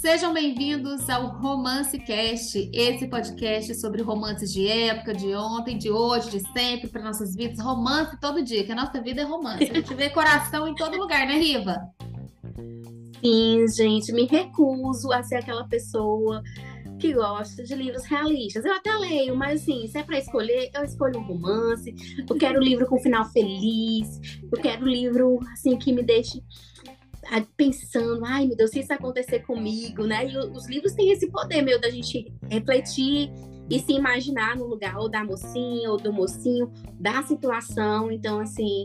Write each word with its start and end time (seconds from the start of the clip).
Sejam 0.00 0.32
bem-vindos 0.32 1.10
ao 1.10 1.26
Romance 1.26 1.98
Cast, 1.98 2.70
esse 2.72 3.06
podcast 3.06 3.74
sobre 3.74 4.00
romances 4.00 4.50
de 4.50 4.66
época, 4.66 5.12
de 5.12 5.34
ontem, 5.34 5.76
de 5.76 5.90
hoje, 5.90 6.30
de 6.30 6.40
sempre, 6.54 6.88
para 6.88 7.02
nossas 7.02 7.36
vidas. 7.36 7.60
Romance 7.60 8.18
todo 8.18 8.42
dia, 8.42 8.64
que 8.64 8.72
a 8.72 8.74
nossa 8.74 8.98
vida 9.02 9.20
é 9.20 9.24
romance. 9.24 9.62
A 9.62 9.74
gente 9.74 9.92
vê 9.92 10.08
coração 10.08 10.66
em 10.66 10.74
todo 10.74 10.96
lugar, 10.96 11.26
né, 11.26 11.38
Riva? 11.38 11.76
Sim, 13.22 13.66
gente, 13.68 14.10
me 14.14 14.24
recuso 14.24 15.12
a 15.12 15.22
ser 15.22 15.36
aquela 15.36 15.68
pessoa 15.68 16.42
que 16.98 17.12
gosta 17.12 17.62
de 17.62 17.74
livros 17.74 18.06
realistas. 18.06 18.64
Eu 18.64 18.72
até 18.72 18.96
leio, 18.96 19.36
mas 19.36 19.60
assim, 19.60 19.86
se 19.86 19.98
é 19.98 20.02
para 20.02 20.18
escolher, 20.18 20.70
eu 20.74 20.82
escolho 20.82 21.20
um 21.20 21.24
romance. 21.24 21.94
Eu 22.26 22.36
quero 22.36 22.58
um 22.58 22.64
livro 22.64 22.86
com 22.86 22.98
final 23.00 23.30
feliz. 23.30 24.18
Eu 24.50 24.62
quero 24.62 24.82
um 24.82 24.88
livro 24.88 25.38
assim 25.52 25.76
que 25.76 25.92
me 25.92 26.02
deixe 26.02 26.42
pensando, 27.56 28.24
ai 28.24 28.46
meu 28.46 28.56
Deus, 28.56 28.70
se 28.70 28.80
isso 28.80 28.92
acontecer 28.92 29.40
comigo, 29.40 30.04
né? 30.04 30.28
E 30.28 30.36
os 30.36 30.68
livros 30.68 30.92
têm 30.92 31.10
esse 31.12 31.30
poder, 31.30 31.62
meu, 31.62 31.80
da 31.80 31.90
gente 31.90 32.32
refletir 32.50 33.30
e 33.70 33.78
se 33.78 33.92
imaginar 33.92 34.56
no 34.56 34.66
lugar 34.66 34.98
ou 34.98 35.08
da 35.08 35.24
mocinha 35.24 35.90
ou 35.90 35.96
do 35.96 36.12
mocinho, 36.12 36.72
da 36.98 37.22
situação. 37.22 38.10
Então, 38.10 38.40
assim, 38.40 38.84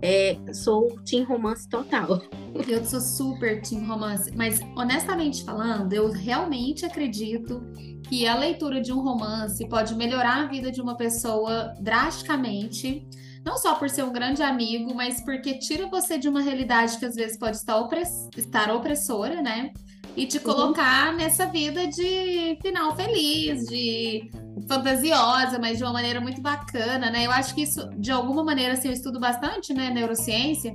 é, 0.00 0.36
sou 0.52 0.98
team 1.04 1.24
romance 1.24 1.68
total. 1.68 2.22
Eu 2.66 2.84
sou 2.84 3.00
super 3.00 3.60
team 3.62 3.86
romance, 3.86 4.30
mas 4.34 4.60
honestamente 4.76 5.44
falando, 5.44 5.92
eu 5.92 6.10
realmente 6.10 6.84
acredito 6.84 7.62
que 8.08 8.26
a 8.26 8.36
leitura 8.36 8.80
de 8.80 8.92
um 8.92 9.00
romance 9.00 9.66
pode 9.68 9.94
melhorar 9.94 10.44
a 10.44 10.46
vida 10.46 10.72
de 10.72 10.80
uma 10.80 10.96
pessoa 10.96 11.74
drasticamente 11.80 13.06
não 13.44 13.56
só 13.56 13.74
por 13.74 13.90
ser 13.90 14.04
um 14.04 14.12
grande 14.12 14.42
amigo, 14.42 14.94
mas 14.94 15.20
porque 15.20 15.58
tira 15.58 15.88
você 15.88 16.18
de 16.18 16.28
uma 16.28 16.40
realidade 16.40 16.98
que 16.98 17.04
às 17.04 17.14
vezes 17.14 17.38
pode 17.38 17.56
estar, 17.56 17.76
opress 17.76 18.28
estar 18.36 18.70
opressora, 18.70 19.42
né? 19.42 19.72
E 20.16 20.26
te 20.26 20.38
colocar 20.38 21.10
uhum. 21.10 21.16
nessa 21.16 21.46
vida 21.46 21.86
de 21.86 22.58
final 22.60 22.94
feliz, 22.94 23.64
de 23.64 24.30
fantasiosa, 24.68 25.58
mas 25.58 25.78
de 25.78 25.84
uma 25.84 25.92
maneira 25.92 26.20
muito 26.20 26.40
bacana, 26.40 27.10
né? 27.10 27.26
Eu 27.26 27.30
acho 27.32 27.54
que 27.54 27.62
isso, 27.62 27.88
de 27.98 28.10
alguma 28.10 28.44
maneira, 28.44 28.74
assim, 28.74 28.88
eu 28.88 28.94
estudo 28.94 29.18
bastante, 29.18 29.72
né, 29.72 29.90
neurociência, 29.90 30.74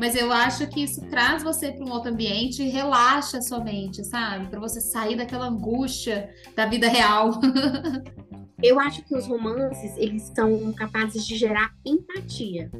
mas 0.00 0.16
eu 0.16 0.32
acho 0.32 0.66
que 0.68 0.82
isso 0.82 1.02
traz 1.10 1.42
você 1.42 1.72
para 1.72 1.84
um 1.84 1.92
outro 1.92 2.10
ambiente 2.10 2.62
e 2.62 2.70
relaxa 2.70 3.38
a 3.38 3.42
sua 3.42 3.60
mente, 3.62 4.02
sabe? 4.02 4.48
Para 4.48 4.58
você 4.58 4.80
sair 4.80 5.14
daquela 5.14 5.46
angústia 5.46 6.30
da 6.56 6.64
vida 6.64 6.88
real. 6.88 7.32
Eu 8.62 8.78
acho 8.78 9.02
que 9.02 9.14
os 9.14 9.26
romances, 9.26 9.96
eles 9.96 10.30
são 10.34 10.72
capazes 10.72 11.26
de 11.26 11.36
gerar 11.36 11.74
empatia. 11.84 12.70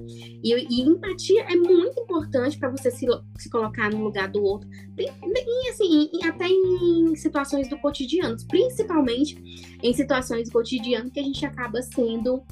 E, 0.43 0.53
e 0.53 0.83
empatia 0.83 1.43
é 1.45 1.57
muito 1.57 2.01
importante 2.01 2.59
para 2.59 2.69
você 2.69 2.91
se, 2.91 3.07
se 3.39 3.51
colocar 3.51 3.91
no 3.91 4.03
lugar 4.03 4.29
do 4.29 4.43
outro. 4.43 4.69
E, 4.99 5.69
assim, 5.71 6.11
até 6.25 6.49
em 6.49 7.15
situações 7.17 7.69
do 7.69 7.79
cotidiano, 7.79 8.37
principalmente 8.49 9.37
em 9.83 9.93
situações 9.93 10.49
do 10.49 10.53
cotidiano 10.53 11.11
que 11.11 11.21
a 11.21 11.23
gente 11.23 11.45
acaba 11.47 11.81
sendo, 11.83 12.43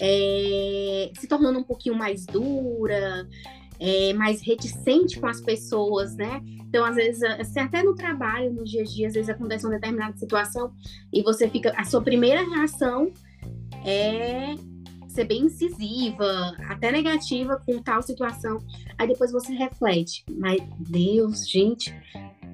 é, 0.00 1.12
se 1.14 1.28
tornando 1.28 1.60
um 1.60 1.64
pouquinho 1.64 1.94
mais 1.94 2.26
dura, 2.26 3.28
é, 3.84 4.14
mais 4.14 4.40
reticente 4.40 5.20
com 5.20 5.26
as 5.26 5.42
pessoas, 5.42 6.16
né? 6.16 6.40
Então, 6.66 6.82
às 6.86 6.96
vezes, 6.96 7.22
assim, 7.22 7.60
até 7.60 7.82
no 7.82 7.94
trabalho, 7.94 8.50
no 8.50 8.64
dia 8.64 8.80
a 8.80 8.84
dia, 8.84 9.06
às 9.08 9.14
vezes 9.14 9.28
acontece 9.28 9.66
uma 9.66 9.74
determinada 9.74 10.16
situação 10.16 10.72
e 11.12 11.22
você 11.22 11.48
fica. 11.50 11.70
A 11.76 11.84
sua 11.84 12.00
primeira 12.00 12.42
reação 12.48 13.12
é 13.84 14.54
ser 15.06 15.26
bem 15.26 15.42
incisiva, 15.42 16.56
até 16.66 16.90
negativa 16.90 17.60
com 17.64 17.80
tal 17.82 18.02
situação. 18.02 18.58
Aí 18.98 19.06
depois 19.06 19.30
você 19.30 19.52
reflete, 19.52 20.24
mas 20.30 20.60
Deus, 20.78 21.48
gente, 21.48 21.94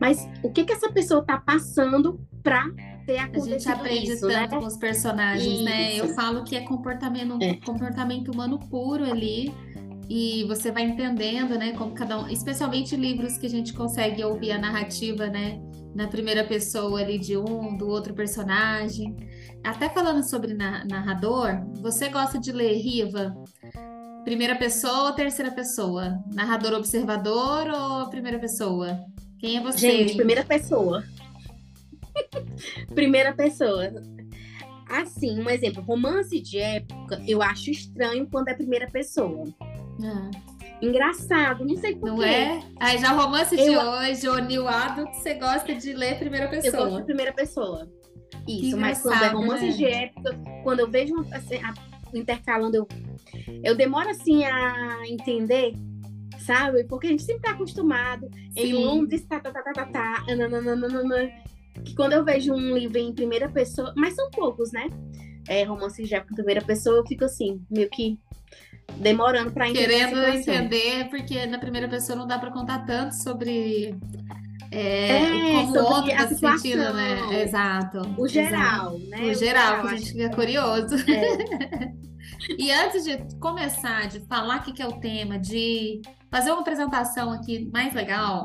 mas 0.01 0.29
o 0.43 0.51
que 0.51 0.65
que 0.65 0.73
essa 0.73 0.91
pessoa 0.91 1.23
tá 1.23 1.39
passando 1.39 2.21
para 2.43 2.69
ter 3.07 3.19
acontecido 3.19 3.55
A 3.55 3.59
gente 3.59 3.69
aprende 3.71 4.13
isso, 4.13 4.29
tanto 4.29 4.55
né? 4.55 4.61
com 4.61 4.67
os 4.67 4.77
personagens, 4.77 5.61
né? 5.63 5.93
isso. 5.93 6.05
né? 6.05 6.11
Eu 6.11 6.15
falo 6.15 6.43
que 6.43 6.57
é 6.57 6.61
comportamento, 6.63 7.39
é. 7.41 7.55
comportamento 7.55 8.31
humano 8.33 8.59
puro 8.59 9.05
ali 9.05 9.55
e 10.13 10.43
você 10.49 10.73
vai 10.73 10.83
entendendo, 10.83 11.57
né, 11.57 11.73
como 11.79 11.95
cada 11.95 12.19
um, 12.19 12.29
especialmente 12.29 12.97
livros 12.97 13.39
que 13.39 13.47
a 13.47 13.49
gente 13.49 13.73
consegue 13.73 14.25
ouvir 14.25 14.51
a 14.51 14.59
narrativa, 14.59 15.29
né, 15.29 15.63
na 15.95 16.09
primeira 16.09 16.43
pessoa 16.43 17.01
ali 17.01 17.17
de 17.17 17.37
um, 17.37 17.77
do 17.77 17.87
outro 17.87 18.13
personagem. 18.13 19.17
Até 19.63 19.89
falando 19.89 20.29
sobre 20.29 20.53
na, 20.53 20.85
narrador, 20.85 21.65
você 21.81 22.09
gosta 22.09 22.41
de 22.41 22.51
ler 22.51 22.77
Riva? 22.79 23.33
Primeira 24.25 24.57
pessoa 24.57 25.11
ou 25.11 25.13
terceira 25.13 25.53
pessoa? 25.53 26.19
Narrador 26.35 26.73
observador 26.73 27.69
ou 27.69 28.11
primeira 28.11 28.41
pessoa? 28.41 28.99
Quem 29.39 29.59
é 29.59 29.61
você? 29.61 29.79
Gente, 29.79 30.17
primeira 30.17 30.43
pessoa. 30.45 31.05
primeira 32.97 33.33
pessoa. 33.33 33.93
Assim, 34.89 35.41
um 35.41 35.49
exemplo, 35.49 35.85
romance 35.85 36.41
de 36.41 36.59
época, 36.59 37.23
eu 37.29 37.41
acho 37.41 37.71
estranho 37.71 38.27
quando 38.29 38.49
é 38.49 38.55
primeira 38.55 38.91
pessoa. 38.91 39.45
Ah. 40.05 40.31
Engraçado, 40.83 41.65
não 41.65 41.77
sei 41.77 41.95
porquê. 41.95 42.17
Não 42.17 42.23
é? 42.23 42.63
Aí 42.79 42.99
já 42.99 43.13
romance 43.13 43.55
eu... 43.55 43.65
de 43.65 43.77
hoje, 43.77 44.29
o 44.29 44.39
New 44.39 44.67
Adult, 44.67 45.13
você 45.13 45.35
gosta 45.35 45.75
de 45.75 45.93
ler 45.93 46.19
primeira 46.19 46.49
pessoa. 46.49 46.75
Eu 46.75 46.85
gosto 46.85 46.99
de 46.99 47.05
primeira 47.05 47.33
pessoa. 47.33 47.89
Isso, 48.49 48.77
mas 48.77 49.03
quando 49.03 49.23
é 49.23 49.29
romance 49.29 49.67
né? 49.67 49.73
de 49.73 49.85
época, 49.85 50.41
quando 50.65 50.81
eu 50.81 50.91
vejo 50.91 51.15
assim, 51.33 51.57
a, 51.57 51.75
intercalando, 52.15 52.77
eu, 52.77 52.89
eu 53.63 53.77
demoro 53.77 54.09
assim 54.09 54.45
a 54.45 55.03
entender, 55.07 55.75
sabe? 56.39 56.85
Porque 56.85 57.09
a 57.09 57.11
gente 57.11 57.23
sempre 57.23 57.43
tá 57.43 57.51
acostumado 57.51 58.29
Sim. 58.55 58.61
em 58.61 58.73
Londres, 58.73 59.25
tá, 59.27 59.39
tá, 59.39 59.53
tá, 59.53 59.63
tá, 59.63 59.73
tá, 59.73 59.87
tá, 59.87 60.25
nananana, 60.35 61.31
que 61.85 61.95
quando 61.95 62.15
eu 62.15 62.25
vejo 62.25 62.55
um 62.55 62.77
livro 62.77 62.99
em 62.99 63.13
primeira 63.13 63.49
pessoa, 63.49 63.93
mas 63.97 64.15
são 64.15 64.31
poucos, 64.31 64.73
né? 64.73 64.89
É, 65.49 65.65
romance 65.65 66.03
de 66.03 66.15
época 66.15 66.33
em 66.33 66.37
primeira 66.37 66.63
pessoa, 66.63 66.97
eu 66.97 67.07
fico 67.07 67.25
assim, 67.25 67.63
meio 67.71 67.89
que 67.91 68.19
demorando 69.01 69.51
para 69.51 69.69
entender. 69.69 69.89
Querendo 69.89 70.25
entender, 70.27 71.09
porque 71.09 71.47
na 71.47 71.59
primeira 71.59 71.89
pessoa 71.89 72.17
não 72.17 72.27
dá 72.27 72.39
para 72.39 72.51
contar 72.51 72.85
tanto 72.85 73.15
sobre 73.15 73.97
é, 74.71 75.17
é, 75.17 75.53
como 75.53 75.75
o 75.75 75.83
outro 75.83 76.11
está 76.11 76.29
se 76.29 76.37
sentindo, 76.37 76.93
né? 76.93 77.43
Exato. 77.43 78.03
O 78.17 78.29
geral, 78.29 78.95
exato. 78.95 79.11
né? 79.11 79.23
O, 79.23 79.35
geral, 79.35 79.83
que 79.83 79.89
a 79.89 79.97
gente 79.97 80.13
fica 80.13 80.31
curioso. 80.31 80.95
É. 81.11 81.93
e 82.57 82.71
antes 82.71 83.05
de 83.05 83.19
começar, 83.39 84.09
de 84.09 84.21
falar 84.27 84.61
o 84.61 84.73
que 84.73 84.81
é 84.81 84.87
o 84.87 84.93
tema, 85.01 85.39
de 85.39 86.01
fazer 86.31 86.53
uma 86.53 86.61
apresentação 86.61 87.33
aqui 87.33 87.69
mais 87.73 87.93
legal, 87.95 88.45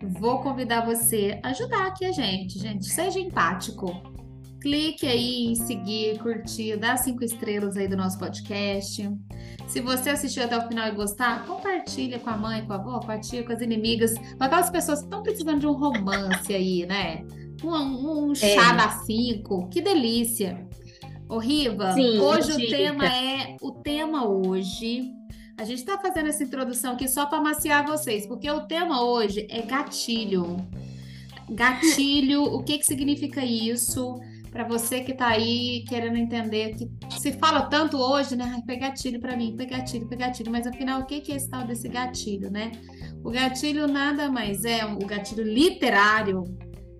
vou 0.00 0.40
convidar 0.40 0.86
você 0.86 1.38
a 1.42 1.48
ajudar 1.48 1.88
aqui 1.88 2.06
a 2.06 2.12
gente, 2.12 2.58
gente. 2.58 2.86
Seja 2.86 3.18
empático. 3.18 4.17
Clique 4.60 5.06
aí 5.06 5.46
em 5.46 5.54
seguir, 5.54 6.18
curtir, 6.18 6.76
dá 6.76 6.96
cinco 6.96 7.24
estrelas 7.24 7.76
aí 7.76 7.86
do 7.86 7.96
nosso 7.96 8.18
podcast. 8.18 9.08
Se 9.68 9.80
você 9.80 10.10
assistiu 10.10 10.44
até 10.44 10.58
o 10.58 10.66
final 10.66 10.88
e 10.88 10.92
gostar, 10.92 11.46
compartilha 11.46 12.18
com 12.18 12.30
a 12.30 12.36
mãe, 12.36 12.66
com 12.66 12.72
a 12.72 12.76
avó, 12.76 12.98
com 13.00 13.12
a 13.12 13.18
tia, 13.18 13.44
com 13.44 13.52
as 13.52 13.60
inimigas, 13.60 14.14
com 14.14 14.42
aquelas 14.42 14.68
pessoas 14.68 14.98
que 15.00 15.04
estão 15.04 15.22
precisando 15.22 15.60
de 15.60 15.66
um 15.66 15.74
romance 15.74 16.52
aí, 16.52 16.86
né? 16.86 17.24
Um, 17.62 18.30
um 18.30 18.34
chá 18.34 18.72
é. 18.72 18.76
da 18.76 18.90
cinco, 19.04 19.68
que 19.68 19.80
delícia. 19.80 20.66
Ô, 21.28 21.38
Riva, 21.38 21.92
Sim, 21.92 22.18
hoje 22.18 22.52
o 22.52 22.70
tema 22.70 23.06
é 23.06 23.56
o 23.60 23.70
tema 23.70 24.26
hoje. 24.26 25.12
A 25.56 25.64
gente 25.64 25.80
está 25.80 25.98
fazendo 25.98 26.28
essa 26.28 26.42
introdução 26.42 26.94
aqui 26.94 27.06
só 27.06 27.26
para 27.26 27.40
maciar 27.40 27.86
vocês, 27.86 28.26
porque 28.26 28.50
o 28.50 28.60
tema 28.62 29.04
hoje 29.04 29.46
é 29.50 29.60
gatilho. 29.62 30.56
Gatilho, 31.50 32.42
o 32.42 32.62
que 32.62 32.78
que 32.78 32.86
significa 32.86 33.44
isso? 33.44 34.18
Para 34.50 34.64
você 34.64 35.00
que 35.00 35.12
está 35.12 35.28
aí 35.28 35.84
querendo 35.88 36.16
entender 36.16 36.74
que 36.74 36.90
se 37.20 37.32
fala 37.32 37.62
tanto 37.62 37.98
hoje, 37.98 38.36
né? 38.36 38.62
Ai, 38.68 38.76
gatilho 38.76 39.20
para 39.20 39.36
mim, 39.36 39.56
pegar 39.56 39.78
gatilho, 39.78 40.08
gatilho, 40.08 40.50
mas 40.50 40.66
afinal 40.66 41.00
o 41.00 41.06
que 41.06 41.32
é 41.32 41.36
esse 41.36 41.48
tal 41.48 41.66
desse 41.66 41.88
gatilho, 41.88 42.50
né? 42.50 42.72
O 43.24 43.30
gatilho 43.30 43.86
nada 43.86 44.30
mais 44.30 44.64
é 44.64 44.84
o 44.84 44.98
gatilho 44.98 45.44
literário 45.44 46.44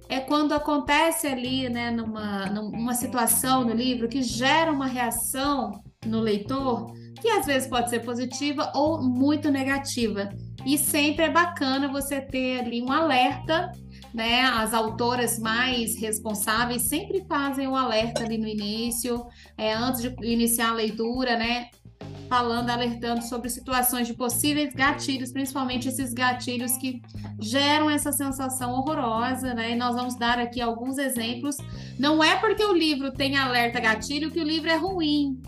é 0.09 0.21
quando 0.21 0.53
acontece 0.53 1.27
ali, 1.27 1.69
né, 1.69 1.91
numa, 1.91 2.47
numa 2.47 2.95
situação 2.95 3.65
no 3.65 3.75
livro 3.75 4.09
que 4.09 4.23
gera 4.23 4.73
uma 4.73 4.87
reação 4.87 5.83
no 6.07 6.21
leitor 6.21 6.91
que 7.21 7.29
às 7.29 7.47
vezes 7.47 7.69
pode 7.69 7.91
ser 7.91 8.01
positiva 8.01 8.73
ou 8.75 9.03
muito 9.03 9.51
negativa. 9.51 10.29
E 10.65 10.79
sempre 10.79 11.27
é 11.27 11.31
bacana 11.31 11.89
você 11.89 12.21
ter 12.21 12.61
ali 12.61 12.83
um 12.83 12.91
alerta 12.91 13.73
né? 14.13 14.43
As 14.43 14.73
autoras 14.75 15.39
mais 15.39 15.99
responsáveis 16.01 16.83
sempre 16.83 17.25
fazem 17.29 17.67
um 17.69 17.77
alerta 17.77 18.25
ali 18.25 18.39
no 18.39 18.47
início, 18.47 19.27
é, 19.57 19.73
antes 19.75 20.03
de 20.03 20.15
iniciar 20.23 20.71
a 20.71 20.75
leitura, 20.75 21.37
né? 21.37 21.69
Falando, 22.29 22.71
alertando 22.71 23.23
sobre 23.23 23.49
situações 23.49 24.07
de 24.07 24.15
possíveis 24.15 24.75
gatilhos, 24.75 25.33
principalmente 25.33 25.89
esses 25.89 26.13
gatilhos 26.13 26.77
que 26.77 27.01
geram 27.41 27.89
essa 27.89 28.13
sensação 28.13 28.73
horrorosa, 28.73 29.55
né? 29.55 29.73
E 29.73 29.77
nós 29.77 29.95
vamos 29.95 30.17
dar 30.17 30.39
aqui 30.39 30.61
alguns 30.61 30.99
exemplos. 30.99 31.57
Não 31.99 32.23
é 32.23 32.37
porque 32.37 32.65
o 32.65 32.73
livro 32.73 33.13
tem 33.13 33.37
alerta 33.37 33.81
gatilho 33.81 34.31
que 34.31 34.41
o 34.41 34.45
livro 34.45 34.69
é 34.69 34.77
ruim, 34.77 35.41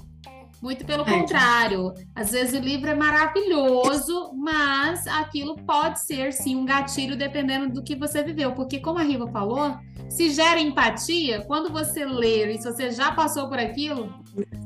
Muito 0.60 0.84
pelo 0.84 1.02
é. 1.02 1.18
contrário. 1.18 1.94
Às 2.14 2.32
vezes 2.32 2.58
o 2.58 2.62
livro 2.62 2.90
é 2.90 2.94
maravilhoso, 2.94 4.32
mas 4.34 5.06
aquilo 5.06 5.56
pode 5.56 6.00
ser 6.00 6.32
sim 6.32 6.54
um 6.54 6.64
gatilho 6.64 7.16
dependendo 7.16 7.72
do 7.72 7.82
que 7.82 7.96
você 7.96 8.22
viveu. 8.22 8.52
Porque, 8.52 8.78
como 8.78 8.98
a 8.98 9.02
Riva 9.02 9.26
falou, 9.28 9.78
se 10.08 10.30
gera 10.30 10.60
empatia, 10.60 11.42
quando 11.46 11.72
você 11.72 12.04
ler 12.04 12.50
e 12.50 12.58
se 12.58 12.70
você 12.70 12.90
já 12.90 13.12
passou 13.12 13.48
por 13.48 13.58
aquilo, 13.58 14.12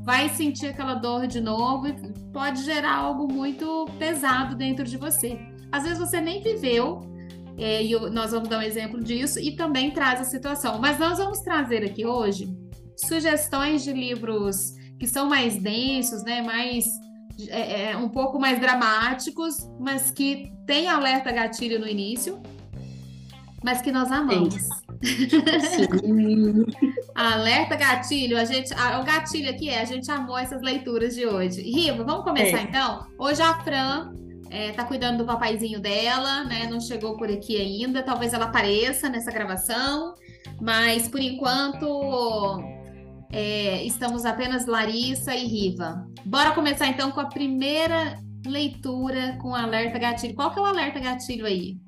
vai 0.02 0.28
sentir 0.30 0.66
aquela 0.66 0.94
dor 0.94 1.26
de 1.26 1.40
novo 1.40 1.86
e 1.86 1.94
pode 2.32 2.62
gerar 2.64 2.96
algo 2.96 3.32
muito 3.32 3.86
pesado 3.98 4.56
dentro 4.56 4.84
de 4.84 4.96
você. 4.96 5.38
Às 5.70 5.84
vezes 5.84 5.98
você 5.98 6.20
nem 6.20 6.42
viveu, 6.42 7.00
é, 7.56 7.84
e 7.84 7.98
nós 8.10 8.32
vamos 8.32 8.48
dar 8.48 8.58
um 8.58 8.62
exemplo 8.62 9.02
disso, 9.02 9.38
e 9.38 9.54
também 9.54 9.92
traz 9.92 10.20
a 10.20 10.24
situação. 10.24 10.78
Mas 10.80 10.98
nós 10.98 11.18
vamos 11.18 11.40
trazer 11.40 11.84
aqui 11.84 12.04
hoje 12.04 12.48
sugestões 12.96 13.84
de 13.84 13.92
livros 13.92 14.74
que 15.04 15.10
são 15.10 15.28
mais 15.28 15.58
densos, 15.58 16.22
né? 16.22 16.40
Mais 16.40 16.86
é, 17.48 17.90
é, 17.90 17.96
um 17.96 18.08
pouco 18.08 18.38
mais 18.38 18.58
dramáticos, 18.58 19.56
mas 19.78 20.10
que 20.10 20.50
tem 20.66 20.88
alerta 20.88 21.30
gatilho 21.30 21.78
no 21.78 21.86
início, 21.86 22.40
mas 23.62 23.82
que 23.82 23.92
nós 23.92 24.10
amamos. 24.10 24.54
Sim. 24.54 25.84
alerta 27.14 27.76
gatilho, 27.76 28.38
a 28.38 28.46
gente, 28.46 28.72
a, 28.72 28.98
o 28.98 29.04
gatilho 29.04 29.50
aqui 29.50 29.68
é 29.68 29.82
a 29.82 29.84
gente 29.84 30.10
amou 30.10 30.38
essas 30.38 30.62
leituras 30.62 31.14
de 31.14 31.26
hoje. 31.26 31.60
Riva, 31.60 32.02
vamos 32.02 32.24
começar 32.24 32.58
é. 32.58 32.62
então. 32.62 33.06
Hoje 33.18 33.42
a 33.42 33.62
Fran 33.62 34.14
é, 34.48 34.72
tá 34.72 34.84
cuidando 34.84 35.18
do 35.18 35.26
papaizinho 35.26 35.80
dela, 35.80 36.44
né? 36.44 36.66
Não 36.70 36.80
chegou 36.80 37.14
por 37.18 37.30
aqui 37.30 37.60
ainda. 37.60 38.02
Talvez 38.02 38.32
ela 38.32 38.46
apareça 38.46 39.10
nessa 39.10 39.30
gravação, 39.30 40.14
mas 40.62 41.08
por 41.08 41.20
enquanto 41.20 42.73
é, 43.30 43.84
estamos 43.84 44.24
apenas 44.24 44.66
Larissa 44.66 45.34
e 45.34 45.46
Riva. 45.46 46.06
Bora 46.24 46.52
começar 46.52 46.86
então 46.88 47.10
com 47.10 47.20
a 47.20 47.26
primeira 47.26 48.18
leitura 48.46 49.38
com 49.40 49.54
alerta 49.54 49.98
gatilho. 49.98 50.34
Qual 50.34 50.52
que 50.52 50.58
é 50.58 50.62
o 50.62 50.66
alerta 50.66 51.00
gatilho 51.00 51.46
aí? 51.46 51.78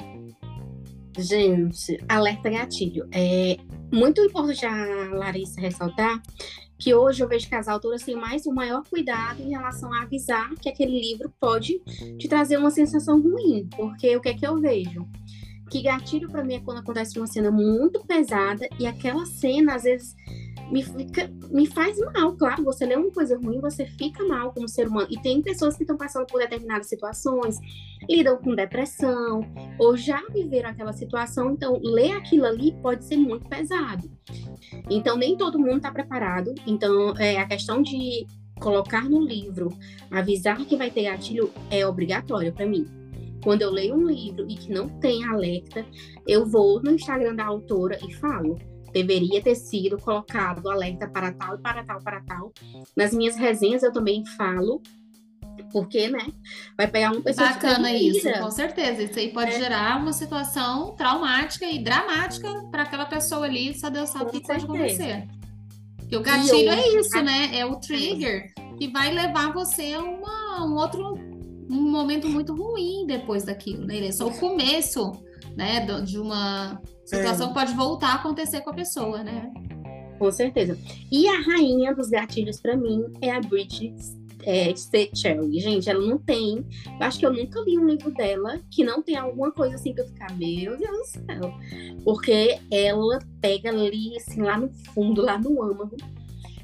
Gente, 1.18 1.98
alerta 2.08 2.50
gatilho. 2.50 3.08
É 3.12 3.56
muito 3.92 4.20
importante 4.20 4.66
a 4.66 4.74
Larissa 5.14 5.60
ressaltar 5.60 6.20
que 6.78 6.94
hoje 6.94 7.22
eu 7.22 7.28
vejo 7.28 7.48
que 7.48 7.54
as 7.54 7.68
autoras 7.68 8.02
têm 8.02 8.16
mais 8.16 8.44
o 8.46 8.52
maior 8.52 8.82
cuidado 8.88 9.40
em 9.40 9.50
relação 9.50 9.92
a 9.92 10.02
avisar 10.02 10.54
que 10.56 10.68
aquele 10.68 11.00
livro 11.00 11.32
pode 11.40 11.80
te 12.18 12.28
trazer 12.28 12.58
uma 12.58 12.70
sensação 12.70 13.20
ruim, 13.20 13.66
porque 13.74 14.14
o 14.16 14.20
que 14.20 14.28
é 14.28 14.34
que 14.34 14.46
eu 14.46 14.60
vejo? 14.60 15.06
Que 15.70 15.82
gatilho 15.82 16.28
para 16.28 16.44
mim 16.44 16.54
é 16.54 16.60
quando 16.60 16.78
acontece 16.78 17.18
uma 17.18 17.26
cena 17.26 17.50
muito 17.50 18.04
pesada 18.06 18.68
e 18.78 18.86
aquela 18.86 19.24
cena 19.24 19.74
às 19.74 19.84
vezes 19.84 20.14
me, 20.70 20.82
fica, 20.82 21.30
me 21.50 21.66
faz 21.66 21.96
mal, 22.12 22.36
claro. 22.36 22.64
Você 22.64 22.84
lê 22.86 22.96
uma 22.96 23.10
coisa 23.10 23.38
ruim, 23.38 23.60
você 23.60 23.86
fica 23.86 24.24
mal 24.24 24.52
como 24.52 24.68
ser 24.68 24.88
humano. 24.88 25.06
E 25.10 25.20
tem 25.20 25.42
pessoas 25.42 25.76
que 25.76 25.82
estão 25.82 25.96
passando 25.96 26.26
por 26.26 26.40
determinadas 26.40 26.88
situações, 26.88 27.58
lidam 28.08 28.36
com 28.38 28.54
depressão, 28.54 29.40
ou 29.78 29.96
já 29.96 30.22
viveram 30.32 30.70
aquela 30.70 30.92
situação. 30.92 31.50
Então, 31.50 31.78
ler 31.82 32.12
aquilo 32.12 32.46
ali 32.46 32.72
pode 32.82 33.04
ser 33.04 33.16
muito 33.16 33.48
pesado. 33.48 34.10
Então, 34.90 35.16
nem 35.16 35.36
todo 35.36 35.58
mundo 35.58 35.76
está 35.76 35.90
preparado. 35.90 36.54
Então, 36.66 37.14
é, 37.18 37.38
a 37.38 37.46
questão 37.46 37.82
de 37.82 38.26
colocar 38.60 39.08
no 39.08 39.20
livro, 39.20 39.68
avisar 40.10 40.56
que 40.64 40.76
vai 40.76 40.90
ter 40.90 41.04
gatilho, 41.04 41.52
é 41.70 41.86
obrigatório 41.86 42.52
para 42.52 42.66
mim. 42.66 42.86
Quando 43.44 43.62
eu 43.62 43.70
leio 43.70 43.94
um 43.94 44.06
livro 44.06 44.46
e 44.48 44.56
que 44.56 44.72
não 44.72 44.88
tem 44.88 45.24
alerta, 45.24 45.86
eu 46.26 46.44
vou 46.44 46.82
no 46.82 46.90
Instagram 46.90 47.36
da 47.36 47.44
autora 47.44 47.96
e 48.04 48.12
falo 48.14 48.58
deveria 48.96 49.42
ter 49.42 49.54
sido 49.54 49.98
colocado 49.98 50.70
alerta 50.70 51.06
para 51.06 51.30
tal, 51.32 51.58
para 51.58 51.84
tal, 51.84 52.00
para 52.00 52.20
tal. 52.22 52.52
Nas 52.96 53.12
minhas 53.12 53.36
resenhas 53.36 53.82
eu 53.82 53.92
também 53.92 54.24
falo, 54.24 54.80
porque, 55.70 56.08
né, 56.08 56.32
vai 56.78 56.88
pegar 56.88 57.12
uma 57.12 57.20
pessoa 57.20 57.48
Bacana 57.48 57.92
isso, 57.92 58.26
com 58.40 58.50
certeza. 58.50 59.02
Isso 59.02 59.18
aí 59.18 59.32
pode 59.32 59.52
é. 59.52 59.58
gerar 59.58 60.00
uma 60.00 60.14
situação 60.14 60.94
traumática 60.96 61.66
e 61.66 61.78
dramática 61.78 62.48
para 62.70 62.84
aquela 62.84 63.04
pessoa 63.04 63.44
ali, 63.44 63.78
só 63.78 63.90
Deus 63.90 64.08
sabe 64.08 64.24
o 64.24 64.32
que 64.32 64.40
pode 64.40 64.64
acontecer. 64.64 65.28
Porque 65.98 66.16
o 66.16 66.22
gatilho 66.22 66.70
é 66.70 66.88
isso, 66.98 67.22
né? 67.22 67.50
É 67.52 67.66
o 67.66 67.76
trigger 67.76 68.54
que 68.78 68.88
vai 68.88 69.12
levar 69.12 69.52
você 69.52 69.92
a 69.92 70.00
uma, 70.00 70.64
um 70.64 70.76
outro 70.76 71.14
um 71.68 71.90
momento 71.90 72.28
muito 72.28 72.54
ruim 72.54 73.04
depois 73.06 73.44
daquilo, 73.44 73.84
né? 73.84 73.96
Ele 73.96 74.06
é 74.06 74.12
só 74.12 74.28
o 74.28 74.38
começo, 74.38 75.12
né, 75.56 75.84
de 76.02 76.18
uma 76.18 76.80
situação 77.06 77.50
é. 77.50 77.54
pode 77.54 77.74
voltar 77.74 78.08
a 78.08 78.14
acontecer 78.16 78.60
com 78.60 78.70
a 78.70 78.74
pessoa, 78.74 79.22
né? 79.22 79.52
Com 80.18 80.30
certeza. 80.30 80.78
E 81.10 81.28
a 81.28 81.40
rainha 81.40 81.94
dos 81.94 82.08
gatilhos 82.08 82.60
para 82.60 82.76
mim 82.76 83.04
é 83.20 83.30
a 83.30 83.40
Bridget 83.40 83.94
é, 84.46 84.72
Cherry. 85.14 85.60
Gente, 85.60 85.90
ela 85.90 86.00
não 86.00 86.18
tem. 86.18 86.64
Eu 86.86 87.06
acho 87.06 87.18
que 87.18 87.26
eu 87.26 87.32
nunca 87.32 87.60
li 87.60 87.76
um 87.76 87.86
livro 87.86 88.10
dela 88.12 88.60
que 88.70 88.84
não 88.84 89.02
tem 89.02 89.16
alguma 89.16 89.50
coisa 89.50 89.74
assim 89.74 89.92
que 89.92 90.00
eu 90.00 90.06
ficar, 90.06 90.32
meu 90.36 90.78
Deus 90.78 91.12
do 91.12 91.26
céu. 91.26 91.54
Porque 92.04 92.58
ela 92.70 93.18
pega 93.40 93.70
ali, 93.70 94.16
assim, 94.16 94.40
lá 94.40 94.56
no 94.56 94.70
fundo, 94.94 95.20
lá 95.20 95.36
no 95.36 95.62
âmago. 95.62 95.96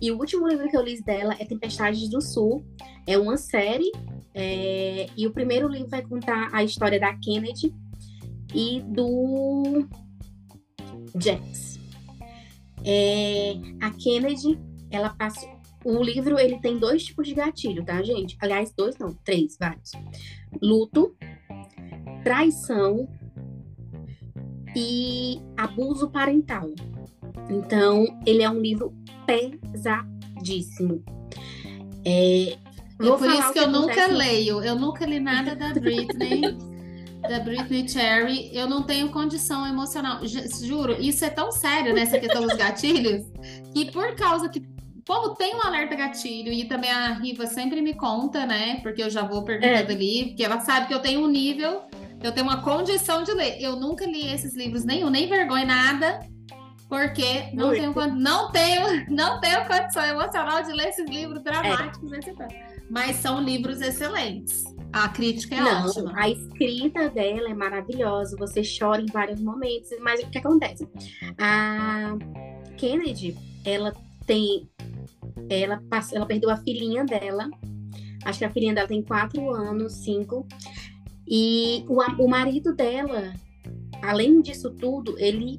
E 0.01 0.11
o 0.11 0.19
último 0.19 0.49
livro 0.49 0.69
que 0.69 0.77
eu 0.77 0.83
li 0.83 1.01
dela 1.03 1.35
é 1.39 1.45
Tempestades 1.45 2.09
do 2.09 2.21
Sul. 2.21 2.65
É 3.07 3.19
uma 3.19 3.37
série. 3.37 3.91
É... 4.33 5.09
E 5.17 5.27
o 5.27 5.33
primeiro 5.33 5.69
livro 5.69 5.89
vai 5.89 6.03
contar 6.03 6.51
a 6.53 6.63
história 6.63 6.99
da 6.99 7.13
Kennedy 7.15 7.75
e 8.55 8.81
do 8.81 9.87
Jax. 11.19 11.79
É, 12.85 13.55
a 13.81 13.91
Kennedy, 13.91 14.59
ela 14.91 15.11
passa. 15.11 15.47
O 15.85 16.03
livro 16.03 16.39
ele 16.39 16.59
tem 16.61 16.79
dois 16.79 17.05
tipos 17.05 17.27
de 17.27 17.35
gatilho, 17.35 17.85
tá, 17.85 18.03
gente? 18.03 18.37
Aliás, 18.41 18.73
dois 18.77 18.97
não, 18.99 19.15
três, 19.25 19.57
vários. 19.59 19.93
Luto, 20.61 21.17
traição 22.23 23.09
e 24.77 25.41
abuso 25.57 26.11
parental. 26.11 26.71
Então, 27.51 28.07
ele 28.27 28.43
é 28.43 28.51
um 28.51 28.61
livro 28.61 28.95
pesadíssimo. 29.27 31.03
É, 32.05 32.53
é 32.53 32.57
por 32.99 33.29
isso 33.29 33.53
que 33.53 33.59
eu 33.59 33.71
nunca 33.71 34.07
leio. 34.07 34.63
Eu 34.63 34.77
nunca 34.77 35.05
li 35.05 35.19
nada 35.19 35.57
da 35.57 35.73
Britney. 35.73 36.43
da 37.23 37.41
Britney 37.41 37.89
Cherry, 37.89 38.51
eu 38.53 38.69
não 38.69 38.83
tenho 38.83 39.11
condição 39.11 39.67
emocional. 39.67 40.21
Juro, 40.27 41.01
isso 41.01 41.25
é 41.25 41.31
tão 41.31 41.51
sério 41.53 41.95
nessa 41.95 42.19
questão 42.19 42.43
dos 42.43 42.57
gatilhos, 42.57 43.25
que 43.73 43.91
por 43.91 44.15
causa 44.17 44.49
que 44.49 44.63
como 45.07 45.35
tem 45.35 45.55
um 45.57 45.63
alerta 45.63 45.97
gatilho, 45.97 46.53
e 46.53 46.65
também 46.65 46.91
a 46.91 47.15
Riva 47.15 47.47
sempre 47.47 47.81
me 47.81 47.95
conta, 47.95 48.47
né? 48.47 48.79
Porque 48.83 49.03
eu 49.03 49.11
já 49.11 49.23
vou 49.23 49.45
perguntando 49.45 49.91
é. 49.91 49.95
ali, 49.95 50.27
porque 50.29 50.45
ela 50.45 50.61
sabe 50.61 50.87
que 50.87 50.95
eu 50.95 51.01
tenho 51.01 51.21
um 51.21 51.27
nível, 51.27 51.83
eu 52.23 52.33
tenho 52.33 52.47
uma 52.47 52.63
condição 52.63 53.23
de 53.23 53.33
ler. 53.33 53.61
Eu 53.61 53.77
nunca 53.77 54.07
li 54.07 54.33
esses 54.33 54.55
livros 54.55 54.85
nenhum, 54.85 55.11
nem 55.11 55.29
vergonha 55.29 55.67
nada, 55.67 56.21
porque 56.89 57.51
não 57.53 57.71
tenho, 57.71 57.93
não 58.17 58.53
tenho, 58.53 59.07
não 59.11 59.41
tenho 59.41 59.67
condição 59.67 60.05
emocional 60.05 60.63
de 60.63 60.73
ler 60.73 60.89
esses 60.89 61.09
livros 61.09 61.41
é. 61.41 61.43
dramáticos. 61.43 62.13
É. 62.13 62.83
Mas 62.89 63.17
são 63.17 63.41
livros 63.41 63.81
excelentes. 63.81 64.65
A 64.93 65.09
crítica 65.09 65.55
é 65.55 65.61
Não, 65.61 65.87
ótima. 65.87 66.13
A 66.15 66.29
escrita 66.29 67.09
dela 67.09 67.49
é 67.49 67.55
maravilhosa, 67.55 68.37
você 68.37 68.63
chora 68.63 69.01
em 69.01 69.07
vários 69.07 69.41
momentos, 69.41 69.91
mas 70.01 70.21
o 70.21 70.29
que 70.29 70.39
acontece? 70.39 70.87
A 71.39 72.15
Kennedy, 72.77 73.37
ela 73.65 73.93
tem. 74.27 74.69
Ela, 75.49 75.83
passou, 75.89 76.17
ela 76.17 76.27
perdeu 76.27 76.51
a 76.51 76.57
filhinha 76.59 77.05
dela. 77.05 77.49
Acho 78.25 78.41
que 78.41 78.45
a 78.45 78.51
filhinha 78.51 78.75
dela 78.75 78.87
tem 78.87 79.03
quatro 79.03 79.51
anos, 79.51 79.95
cinco. 79.95 80.47
E 81.27 81.85
o, 81.89 82.03
o 82.23 82.29
marido 82.29 82.75
dela, 82.75 83.33
além 84.03 84.43
disso 84.43 84.71
tudo, 84.71 85.19
ele 85.19 85.59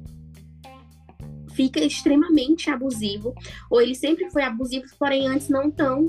fica 1.54 1.80
extremamente 1.80 2.70
abusivo. 2.70 3.34
Ou 3.68 3.80
ele 3.80 3.96
sempre 3.96 4.30
foi 4.30 4.44
abusivo, 4.44 4.86
porém 4.96 5.26
antes 5.26 5.48
não 5.48 5.70
tão 5.70 6.06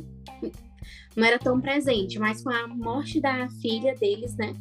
não 1.15 1.25
era 1.25 1.39
tão 1.39 1.61
presente, 1.61 2.19
mas 2.19 2.43
com 2.43 2.49
a 2.49 2.67
morte 2.67 3.21
da 3.21 3.47
filha 3.61 3.95
deles, 3.95 4.35
né? 4.35 4.53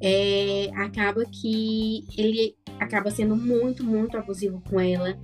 É, 0.00 0.70
acaba 0.74 1.24
que 1.24 2.04
ele 2.16 2.54
acaba 2.78 3.10
sendo 3.10 3.34
muito, 3.34 3.82
muito 3.82 4.16
abusivo 4.16 4.62
com 4.68 4.78
ela. 4.78 5.16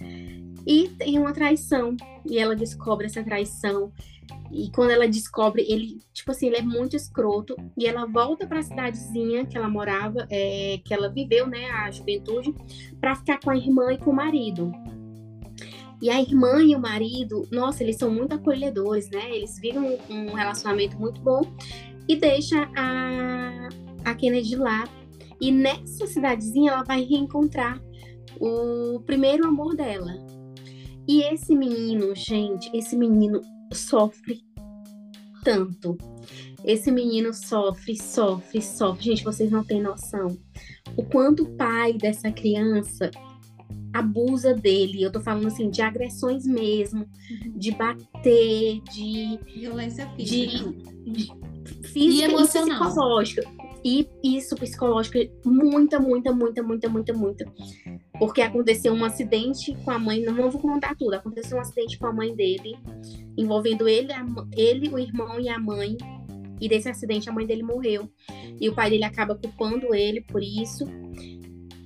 E 0.66 0.88
tem 0.98 1.18
uma 1.18 1.32
traição. 1.32 1.96
E 2.24 2.38
ela 2.38 2.56
descobre 2.56 3.06
essa 3.06 3.22
traição. 3.22 3.92
E 4.50 4.70
quando 4.70 4.90
ela 4.90 5.08
descobre, 5.08 5.64
ele, 5.68 5.98
tipo 6.12 6.30
assim, 6.30 6.46
ele 6.46 6.56
é 6.56 6.62
muito 6.62 6.96
escroto. 6.96 7.56
E 7.76 7.86
ela 7.86 8.06
volta 8.06 8.46
para 8.46 8.60
a 8.60 8.62
cidadezinha 8.62 9.44
que 9.44 9.56
ela 9.56 9.68
morava, 9.68 10.26
é, 10.30 10.80
que 10.84 10.94
ela 10.94 11.08
viveu, 11.08 11.46
né, 11.46 11.70
a 11.70 11.90
juventude, 11.90 12.54
para 13.00 13.16
ficar 13.16 13.40
com 13.40 13.50
a 13.50 13.56
irmã 13.56 13.92
e 13.92 13.98
com 13.98 14.10
o 14.10 14.14
marido. 14.14 14.72
E 16.02 16.10
a 16.10 16.20
irmã 16.20 16.60
e 16.60 16.74
o 16.74 16.80
marido, 16.80 17.46
nossa, 17.52 17.84
eles 17.84 17.96
são 17.96 18.10
muito 18.10 18.34
acolhedores, 18.34 19.08
né? 19.08 19.36
Eles 19.36 19.56
vivem 19.60 20.00
um, 20.10 20.34
relacionamento 20.34 20.98
muito 20.98 21.20
bom 21.20 21.42
e 22.08 22.16
deixa 22.16 22.68
a, 22.76 23.68
a 24.04 24.14
Kennedy 24.16 24.56
lá. 24.56 24.82
E 25.40 25.52
nessa 25.52 26.08
cidadezinha 26.08 26.72
ela 26.72 26.82
vai 26.82 27.04
reencontrar 27.04 27.80
o 28.40 28.98
primeiro 29.06 29.46
amor 29.46 29.76
dela. 29.76 30.12
E 31.06 31.22
esse 31.22 31.54
menino, 31.54 32.12
gente, 32.16 32.68
esse 32.76 32.96
menino 32.96 33.40
sofre 33.72 34.42
tanto. 35.44 35.96
Esse 36.64 36.90
menino 36.90 37.32
sofre, 37.32 37.96
sofre, 37.96 38.60
sofre. 38.60 39.04
Gente, 39.04 39.22
vocês 39.22 39.52
não 39.52 39.62
têm 39.62 39.80
noção. 39.80 40.36
O 40.96 41.04
quanto 41.04 41.44
o 41.44 41.56
pai 41.56 41.92
dessa 41.92 42.32
criança 42.32 43.08
abusa 43.92 44.54
dele. 44.54 45.02
Eu 45.02 45.12
tô 45.12 45.20
falando 45.20 45.46
assim 45.46 45.70
de 45.70 45.82
agressões 45.82 46.46
mesmo, 46.46 47.00
uhum. 47.00 47.52
de 47.58 47.70
bater, 47.72 48.80
de 48.92 49.38
violência 49.54 50.08
física, 50.16 50.72
de, 51.04 51.12
de 51.12 51.32
física 51.88 52.28
e, 52.28 52.30
emocional. 52.30 52.76
e 52.76 52.86
psicológica. 52.86 53.62
E 53.84 54.08
isso 54.22 54.54
psicológica, 54.54 55.18
muita, 55.44 55.98
muita, 55.98 56.32
muita, 56.32 56.62
muita, 56.62 56.88
muita, 56.88 57.12
muita. 57.12 57.52
Porque 58.18 58.40
aconteceu 58.40 58.92
um 58.92 59.04
acidente 59.04 59.74
com 59.84 59.90
a 59.90 59.98
mãe, 59.98 60.22
não 60.22 60.50
vou 60.50 60.60
contar 60.60 60.94
tudo, 60.94 61.14
aconteceu 61.14 61.58
um 61.58 61.60
acidente 61.60 61.98
com 61.98 62.06
a 62.06 62.12
mãe 62.12 62.34
dele, 62.34 62.76
envolvendo 63.36 63.88
ele, 63.88 64.12
a, 64.12 64.24
ele, 64.56 64.88
o 64.88 64.98
irmão 64.98 65.40
e 65.40 65.48
a 65.48 65.58
mãe. 65.58 65.96
E 66.60 66.68
desse 66.68 66.88
acidente 66.88 67.28
a 67.28 67.32
mãe 67.32 67.44
dele 67.44 67.64
morreu. 67.64 68.08
E 68.60 68.68
o 68.68 68.74
pai 68.74 68.88
dele 68.88 69.02
acaba 69.02 69.34
culpando 69.34 69.92
ele 69.92 70.20
por 70.20 70.40
isso. 70.40 70.84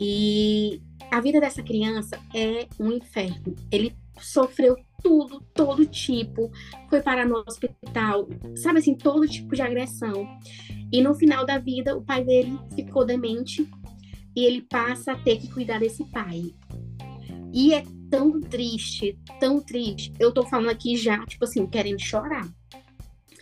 E 0.00 0.80
a 1.10 1.20
vida 1.20 1.40
dessa 1.40 1.62
criança 1.62 2.18
é 2.34 2.66
um 2.78 2.92
inferno. 2.92 3.54
Ele 3.70 3.94
sofreu 4.20 4.76
tudo, 5.02 5.40
todo 5.54 5.86
tipo, 5.86 6.50
foi 6.88 7.00
parar 7.00 7.26
no 7.26 7.36
hospital, 7.36 8.28
sabe 8.56 8.78
assim, 8.78 8.94
todo 8.94 9.28
tipo 9.28 9.54
de 9.54 9.62
agressão. 9.62 10.26
E 10.92 11.00
no 11.00 11.14
final 11.14 11.44
da 11.44 11.58
vida, 11.58 11.96
o 11.96 12.02
pai 12.02 12.24
dele 12.24 12.58
ficou 12.74 13.04
demente 13.04 13.68
e 14.34 14.44
ele 14.44 14.62
passa 14.62 15.12
a 15.12 15.16
ter 15.16 15.36
que 15.38 15.48
cuidar 15.52 15.78
desse 15.78 16.04
pai. 16.06 16.54
E 17.52 17.72
é 17.72 17.84
tão 18.10 18.40
triste, 18.40 19.18
tão 19.40 19.60
triste. 19.60 20.12
Eu 20.18 20.32
tô 20.32 20.44
falando 20.44 20.70
aqui 20.70 20.96
já, 20.96 21.24
tipo 21.26 21.44
assim, 21.44 21.66
querendo 21.66 22.00
chorar. 22.00 22.46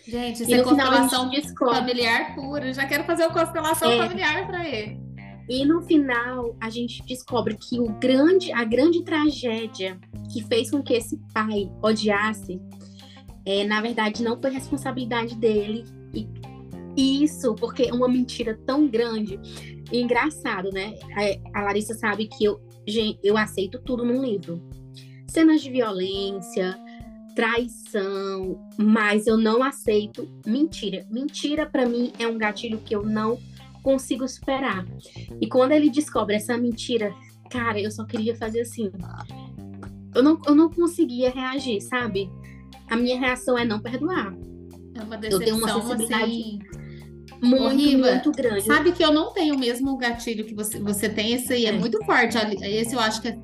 Gente, 0.06 0.42
isso 0.42 0.50
e 0.50 0.54
é 0.54 0.62
constelação 0.62 1.30
familiar 1.58 2.34
pura. 2.34 2.66
Eu 2.66 2.74
já 2.74 2.86
quero 2.86 3.04
fazer 3.04 3.24
uma 3.24 3.32
constelação 3.32 3.90
é, 3.90 4.06
familiar 4.06 4.46
para 4.46 4.68
ele. 4.68 5.03
E 5.48 5.64
no 5.64 5.82
final, 5.82 6.56
a 6.60 6.70
gente 6.70 7.02
descobre 7.06 7.56
que 7.56 7.78
o 7.78 7.88
grande, 7.98 8.50
a 8.52 8.64
grande 8.64 9.02
tragédia 9.02 9.98
que 10.32 10.42
fez 10.42 10.70
com 10.70 10.82
que 10.82 10.94
esse 10.94 11.20
pai 11.34 11.70
odiasse, 11.82 12.60
é, 13.44 13.64
na 13.64 13.80
verdade, 13.80 14.22
não 14.22 14.40
foi 14.40 14.50
responsabilidade 14.50 15.34
dele. 15.36 15.84
E 16.96 17.24
isso 17.24 17.54
porque 17.56 17.84
é 17.84 17.92
uma 17.92 18.08
mentira 18.08 18.58
tão 18.64 18.88
grande. 18.88 19.38
E 19.92 20.00
engraçado, 20.00 20.70
né? 20.72 20.94
A, 21.52 21.62
Larissa 21.62 21.94
sabe 21.94 22.26
que 22.26 22.44
eu, 22.44 22.60
eu 23.22 23.36
aceito 23.36 23.78
tudo 23.80 24.04
num 24.04 24.24
livro. 24.24 24.62
Cenas 25.28 25.60
de 25.60 25.70
violência, 25.70 26.78
traição, 27.34 28.58
mas 28.78 29.26
eu 29.26 29.36
não 29.36 29.62
aceito 29.62 30.26
mentira. 30.46 31.04
Mentira 31.10 31.66
para 31.66 31.84
mim 31.84 32.12
é 32.18 32.26
um 32.26 32.38
gatilho 32.38 32.78
que 32.78 32.94
eu 32.94 33.02
não 33.02 33.38
consigo 33.84 34.26
superar. 34.26 34.84
E 35.40 35.46
quando 35.46 35.72
ele 35.72 35.90
descobre 35.90 36.34
essa 36.34 36.56
mentira, 36.56 37.14
cara, 37.50 37.78
eu 37.78 37.90
só 37.90 38.04
queria 38.04 38.34
fazer 38.34 38.62
assim. 38.62 38.90
Eu 40.14 40.22
não, 40.22 40.40
eu 40.46 40.54
não 40.54 40.70
conseguia 40.70 41.30
reagir, 41.30 41.80
sabe? 41.82 42.30
A 42.88 42.96
minha 42.96 43.20
reação 43.20 43.56
é 43.56 43.64
não 43.64 43.78
perdoar. 43.78 44.34
É 44.94 45.02
uma 45.02 45.18
decepção, 45.18 45.40
eu 45.40 45.44
tenho 45.44 45.56
uma 45.56 45.68
sensibilidade 45.68 46.24
assim, 46.24 46.58
muito, 47.42 47.64
horrível. 47.64 48.12
muito 48.12 48.32
grande. 48.32 48.62
Sabe 48.62 48.92
que 48.92 49.04
eu 49.04 49.12
não 49.12 49.32
tenho 49.32 49.54
o 49.54 49.58
mesmo 49.58 49.96
gatilho 49.98 50.44
que 50.44 50.54
você, 50.54 50.78
você 50.78 51.08
tem, 51.08 51.32
esse 51.32 51.52
aí 51.52 51.66
é, 51.66 51.70
é 51.70 51.72
muito 51.72 52.02
forte. 52.04 52.38
Esse 52.62 52.94
eu 52.94 53.00
acho 53.00 53.20
que 53.20 53.28
é, 53.28 53.38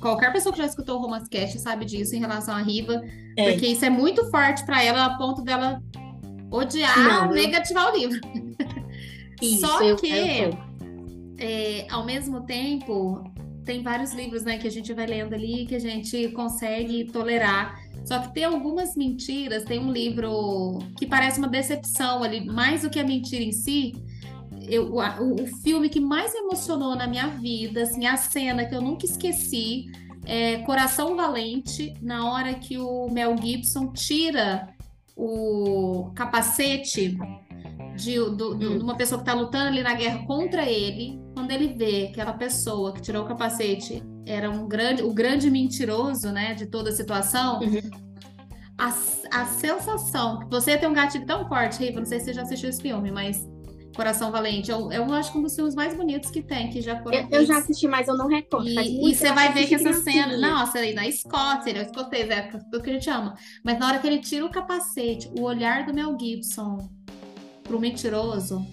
qualquer 0.00 0.32
pessoa 0.32 0.52
que 0.52 0.58
já 0.58 0.66
escutou 0.66 0.98
o 0.98 1.02
Romance 1.02 1.28
Cast 1.28 1.58
sabe 1.58 1.84
disso 1.84 2.14
em 2.14 2.20
relação 2.20 2.54
à 2.54 2.62
Riva, 2.62 3.02
é. 3.36 3.50
porque 3.50 3.66
isso 3.66 3.84
é 3.84 3.90
muito 3.90 4.30
forte 4.30 4.64
para 4.64 4.82
ela 4.82 5.04
a 5.06 5.18
ponto 5.18 5.42
dela 5.42 5.82
odiar, 6.50 6.96
não, 6.98 7.30
negativar 7.32 7.86
eu... 7.86 7.92
o 7.92 7.96
livro. 7.96 8.20
Isso, 9.42 9.66
Só 9.66 9.82
eu, 9.82 9.96
que, 9.96 10.08
eu 10.08 10.72
é, 11.38 11.86
ao 11.90 12.04
mesmo 12.04 12.42
tempo, 12.42 13.24
tem 13.64 13.82
vários 13.82 14.12
livros 14.12 14.44
né, 14.44 14.58
que 14.58 14.68
a 14.68 14.70
gente 14.70 14.92
vai 14.92 15.06
lendo 15.06 15.34
ali 15.34 15.66
que 15.66 15.74
a 15.74 15.80
gente 15.80 16.28
consegue 16.28 17.04
tolerar. 17.04 17.80
Só 18.04 18.18
que 18.20 18.34
tem 18.34 18.44
algumas 18.44 18.96
mentiras, 18.96 19.64
tem 19.64 19.78
um 19.78 19.90
livro 19.90 20.78
que 20.96 21.06
parece 21.06 21.38
uma 21.38 21.48
decepção 21.48 22.22
ali, 22.22 22.44
mais 22.44 22.82
do 22.82 22.90
que 22.90 22.98
a 22.98 23.04
mentira 23.04 23.42
em 23.42 23.52
si. 23.52 23.92
Eu, 24.68 24.94
o, 24.94 25.42
o 25.42 25.46
filme 25.62 25.88
que 25.88 26.00
mais 26.00 26.34
emocionou 26.34 26.94
na 26.94 27.06
minha 27.06 27.28
vida, 27.28 27.82
assim, 27.82 28.06
a 28.06 28.16
cena 28.16 28.64
que 28.64 28.74
eu 28.74 28.80
nunca 28.80 29.04
esqueci, 29.04 29.86
é 30.24 30.58
Coração 30.58 31.16
Valente, 31.16 31.94
na 32.00 32.30
hora 32.30 32.54
que 32.54 32.78
o 32.78 33.08
Mel 33.10 33.36
Gibson 33.36 33.92
tira 33.92 34.68
o 35.16 36.10
capacete 36.14 37.16
de, 37.96 38.14
do, 38.18 38.54
de 38.54 38.66
hum. 38.66 38.80
uma 38.80 38.96
pessoa 38.96 39.22
que 39.22 39.28
está 39.28 39.38
lutando 39.38 39.68
ali 39.68 39.82
na 39.82 39.94
guerra 39.94 40.24
contra 40.26 40.68
ele, 40.68 41.20
quando 41.34 41.50
ele 41.50 41.74
vê 41.74 42.06
que 42.06 42.20
aquela 42.20 42.32
pessoa 42.32 42.92
que 42.92 43.00
tirou 43.00 43.24
o 43.24 43.28
capacete 43.28 44.02
era 44.26 44.50
um 44.50 44.68
grande, 44.68 45.02
o 45.02 45.12
grande 45.12 45.50
mentiroso, 45.50 46.30
né, 46.30 46.54
de 46.54 46.66
toda 46.66 46.90
a 46.90 46.92
situação, 46.92 47.60
uhum. 47.60 47.80
a, 48.78 48.88
a 49.30 49.46
sensação 49.46 50.40
você 50.50 50.76
tem 50.76 50.88
um 50.88 50.94
gatilho 50.94 51.26
tão 51.26 51.48
forte, 51.48 51.82
Riva, 51.82 52.00
não 52.00 52.06
sei 52.06 52.20
se 52.20 52.26
você 52.26 52.32
já 52.32 52.42
assistiu 52.42 52.70
esse 52.70 52.80
filme, 52.80 53.10
mas 53.10 53.46
Coração 53.94 54.30
Valente, 54.30 54.70
eu, 54.70 54.90
eu 54.90 55.12
acho 55.12 55.32
que 55.32 55.38
um 55.38 55.42
dos 55.42 55.54
filmes 55.54 55.74
mais 55.74 55.94
bonitos 55.94 56.30
que 56.30 56.42
tem, 56.42 56.70
que 56.70 56.80
já 56.80 57.02
foram. 57.02 57.18
Eu, 57.18 57.40
eu 57.40 57.46
já 57.46 57.58
assisti, 57.58 57.86
mas 57.86 58.08
eu 58.08 58.16
não 58.16 58.26
recordo. 58.26 58.66
E, 58.66 59.10
e 59.10 59.14
você 59.14 59.32
vai 59.32 59.52
ver 59.52 59.66
que 59.66 59.74
essa 59.74 59.92
cena. 59.92 60.38
Nossa, 60.38 60.78
aí 60.78 60.94
na 60.94 61.06
Escócia, 61.06 61.70
ele 61.70 61.80
é 61.80 61.82
escocês, 61.82 62.30
é 62.30 62.42
tudo 62.42 62.82
que 62.82 62.90
a 62.90 62.92
gente 62.94 63.10
ama. 63.10 63.34
Mas 63.62 63.78
na 63.78 63.88
hora 63.88 63.98
que 63.98 64.06
ele 64.06 64.18
tira 64.18 64.46
o 64.46 64.50
capacete, 64.50 65.30
o 65.38 65.42
olhar 65.42 65.84
do 65.84 65.92
Mel 65.92 66.16
Gibson 66.18 66.78
pro 67.72 67.80
mentiroso 67.80 68.66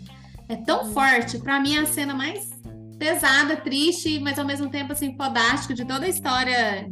é 0.50 0.58
tão 0.58 0.84
uhum. 0.84 0.92
forte. 0.92 1.40
Para 1.40 1.60
mim, 1.60 1.78
é 1.78 1.80
a 1.80 1.86
cena 1.86 2.14
mais 2.14 2.50
pesada, 2.98 3.56
triste, 3.56 4.20
mas 4.20 4.38
ao 4.38 4.46
mesmo 4.46 4.70
tempo 4.70 4.92
assim, 4.92 5.16
fodástico 5.16 5.74
de 5.74 5.86
toda 5.86 6.06
a 6.06 6.10
história 6.10 6.90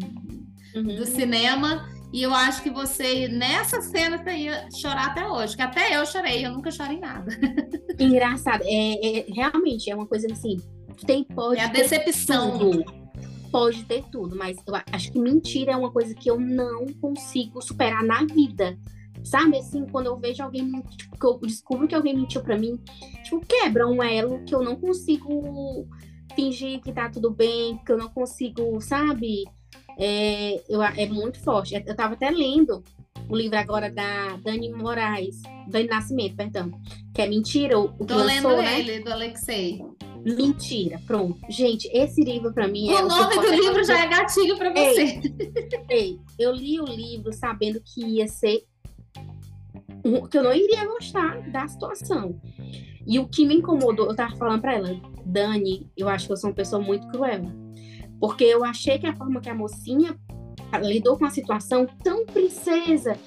uhum. 0.73 0.95
do 0.95 1.05
cinema. 1.05 1.85
E 2.13 2.21
eu 2.23 2.33
acho 2.33 2.63
que 2.63 2.69
você, 2.69 3.27
nessa 3.27 3.81
cena, 3.81 4.17
você 4.17 4.31
ia 4.31 4.69
chorar 4.71 5.07
até 5.07 5.27
hoje. 5.27 5.57
Que 5.57 5.61
até 5.61 5.97
eu 5.97 6.05
chorei, 6.05 6.45
eu 6.45 6.51
nunca 6.51 6.71
chorei 6.71 6.95
em 6.95 7.01
nada. 7.01 7.29
Engraçado. 7.99 8.63
É, 8.63 9.19
é, 9.19 9.25
realmente, 9.27 9.91
é 9.91 9.95
uma 9.95 10.07
coisa 10.07 10.27
assim. 10.31 10.55
Tem, 11.05 11.25
pode 11.25 11.59
é 11.59 11.65
a 11.65 11.67
decepção. 11.67 12.57
Tudo, 12.57 12.85
pode 13.51 13.83
ter 13.83 14.03
tudo, 14.09 14.35
mas 14.37 14.55
eu 14.65 14.73
acho 14.93 15.11
que 15.11 15.19
mentira 15.19 15.73
é 15.73 15.75
uma 15.75 15.91
coisa 15.91 16.15
que 16.15 16.31
eu 16.31 16.39
não 16.39 16.85
consigo 17.01 17.61
superar 17.61 18.03
na 18.03 18.23
vida. 18.23 18.77
Sabe, 19.27 19.57
assim, 19.57 19.85
quando 19.85 20.05
eu 20.05 20.17
vejo 20.17 20.41
alguém, 20.41 20.71
tipo, 20.95 21.19
que 21.19 21.25
eu 21.25 21.37
descubro 21.39 21.87
que 21.87 21.93
alguém 21.93 22.15
mentiu 22.15 22.41
para 22.41 22.57
mim, 22.57 22.79
tipo, 23.23 23.41
quebra 23.45 23.85
um 23.85 24.01
elo 24.01 24.43
que 24.45 24.55
eu 24.55 24.63
não 24.63 24.75
consigo 24.77 25.85
fingir 26.33 26.79
que 26.79 26.93
tá 26.93 27.09
tudo 27.09 27.31
bem, 27.31 27.77
que 27.85 27.91
eu 27.91 27.97
não 27.97 28.07
consigo, 28.07 28.79
sabe? 28.79 29.43
É, 29.97 30.63
eu, 30.69 30.81
é 30.81 31.05
muito 31.07 31.39
forte. 31.41 31.73
Eu 31.85 31.95
tava 31.95 32.13
até 32.13 32.29
lendo 32.29 32.81
o 33.27 33.35
livro 33.35 33.57
agora 33.57 33.91
da 33.91 34.37
Dani 34.37 34.71
Moraes, 34.71 35.41
Dani 35.67 35.87
Nascimento, 35.87 36.35
perdão, 36.35 36.71
que 37.13 37.21
é 37.21 37.27
Mentira, 37.27 37.77
o, 37.77 37.85
o 37.99 38.05
Tô 38.05 38.15
lendo 38.15 38.55
né? 38.55 38.79
ele, 38.79 38.99
do 38.99 39.11
Alexei. 39.11 39.83
Mentira, 40.23 41.01
pronto. 41.05 41.39
Gente, 41.49 41.89
esse 41.93 42.21
livro 42.23 42.53
para 42.53 42.67
mim 42.67 42.89
o 42.91 42.97
é. 42.97 43.03
O 43.03 43.07
nome 43.07 43.35
do 43.35 43.49
livro 43.49 43.83
já 43.83 44.03
é 44.03 44.07
gatilho 44.07 44.57
para 44.57 44.71
você. 44.71 45.01
Ei, 45.01 45.21
ei, 45.89 46.19
eu 46.37 46.53
li 46.53 46.79
o 46.79 46.85
livro 46.85 47.33
sabendo 47.33 47.81
que 47.83 48.05
ia 48.05 48.27
ser 48.27 48.63
que 50.29 50.37
eu 50.37 50.43
não 50.43 50.53
iria 50.53 50.85
gostar 50.85 51.41
da 51.51 51.67
situação. 51.67 52.39
E 53.05 53.19
o 53.19 53.27
que 53.27 53.45
me 53.45 53.55
incomodou, 53.55 54.07
eu 54.07 54.15
tava 54.15 54.35
falando 54.35 54.61
para 54.61 54.75
ela, 54.75 54.89
Dani, 55.25 55.89
eu 55.95 56.09
acho 56.09 56.27
que 56.27 56.33
eu 56.33 56.37
sou 56.37 56.49
uma 56.49 56.55
pessoa 56.55 56.81
muito 56.81 57.07
cruel. 57.07 57.43
Porque 58.19 58.43
eu 58.43 58.63
achei 58.63 58.97
que 58.99 59.07
a 59.07 59.15
forma 59.15 59.39
que 59.39 59.49
a 59.49 59.55
mocinha 59.55 60.17
lidou 60.81 61.17
com 61.17 61.25
a 61.25 61.29
situação 61.29 61.87
tão 62.03 62.25
princesa, 62.25 63.17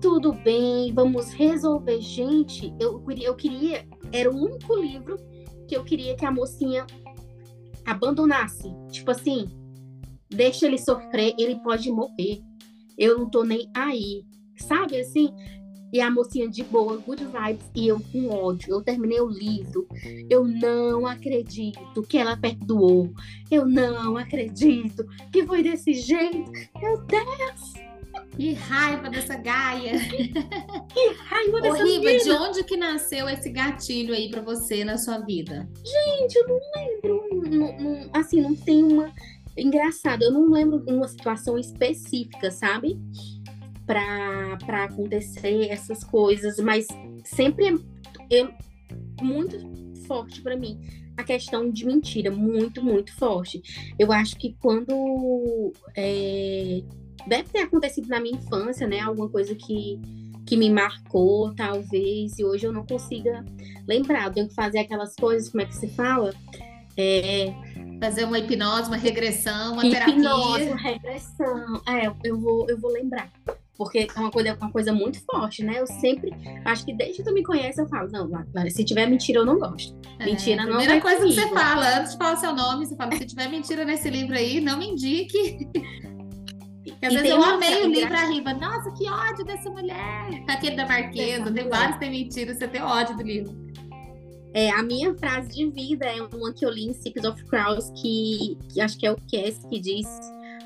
tudo 0.00 0.32
bem, 0.32 0.92
vamos 0.92 1.32
resolver. 1.32 2.00
Gente, 2.00 2.72
eu, 2.78 3.04
eu 3.20 3.34
queria, 3.34 3.86
era 4.12 4.30
o 4.30 4.36
único 4.36 4.76
livro 4.76 5.16
que 5.66 5.76
eu 5.76 5.84
queria 5.84 6.16
que 6.16 6.24
a 6.24 6.30
mocinha 6.30 6.86
abandonasse. 7.84 8.72
Tipo 8.90 9.10
assim, 9.10 9.46
deixa 10.28 10.66
ele 10.66 10.78
sofrer, 10.78 11.34
ele 11.38 11.56
pode 11.56 11.90
morrer. 11.90 12.40
Eu 12.96 13.18
não 13.18 13.28
tô 13.28 13.42
nem 13.44 13.68
aí. 13.74 14.24
Sabe 14.56 15.00
assim? 15.00 15.30
E 15.92 16.00
a 16.00 16.10
mocinha 16.10 16.48
de 16.48 16.62
boa, 16.62 16.96
good 16.98 17.24
vibes, 17.24 17.66
e 17.74 17.88
eu 17.88 18.00
com 18.12 18.28
ódio. 18.28 18.74
Eu 18.74 18.82
terminei 18.82 19.20
o 19.20 19.28
livro. 19.28 19.86
Eu 20.28 20.46
não 20.46 21.06
acredito 21.06 22.02
que 22.02 22.16
ela 22.16 22.36
perdoou. 22.36 23.12
Eu 23.50 23.66
não 23.66 24.16
acredito 24.16 25.06
que 25.32 25.44
foi 25.44 25.62
desse 25.62 25.94
jeito. 25.94 26.50
Meu 26.80 27.02
Deus! 27.02 27.74
Que 28.36 28.52
raiva 28.52 29.10
dessa 29.10 29.36
Gaia! 29.36 29.92
Que 30.92 31.08
raiva 31.24 31.60
dessa 31.60 31.82
Horrível, 31.82 32.18
de 32.18 32.30
onde 32.30 32.64
que 32.64 32.76
nasceu 32.76 33.28
esse 33.28 33.50
gatilho 33.50 34.14
aí 34.14 34.30
para 34.30 34.40
você 34.40 34.84
na 34.84 34.96
sua 34.96 35.18
vida? 35.18 35.68
Gente, 35.84 36.36
eu 36.36 36.48
não 36.48 36.60
lembro. 36.74 37.50
Não, 37.50 37.78
não, 37.78 38.10
assim, 38.12 38.40
não 38.40 38.54
tem 38.54 38.82
uma. 38.82 39.12
Engraçado, 39.56 40.22
eu 40.22 40.30
não 40.30 40.50
lembro 40.50 40.80
de 40.80 40.92
uma 40.92 41.08
situação 41.08 41.58
específica, 41.58 42.50
sabe? 42.50 42.98
Para 43.90 44.84
acontecer 44.84 45.68
essas 45.68 46.04
coisas, 46.04 46.58
mas 46.60 46.86
sempre 47.24 47.66
é 47.68 47.74
eu, 48.30 48.50
muito 49.20 49.58
forte 50.06 50.40
para 50.40 50.56
mim 50.56 50.80
a 51.16 51.24
questão 51.24 51.68
de 51.70 51.84
mentira, 51.84 52.30
muito, 52.30 52.82
muito 52.82 53.12
forte. 53.16 53.60
Eu 53.98 54.12
acho 54.12 54.36
que 54.36 54.56
quando 54.60 55.72
é, 55.96 56.82
deve 57.26 57.48
ter 57.50 57.58
acontecido 57.58 58.08
na 58.08 58.20
minha 58.20 58.36
infância, 58.36 58.86
né? 58.86 59.00
Alguma 59.00 59.28
coisa 59.28 59.54
que, 59.54 60.00
que 60.46 60.56
me 60.56 60.70
marcou, 60.70 61.52
talvez, 61.54 62.38
e 62.38 62.44
hoje 62.44 62.66
eu 62.66 62.72
não 62.72 62.86
consiga 62.86 63.44
lembrar. 63.86 64.28
Eu 64.28 64.32
tenho 64.32 64.48
que 64.48 64.54
fazer 64.54 64.78
aquelas 64.78 65.14
coisas, 65.14 65.50
como 65.50 65.62
é 65.62 65.66
que 65.66 65.76
se 65.76 65.88
fala? 65.88 66.32
É, 66.96 67.52
fazer 68.00 68.24
uma 68.24 68.38
hipnose, 68.38 68.88
uma 68.88 68.96
regressão, 68.96 69.74
uma 69.74 69.84
hipnose, 69.84 69.90
terapia. 69.90 70.14
Hipnose, 70.14 70.82
regressão. 70.82 71.82
É, 71.86 72.12
eu 72.24 72.38
vou, 72.38 72.66
eu 72.68 72.78
vou 72.78 72.90
lembrar 72.90 73.30
porque 73.80 74.06
é 74.14 74.20
uma 74.20 74.30
coisa, 74.30 74.54
uma 74.60 74.70
coisa 74.70 74.92
muito 74.92 75.18
forte, 75.24 75.64
né? 75.64 75.80
Eu 75.80 75.86
sempre, 75.86 76.30
acho 76.66 76.84
que 76.84 76.92
desde 76.92 77.16
que 77.16 77.22
tu 77.22 77.32
me 77.32 77.42
conhece, 77.42 77.80
eu 77.80 77.88
falo, 77.88 78.10
não, 78.10 78.28
se 78.68 78.84
tiver 78.84 79.06
mentira, 79.06 79.38
eu 79.38 79.46
não 79.46 79.58
gosto. 79.58 79.98
É, 80.18 80.26
mentira 80.26 80.60
é, 80.60 80.66
não 80.66 80.76
Primeira 80.76 81.00
coisa 81.00 81.20
comigo. 81.20 81.34
que 81.34 81.48
você 81.48 81.54
fala, 81.54 81.98
antes 81.98 82.12
de 82.12 82.18
falar 82.18 82.36
seu 82.36 82.54
nome, 82.54 82.84
você 82.84 82.94
fala, 82.94 83.16
se 83.16 83.24
tiver 83.24 83.48
mentira 83.48 83.82
nesse 83.82 84.10
livro 84.10 84.36
aí, 84.36 84.60
não 84.60 84.76
me 84.76 84.88
indique. 84.88 85.66
Porque 86.84 87.06
às 87.06 87.12
e 87.14 87.16
vezes 87.16 87.30
eu 87.30 87.42
amei 87.42 87.82
o 87.82 87.88
livro 87.88 88.14
arriba, 88.14 88.52
nossa, 88.52 88.90
que 88.90 89.08
ódio 89.08 89.46
dessa 89.46 89.70
mulher. 89.70 90.44
Aquele 90.46 90.76
da 90.76 90.86
Marquesa, 90.86 91.50
tem 91.50 91.66
vários 91.66 91.94
que 91.94 92.00
tem 92.00 92.10
mentira, 92.10 92.54
você 92.54 92.68
tem 92.68 92.82
ódio 92.82 93.16
do 93.16 93.22
livro. 93.22 93.56
É, 94.52 94.68
a 94.72 94.82
minha 94.82 95.14
frase 95.14 95.48
de 95.48 95.70
vida 95.70 96.04
é 96.04 96.20
uma 96.20 96.52
que 96.52 96.66
eu 96.66 96.70
li 96.70 96.84
em 96.84 96.92
Six 96.92 97.24
of 97.24 97.42
Crows, 97.46 97.90
que, 97.98 98.58
que 98.74 98.78
acho 98.82 98.98
que 98.98 99.06
é 99.06 99.10
o 99.10 99.16
Cass 99.16 99.64
que 99.70 99.80
diz, 99.80 100.06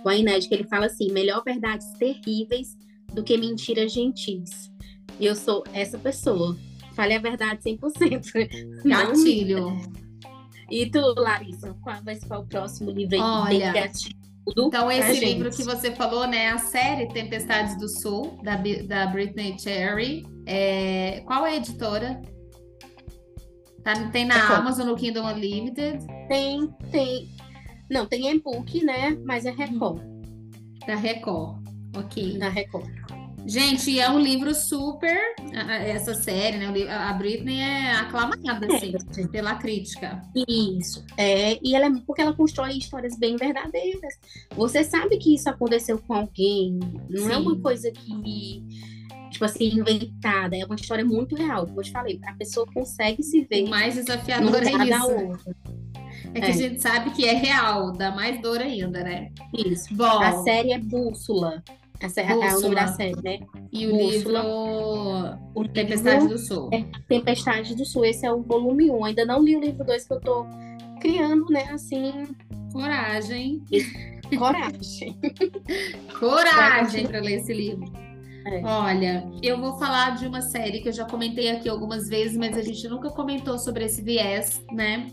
o 0.04 0.09
Ained, 0.09 0.49
que 0.49 0.54
ele 0.54 0.64
fala 0.64 0.87
assim, 0.87 1.12
melhor 1.12 1.44
verdades 1.44 1.87
terríveis 1.92 2.76
do 3.14 3.23
que 3.23 3.37
mentiras 3.37 3.92
gentis. 3.92 4.71
E 5.18 5.26
eu 5.26 5.35
sou 5.35 5.62
essa 5.73 5.99
pessoa. 5.99 6.56
Fale 6.94 7.14
a 7.14 7.18
verdade 7.18 7.61
100%. 7.62 8.83
Gatilho. 8.85 9.80
E 10.71 10.87
tu, 10.87 11.00
Larissa, 11.16 11.75
qual 11.83 12.02
vai 12.02 12.16
ser 12.16 12.33
o 12.33 12.44
próximo 12.44 12.90
livro 12.90 13.14
aí 13.14 13.21
Olha? 13.21 13.92
Então, 14.56 14.90
esse 14.90 15.25
livro 15.25 15.50
que 15.50 15.62
você 15.62 15.90
falou, 15.92 16.26
né? 16.26 16.50
A 16.50 16.59
série 16.59 17.09
Tempestades 17.09 17.78
do 17.78 17.88
Sul, 17.88 18.38
da, 18.42 18.56
da 18.87 19.06
Britney 19.06 19.59
Cherry. 19.59 20.26
É... 20.47 21.23
Qual 21.26 21.47
é 21.47 21.52
a 21.52 21.56
editora? 21.56 22.21
Tá, 23.83 23.92
tem 24.11 24.25
na 24.25 24.37
é 24.37 24.56
Amazon, 24.56 24.87
no 24.87 24.97
Kindle 24.97 25.25
Unlimited? 25.25 26.06
Tem, 26.28 26.68
tem. 26.90 27.28
Não, 27.90 28.06
tem 28.06 28.30
e-book, 28.30 28.83
né? 28.83 29.16
Mas 29.25 29.44
é 29.44 29.50
Record. 29.50 30.02
Da 30.87 30.94
Record. 30.94 31.63
Ok. 31.97 32.39
Da 32.39 32.49
Record. 32.49 32.91
Gente, 33.47 34.01
é 34.01 34.11
um 34.11 34.19
livro 34.19 34.55
super. 34.55 35.19
Essa 35.53 36.15
série, 36.15 36.57
né? 36.57 36.91
A 36.91 37.13
Britney 37.13 37.61
é 37.61 37.93
aclamada, 37.93 38.67
assim, 38.75 38.95
é. 39.21 39.27
pela 39.27 39.55
crítica. 39.57 40.23
Isso. 40.49 41.05
É, 41.17 41.59
e 41.63 41.75
ela 41.75 41.87
é 41.87 42.01
porque 42.07 42.23
ela 42.23 42.33
constrói 42.33 42.79
histórias 42.79 43.19
bem 43.19 43.37
verdadeiras. 43.37 44.15
Você 44.57 44.83
sabe 44.83 45.19
que 45.19 45.35
isso 45.35 45.49
aconteceu 45.49 45.99
com 45.99 46.15
alguém. 46.15 46.79
Não 47.09 47.27
Sim. 47.27 47.33
é 47.33 47.37
uma 47.37 47.61
coisa 47.61 47.91
que, 47.91 48.65
tipo 49.31 49.45
assim, 49.45 49.79
inventada. 49.79 50.57
É 50.57 50.65
uma 50.65 50.77
história 50.77 51.05
muito 51.05 51.37
real. 51.37 51.67
Como 51.67 51.81
eu 51.81 51.85
te 51.85 51.93
falei, 51.93 52.19
a 52.27 52.33
pessoa 52.33 52.67
consegue 52.73 53.23
se 53.23 53.43
ver. 53.45 53.65
O 53.65 53.71
mais 53.71 53.95
desafiador 53.95 54.63
é 54.63 54.71
isso. 54.71 55.55
É 56.33 56.41
que 56.41 56.47
é. 56.47 56.51
a 56.51 56.53
gente 56.53 56.81
sabe 56.81 57.11
que 57.11 57.27
é 57.27 57.35
real, 57.35 57.93
dá 57.93 58.11
mais 58.11 58.41
dor 58.41 58.61
ainda, 58.61 59.05
né? 59.05 59.31
Isso. 59.53 59.95
Bom, 59.95 60.19
a 60.19 60.43
série 60.43 60.73
é 60.73 60.79
Bússola. 60.79 61.63
Essa 62.01 62.21
é, 62.21 62.31
é 62.31 62.57
o 62.57 62.61
nome 62.61 62.75
da 62.75 62.89
série, 62.89 63.23
né? 63.23 63.39
E 63.73 63.87
o 63.87 63.93
Bússola. 63.93 64.43
livro 64.43 65.45
o 65.55 65.69
Tempestade 65.69 66.29
do 66.29 66.39
Sul. 66.39 66.71
É 66.73 66.85
Tempestade 67.09 67.75
do 67.75 67.85
Sul. 67.85 68.05
Esse 68.05 68.27
é 68.27 68.33
o 68.33 68.43
volume 68.43 68.91
1. 68.91 69.05
Ainda 69.05 69.25
não 69.25 69.43
li 69.43 69.57
o 69.57 69.61
livro 69.61 69.85
2 69.85 70.07
que 70.07 70.13
eu 70.13 70.21
tô 70.21 70.47
criando, 71.00 71.47
né? 71.50 71.71
Assim. 71.73 72.26
Coragem. 72.73 73.63
Coragem. 74.37 75.19
Coragem 76.19 77.07
para 77.07 77.21
ler 77.21 77.41
esse 77.41 77.52
livro. 77.52 77.85
É. 78.47 78.61
Olha, 78.63 79.30
eu 79.43 79.59
vou 79.59 79.78
falar 79.78 80.17
de 80.17 80.26
uma 80.26 80.43
série 80.43 80.80
que 80.80 80.89
eu 80.89 80.93
já 80.93 81.07
comentei 81.07 81.50
aqui 81.50 81.69
algumas 81.69 82.09
vezes, 82.09 82.37
mas 82.37 82.57
a 82.59 82.63
gente 82.63 82.87
nunca 82.89 83.09
comentou 83.11 83.59
sobre 83.59 83.85
esse 83.85 84.02
viés, 84.02 84.63
né? 84.71 85.07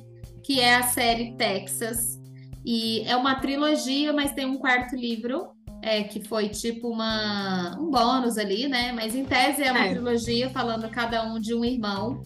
Que 0.44 0.60
é 0.60 0.76
a 0.76 0.84
série 0.84 1.36
Texas. 1.38 2.20
E 2.66 3.02
é 3.08 3.16
uma 3.16 3.36
trilogia, 3.36 4.12
mas 4.12 4.34
tem 4.34 4.46
um 4.46 4.58
quarto 4.58 4.96
livro 4.96 5.50
é, 5.82 6.04
que 6.04 6.22
foi 6.22 6.50
tipo 6.50 6.88
uma, 6.88 7.78
um 7.80 7.90
bônus 7.90 8.38
ali, 8.38 8.68
né? 8.68 8.92
Mas 8.92 9.16
em 9.16 9.26
tese 9.26 9.64
é 9.64 9.72
uma 9.72 9.86
é. 9.86 9.90
trilogia 9.90 10.50
falando 10.50 10.90
cada 10.90 11.24
um 11.24 11.40
de 11.40 11.54
um 11.54 11.66
irmão. 11.66 12.24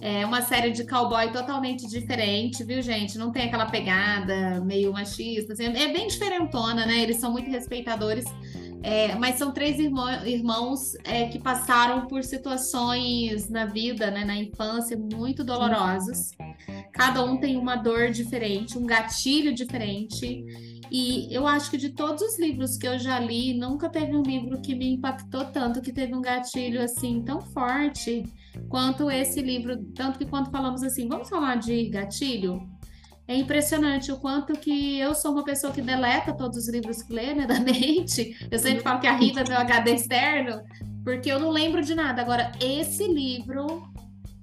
É 0.00 0.24
uma 0.24 0.42
série 0.42 0.70
de 0.70 0.86
cowboy 0.86 1.30
totalmente 1.32 1.86
diferente, 1.88 2.62
viu, 2.62 2.80
gente? 2.80 3.18
Não 3.18 3.32
tem 3.32 3.44
aquela 3.44 3.66
pegada 3.66 4.60
meio 4.60 4.92
machista, 4.92 5.52
assim, 5.52 5.64
é 5.64 5.92
bem 5.92 6.06
diferentona, 6.06 6.86
né? 6.86 7.02
Eles 7.02 7.16
são 7.16 7.32
muito 7.32 7.50
respeitadores. 7.50 8.24
É, 8.82 9.14
mas 9.16 9.36
são 9.36 9.52
três 9.52 9.78
irmão, 9.78 10.08
irmãos 10.24 10.94
é, 11.04 11.26
que 11.26 11.38
passaram 11.38 12.06
por 12.06 12.22
situações 12.22 13.48
na 13.48 13.66
vida, 13.66 14.10
né, 14.10 14.24
na 14.24 14.36
infância, 14.36 14.96
muito 14.96 15.42
dolorosas. 15.42 16.30
Cada 16.92 17.24
um 17.24 17.36
tem 17.38 17.56
uma 17.56 17.76
dor 17.76 18.10
diferente, 18.10 18.78
um 18.78 18.86
gatilho 18.86 19.54
diferente. 19.54 20.44
E 20.90 21.26
eu 21.34 21.46
acho 21.46 21.70
que 21.70 21.76
de 21.76 21.90
todos 21.90 22.22
os 22.22 22.38
livros 22.38 22.76
que 22.76 22.86
eu 22.86 22.98
já 22.98 23.18
li, 23.18 23.54
nunca 23.54 23.88
teve 23.88 24.14
um 24.14 24.22
livro 24.22 24.60
que 24.60 24.74
me 24.74 24.92
impactou 24.92 25.44
tanto, 25.46 25.80
que 25.80 25.92
teve 25.92 26.14
um 26.14 26.22
gatilho 26.22 26.80
assim 26.80 27.22
tão 27.22 27.40
forte 27.40 28.24
quanto 28.68 29.10
esse 29.10 29.42
livro. 29.42 29.76
Tanto 29.94 30.18
que 30.18 30.26
quando 30.26 30.50
falamos 30.50 30.82
assim, 30.82 31.08
vamos 31.08 31.28
falar 31.28 31.56
de 31.56 31.88
gatilho? 31.88 32.75
É 33.28 33.34
impressionante 33.34 34.12
o 34.12 34.18
quanto 34.18 34.52
que 34.52 34.98
eu 34.98 35.14
sou 35.14 35.32
uma 35.32 35.44
pessoa 35.44 35.72
que 35.72 35.82
deleta 35.82 36.32
todos 36.32 36.56
os 36.56 36.68
livros 36.68 37.02
que 37.02 37.12
lê, 37.12 37.34
né, 37.34 37.46
da 37.46 37.58
mente. 37.60 38.36
Eu 38.50 38.58
sempre 38.58 38.82
falo 38.82 39.00
que 39.00 39.06
a 39.06 39.16
Rita 39.16 39.40
é 39.40 39.48
meu 39.48 39.58
HD 39.58 39.94
externo, 39.94 40.62
porque 41.02 41.30
eu 41.30 41.40
não 41.40 41.50
lembro 41.50 41.82
de 41.82 41.94
nada. 41.94 42.22
Agora, 42.22 42.52
esse 42.60 43.06
livro 43.08 43.82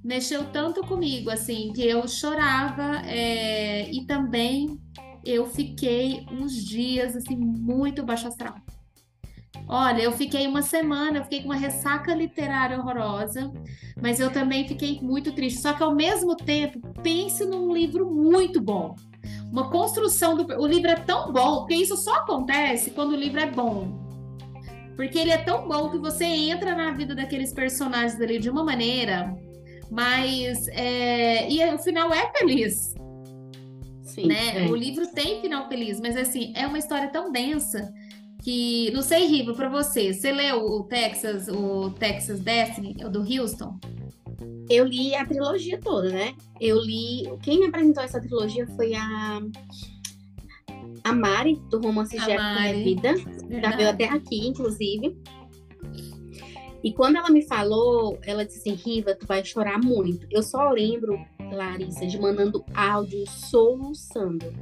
mexeu 0.04 0.44
tanto 0.52 0.82
comigo, 0.82 1.30
assim, 1.30 1.72
que 1.74 1.82
eu 1.82 2.06
chorava 2.08 3.02
é, 3.06 3.90
e 3.90 4.06
também 4.06 4.78
eu 5.26 5.46
fiquei 5.46 6.26
uns 6.30 6.54
dias 6.54 7.16
assim 7.16 7.38
muito 7.38 8.04
baixo 8.04 8.28
astral. 8.28 8.56
Olha, 9.68 10.02
eu 10.02 10.12
fiquei 10.12 10.46
uma 10.46 10.62
semana, 10.62 11.20
eu 11.20 11.24
fiquei 11.24 11.42
com 11.42 11.46
uma 11.46 11.56
ressaca 11.56 12.14
literária 12.14 12.78
horrorosa, 12.78 13.52
mas 14.02 14.20
eu 14.20 14.32
também 14.32 14.68
fiquei 14.68 15.00
muito 15.02 15.32
triste. 15.32 15.62
Só 15.62 15.74
que 15.74 15.84
ao 15.84 15.96
mesmo 15.96 16.36
tempo, 16.36 16.80
pense 17.02 17.46
num 17.46 17.74
livro 17.74 18.10
muito 18.12 18.62
bom. 18.62 18.96
Uma 19.52 19.70
construção 19.70 20.36
do. 20.36 20.46
O 20.60 20.68
livro 20.68 20.90
é 20.90 20.96
tão 20.96 21.32
bom, 21.32 21.60
porque 21.60 21.76
isso 21.76 21.96
só 21.96 22.16
acontece 22.16 22.92
quando 22.92 23.12
o 23.12 23.16
livro 23.16 23.40
é 23.40 23.50
bom. 23.50 24.02
Porque 24.96 25.18
ele 25.18 25.32
é 25.32 25.38
tão 25.38 25.68
bom 25.68 25.90
que 25.90 25.98
você 25.98 26.26
entra 26.26 26.76
na 26.76 26.92
vida 26.92 27.16
daqueles 27.16 27.54
personagens 27.54 28.20
ali 28.20 28.40
de 28.40 28.50
uma 28.50 28.64
maneira, 28.64 29.36
mas. 29.90 30.68
É... 30.70 31.50
E 31.50 31.64
o 31.74 31.80
final 31.80 32.12
é 32.14 32.32
feliz. 32.38 32.94
Sim, 34.02 34.28
né? 34.28 34.66
É. 34.66 34.70
O 34.70 34.76
livro 34.76 35.08
tem 35.08 35.42
final 35.42 35.68
feliz, 35.68 36.00
mas 36.00 36.16
assim, 36.16 36.54
é 36.56 36.68
uma 36.68 36.78
história 36.78 37.08
tão 37.10 37.32
densa 37.32 37.92
que 38.44 38.92
não 38.92 39.02
sei, 39.02 39.26
Riva, 39.26 39.54
para 39.54 39.70
você, 39.70 40.14
você 40.14 40.32
leu 40.32 40.66
o 40.66 40.84
Texas, 40.84 41.48
o 41.48 41.92
Texas 41.92 42.42
Destiny, 42.42 42.98
o 43.04 43.10
do 43.10 43.22
Houston? 43.22 43.80
Eu 44.70 44.86
li 44.86 45.16
a 45.16 45.26
trilogia 45.26 45.80
toda, 45.80 46.10
né? 46.10 46.36
Eu 46.60 46.78
li, 46.82 47.24
quem 47.42 47.60
me 47.60 47.68
apresentou 47.68 48.04
essa 48.04 48.20
trilogia 48.20 48.68
foi 48.76 48.94
a 48.94 49.42
a 51.06 51.14
Mari 51.14 51.62
do 51.70 51.82
romance 51.82 52.18
Jeff 52.18 52.38
Minha 52.38 52.74
Vida, 52.74 53.14
já 53.62 53.76
veio 53.76 53.90
até 53.90 54.06
aqui, 54.06 54.48
inclusive. 54.48 55.18
E 56.84 56.92
quando 56.92 57.16
ela 57.16 57.30
me 57.30 57.42
falou, 57.42 58.20
ela 58.24 58.46
disse 58.46 58.60
assim, 58.60 58.74
Riva, 58.74 59.16
tu 59.16 59.26
vai 59.26 59.44
chorar 59.44 59.80
muito. 59.80 60.28
Eu 60.30 60.44
só 60.44 60.70
lembro 60.70 61.18
Larissa, 61.40 62.06
de 62.06 62.20
mandando 62.20 62.64
áudio 62.74 63.24
soluçando. 63.30 64.54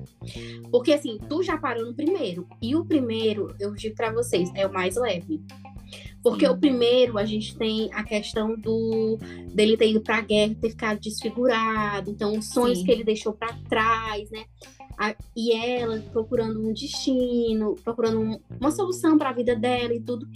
Porque 0.70 0.94
assim, 0.94 1.18
tu 1.28 1.42
já 1.42 1.58
parou 1.58 1.86
no 1.86 1.96
primeiro. 1.96 2.48
E 2.62 2.76
o 2.76 2.86
primeiro, 2.86 3.56
eu 3.60 3.74
digo 3.74 3.96
para 3.96 4.12
vocês, 4.12 4.52
é 4.56 4.68
o 4.68 4.74
mais 4.74 4.96
leve. 4.96 5.42
Porque 6.24 6.46
Sim. 6.46 6.52
o 6.52 6.58
primeiro, 6.58 7.18
a 7.18 7.26
gente 7.26 7.58
tem 7.58 7.90
a 7.94 8.04
questão 8.04 8.56
do 8.56 9.18
dele 9.54 9.76
ter 9.76 9.90
ido 9.90 10.02
pra 10.02 10.22
guerra, 10.22 10.56
ter 10.62 10.70
ficado 10.70 11.00
desfigurado, 11.00 12.12
então 12.12 12.38
os 12.38 12.50
sonhos 12.50 12.80
Sim. 12.80 12.86
que 12.86 12.92
ele 12.92 13.04
deixou 13.04 13.34
para 13.34 13.54
trás, 13.68 14.30
né? 14.30 14.46
A, 14.98 15.16
e 15.36 15.52
ela 15.52 16.00
procurando 16.12 16.62
um 16.62 16.74
destino, 16.74 17.76
procurando 17.84 18.20
um, 18.20 18.40
uma 18.60 18.70
solução 18.70 19.18
para 19.18 19.30
a 19.30 19.34
vida 19.34 19.56
dela 19.56 19.94
e 19.94 20.00
tudo. 20.00 20.28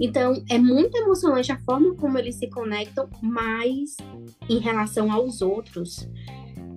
Então, 0.00 0.42
é 0.48 0.58
muito 0.58 0.96
emocionante 0.96 1.50
a 1.50 1.58
forma 1.60 1.94
como 1.94 2.18
eles 2.18 2.36
se 2.36 2.48
conectam, 2.48 3.08
mas 3.22 3.96
em 4.48 4.58
relação 4.58 5.10
aos 5.10 5.42
outros. 5.42 6.08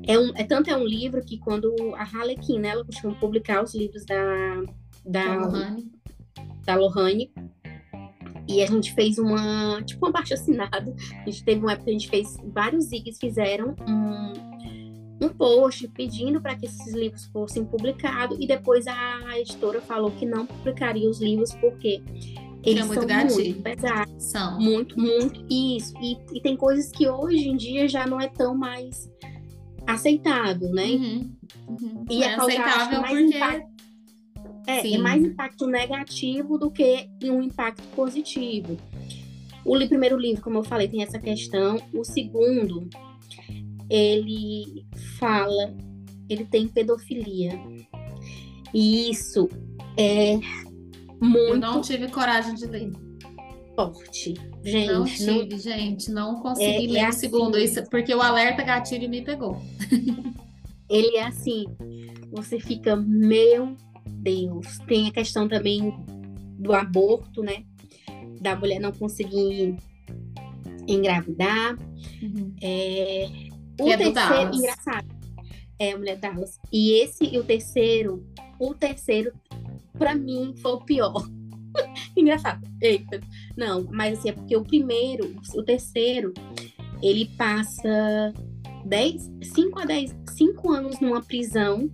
É, 0.07 0.17
um, 0.17 0.31
é 0.35 0.43
tanto 0.43 0.69
é 0.69 0.75
um 0.75 0.83
livro 0.83 1.23
que 1.23 1.37
quando 1.37 1.73
a 1.95 2.03
Harlequin, 2.03 2.59
né, 2.59 2.69
ela 2.69 2.83
costuma 2.83 3.13
publicar 3.15 3.63
os 3.63 3.75
livros 3.75 4.03
da 4.05 4.63
da, 5.05 5.35
Lohane. 5.35 5.91
Da 6.65 6.75
Lohane 6.75 7.31
E 8.47 8.61
a 8.61 8.67
gente 8.67 8.93
fez 8.93 9.17
uma, 9.17 9.81
tipo, 9.83 10.05
uma 10.05 10.11
baixa 10.11 10.35
assinada. 10.35 10.93
A 11.21 11.29
gente 11.29 11.43
teve 11.43 11.61
uma 11.61 11.73
época 11.73 11.85
que 11.85 11.89
a 11.91 11.93
gente 11.93 12.09
fez, 12.09 12.37
vários 12.53 12.85
zigs 12.85 13.17
fizeram 13.19 13.75
um, 13.87 15.25
um 15.25 15.29
post 15.29 15.87
pedindo 15.89 16.41
para 16.41 16.55
que 16.55 16.65
esses 16.65 16.93
livros 16.93 17.25
fossem 17.27 17.65
publicados. 17.65 18.37
E 18.39 18.47
depois 18.47 18.85
a 18.87 19.39
editora 19.39 19.81
falou 19.81 20.11
que 20.11 20.25
não 20.25 20.45
publicaria 20.45 21.09
os 21.09 21.19
livros 21.21 21.53
porque 21.55 22.01
eles 22.63 22.85
muito 22.85 22.99
são 22.99 23.07
gatilho. 23.07 23.35
muito 23.35 23.61
pesados. 23.61 24.23
São. 24.23 24.59
Muito, 24.59 24.99
muito. 24.99 25.45
Isso. 25.49 25.93
E, 26.01 26.17
e 26.33 26.41
tem 26.41 26.55
coisas 26.55 26.91
que 26.91 27.09
hoje 27.09 27.49
em 27.49 27.57
dia 27.57 27.87
já 27.87 28.05
não 28.05 28.19
é 28.19 28.27
tão 28.27 28.55
mais 28.55 29.09
aceitável, 29.87 30.69
né? 30.71 30.85
Uhum. 30.85 31.31
Uhum. 31.67 32.05
E 32.09 32.23
é 32.23 32.35
aceitável 32.35 33.01
porque... 33.01 33.35
Impacto, 33.35 33.71
é, 34.67 34.93
é, 34.93 34.97
mais 34.97 35.23
impacto 35.23 35.65
negativo 35.65 36.57
do 36.57 36.69
que 36.69 37.09
um 37.23 37.41
impacto 37.41 37.83
positivo. 37.95 38.77
O 39.65 39.77
primeiro 39.87 40.17
livro, 40.17 40.41
como 40.41 40.59
eu 40.59 40.63
falei, 40.63 40.87
tem 40.87 41.03
essa 41.03 41.19
questão. 41.19 41.81
O 41.93 42.03
segundo, 42.03 42.87
ele 43.89 44.85
fala, 45.19 45.75
ele 46.29 46.45
tem 46.45 46.67
pedofilia. 46.67 47.59
E 48.73 49.09
isso 49.09 49.49
é 49.97 50.39
muito. 51.21 51.53
Eu 51.53 51.57
não 51.59 51.81
tive 51.81 52.07
coragem 52.09 52.55
de 52.55 52.65
ler. 52.65 52.91
Forte. 53.75 54.33
Gente. 54.63 54.91
Não 54.91 55.05
tive, 55.05 55.49
não... 55.51 55.59
gente. 55.59 56.11
Não 56.11 56.35
consegui 56.41 56.87
é, 56.87 56.91
ler 56.91 56.99
é 56.99 57.05
o 57.05 57.07
assim, 57.09 57.19
segundo, 57.19 57.57
isso, 57.57 57.83
porque 57.89 58.13
o 58.13 58.21
alerta 58.21 58.63
gatilho 58.63 59.09
me 59.09 59.21
pegou. 59.21 59.61
ele 60.89 61.15
é 61.15 61.23
assim. 61.23 61.65
Você 62.31 62.59
fica, 62.59 62.95
meu 62.95 63.75
Deus. 64.05 64.79
Tem 64.87 65.07
a 65.07 65.11
questão 65.11 65.47
também 65.47 65.93
do 66.59 66.73
aborto, 66.73 67.41
né? 67.41 67.63
Da 68.39 68.55
mulher 68.55 68.79
não 68.79 68.91
conseguir 68.91 69.77
engravidar. 70.87 71.77
Uhum. 72.21 72.53
É... 72.61 73.29
O 73.79 73.89
é 73.89 73.97
terceiro, 73.97 74.55
engraçado. 74.55 75.07
É 75.79 75.91
a 75.93 75.97
mulher 75.97 76.17
Dallas. 76.17 76.59
E 76.71 76.93
esse 77.01 77.23
e 77.25 77.39
o 77.39 77.43
terceiro, 77.43 78.23
o 78.59 78.75
terceiro 78.75 79.31
para 80.01 80.15
mim 80.15 80.55
foi 80.57 80.71
o 80.71 80.81
pior. 80.81 81.29
Engraçado. 82.17 82.67
Eita. 82.81 83.21
Não, 83.55 83.83
mas 83.91 84.17
assim, 84.17 84.29
é 84.29 84.33
porque 84.33 84.57
o 84.57 84.63
primeiro, 84.63 85.35
o 85.53 85.61
terceiro, 85.61 86.33
ele 87.03 87.25
passa 87.37 88.33
10, 88.83 89.31
5 89.43 89.79
a 89.79 89.85
10, 89.85 90.15
5 90.27 90.71
anos 90.71 90.99
numa 90.99 91.21
prisão 91.21 91.87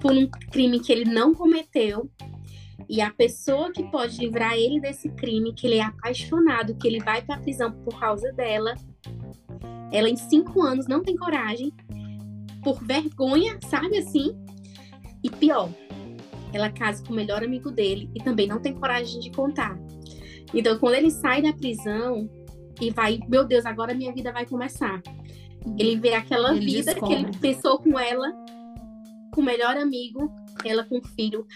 por 0.00 0.12
um 0.12 0.28
crime 0.52 0.78
que 0.78 0.92
ele 0.92 1.10
não 1.10 1.34
cometeu. 1.34 2.08
E 2.88 3.00
a 3.00 3.10
pessoa 3.10 3.72
que 3.72 3.82
pode 3.90 4.20
livrar 4.20 4.54
ele 4.54 4.80
desse 4.80 5.08
crime, 5.08 5.52
que 5.52 5.66
ele 5.66 5.78
é 5.78 5.82
apaixonado, 5.82 6.76
que 6.76 6.86
ele 6.86 7.00
vai 7.00 7.20
para 7.20 7.34
a 7.34 7.40
prisão 7.40 7.72
por 7.72 7.98
causa 7.98 8.32
dela, 8.32 8.76
ela 9.90 10.08
em 10.08 10.16
cinco 10.16 10.62
anos 10.62 10.86
não 10.86 11.02
tem 11.02 11.16
coragem, 11.16 11.72
por 12.62 12.80
vergonha, 12.84 13.58
sabe 13.68 13.98
assim? 13.98 14.36
E 15.22 15.28
pior, 15.28 15.68
ela 16.52 16.70
casa 16.70 17.02
com 17.04 17.12
o 17.12 17.16
melhor 17.16 17.42
amigo 17.42 17.70
dele 17.70 18.10
e 18.14 18.22
também 18.22 18.46
não 18.46 18.60
tem 18.60 18.74
coragem 18.74 19.20
de 19.20 19.30
contar. 19.30 19.78
Então, 20.52 20.78
quando 20.78 20.94
ele 20.94 21.10
sai 21.10 21.42
da 21.42 21.52
prisão 21.52 22.28
e 22.80 22.90
vai, 22.90 23.20
meu 23.28 23.44
Deus, 23.44 23.64
agora 23.64 23.94
minha 23.94 24.12
vida 24.12 24.32
vai 24.32 24.46
começar. 24.46 25.00
Ele 25.78 25.96
vê 25.96 26.14
aquela 26.14 26.54
ele 26.54 26.64
vida 26.64 26.94
descobre. 26.94 27.16
que 27.16 27.22
ele 27.22 27.38
pensou 27.38 27.78
com 27.78 27.98
ela, 27.98 28.32
com 29.32 29.40
o 29.40 29.44
melhor 29.44 29.76
amigo, 29.76 30.32
ela 30.64 30.84
com 30.84 30.98
o 30.98 31.08
filho. 31.08 31.46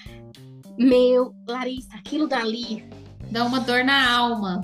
Meu, 0.79 1.35
Larissa, 1.49 1.95
aquilo 1.95 2.29
dali. 2.29 2.85
Dá 3.31 3.45
uma 3.45 3.61
dor 3.61 3.85
na 3.85 4.17
alma. 4.17 4.61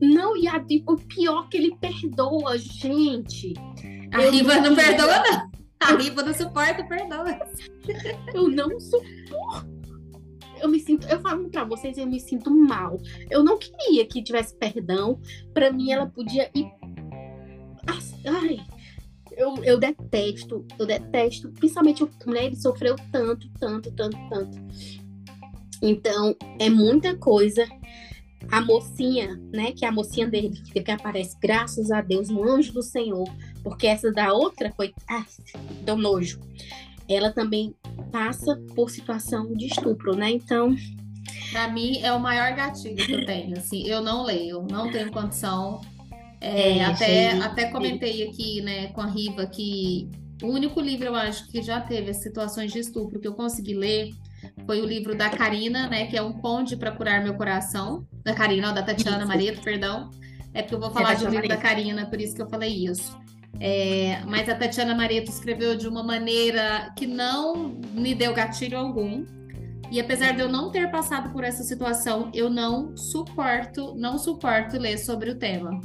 Não, 0.00 0.36
e 0.36 0.48
a, 0.48 0.56
o 0.88 0.96
pior 0.96 1.48
que 1.48 1.56
ele 1.56 1.76
perdoa, 1.76 2.56
gente. 2.58 3.52
A 4.12 4.30
Riva 4.30 4.56
não 4.56 4.74
perdoa, 4.74 5.22
não. 5.22 5.49
A 5.80 5.94
Riva 5.94 6.22
não 6.22 6.34
suporta 6.34 6.84
perdão. 6.84 7.24
Eu 8.34 8.48
não 8.48 8.78
suporto. 8.78 9.80
Eu 10.60 10.68
me 10.68 10.78
sinto, 10.78 11.08
eu 11.08 11.18
falo 11.20 11.48
para 11.48 11.64
vocês, 11.64 11.96
eu 11.96 12.06
me 12.06 12.20
sinto 12.20 12.50
mal. 12.50 12.98
Eu 13.30 13.42
não 13.42 13.58
queria 13.58 14.04
que 14.06 14.22
tivesse 14.22 14.54
perdão. 14.54 15.18
Para 15.54 15.72
mim, 15.72 15.90
ela 15.90 16.06
podia 16.06 16.50
ir. 16.54 16.70
Ai, 18.26 18.60
eu, 19.32 19.56
eu 19.64 19.78
detesto, 19.78 20.66
eu 20.78 20.84
detesto. 20.86 21.50
Principalmente 21.52 22.02
a 22.02 22.08
mulher, 22.26 22.44
ele 22.44 22.56
sofreu 22.56 22.94
tanto, 23.10 23.48
tanto, 23.58 23.90
tanto, 23.92 24.18
tanto. 24.28 24.58
Então, 25.80 26.36
é 26.58 26.68
muita 26.68 27.16
coisa. 27.16 27.66
A 28.50 28.60
mocinha, 28.60 29.40
né? 29.52 29.72
Que 29.72 29.86
é 29.86 29.88
a 29.88 29.92
mocinha 29.92 30.26
dele, 30.26 30.50
que 30.50 30.90
aparece, 30.90 31.36
graças 31.40 31.90
a 31.90 32.02
Deus, 32.02 32.28
um 32.28 32.42
anjo 32.44 32.72
do 32.72 32.82
Senhor 32.82 33.28
porque 33.62 33.86
essa 33.86 34.12
da 34.12 34.32
outra 34.32 34.72
foi. 34.76 34.92
Ah, 35.08 35.24
deu 35.82 35.96
nojo. 35.96 36.40
Ela 37.08 37.32
também 37.32 37.74
passa 38.12 38.56
por 38.74 38.90
situação 38.90 39.52
de 39.54 39.66
estupro, 39.66 40.14
né? 40.14 40.30
Então. 40.30 40.74
Para 41.52 41.68
mim, 41.68 41.98
é 42.02 42.12
o 42.12 42.20
maior 42.20 42.54
gatilho 42.54 42.96
que 42.96 43.12
eu 43.12 43.26
tenho. 43.26 43.56
Assim, 43.58 43.86
eu 43.86 44.00
não 44.00 44.24
leio, 44.24 44.66
não 44.70 44.90
tenho 44.90 45.10
condição. 45.10 45.80
É, 46.40 46.78
é, 46.78 46.84
até, 46.84 47.32
até 47.32 47.70
comentei 47.70 48.26
aqui, 48.28 48.62
né, 48.62 48.86
com 48.88 49.00
a 49.00 49.06
Riva 49.06 49.46
que 49.46 50.08
o 50.42 50.46
único 50.46 50.80
livro, 50.80 51.06
eu 51.06 51.14
acho, 51.14 51.46
que 51.48 51.60
já 51.62 51.80
teve 51.80 52.14
situações 52.14 52.72
de 52.72 52.78
estupro 52.78 53.20
que 53.20 53.28
eu 53.28 53.34
consegui 53.34 53.74
ler 53.74 54.10
foi 54.64 54.80
o 54.80 54.86
livro 54.86 55.14
da 55.14 55.28
Karina, 55.28 55.88
né, 55.88 56.06
que 56.06 56.16
é 56.16 56.22
Um 56.22 56.32
Conde 56.32 56.76
para 56.76 56.92
Curar 56.92 57.22
Meu 57.22 57.34
Coração. 57.34 58.06
Da 58.22 58.34
Karina, 58.34 58.72
da 58.72 58.82
Tatiana 58.82 59.26
Mareto, 59.26 59.60
perdão. 59.60 60.10
É 60.54 60.62
porque 60.62 60.74
eu 60.74 60.80
vou 60.80 60.90
falar 60.90 61.12
é 61.12 61.16
de 61.16 61.26
um 61.26 61.30
livro 61.30 61.48
da 61.48 61.56
Karina, 61.56 62.06
por 62.06 62.20
isso 62.20 62.34
que 62.34 62.42
eu 62.42 62.48
falei 62.48 62.86
isso. 62.86 63.18
É, 63.58 64.22
mas 64.26 64.48
a 64.48 64.54
Tatiana 64.54 64.94
Mareto 64.94 65.30
escreveu 65.30 65.76
de 65.76 65.88
uma 65.88 66.02
maneira 66.02 66.92
que 66.96 67.06
não 67.06 67.80
me 67.92 68.14
deu 68.14 68.32
gatilho 68.32 68.78
algum. 68.78 69.24
E 69.90 70.00
apesar 70.00 70.32
de 70.32 70.40
eu 70.40 70.48
não 70.48 70.70
ter 70.70 70.90
passado 70.90 71.32
por 71.32 71.42
essa 71.42 71.64
situação, 71.64 72.30
eu 72.32 72.48
não 72.48 72.96
suporto, 72.96 73.94
não 73.96 74.18
suporto 74.18 74.78
ler 74.78 74.98
sobre 74.98 75.30
o 75.30 75.38
tema. 75.38 75.80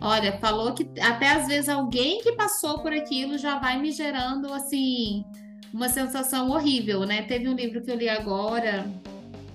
Olha, 0.00 0.38
falou 0.38 0.72
que 0.72 0.88
até 1.00 1.28
às 1.28 1.46
vezes 1.46 1.68
alguém 1.68 2.20
que 2.22 2.32
passou 2.32 2.80
por 2.80 2.92
aquilo 2.92 3.38
já 3.38 3.58
vai 3.58 3.80
me 3.80 3.92
gerando 3.92 4.52
assim 4.52 5.24
uma 5.72 5.88
sensação 5.88 6.50
horrível, 6.50 7.06
né? 7.06 7.22
Teve 7.22 7.48
um 7.48 7.54
livro 7.54 7.82
que 7.82 7.90
eu 7.90 7.96
li 7.96 8.08
agora 8.08 8.84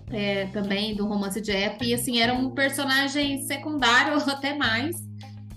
é, 0.10 0.46
também 0.48 0.96
do 0.96 1.06
romance 1.06 1.42
de 1.42 1.52
época 1.52 1.86
e 1.86 1.94
assim 1.94 2.20
era 2.20 2.34
um 2.34 2.52
personagem 2.52 3.42
secundário 3.42 4.14
até 4.30 4.56
mais 4.56 5.07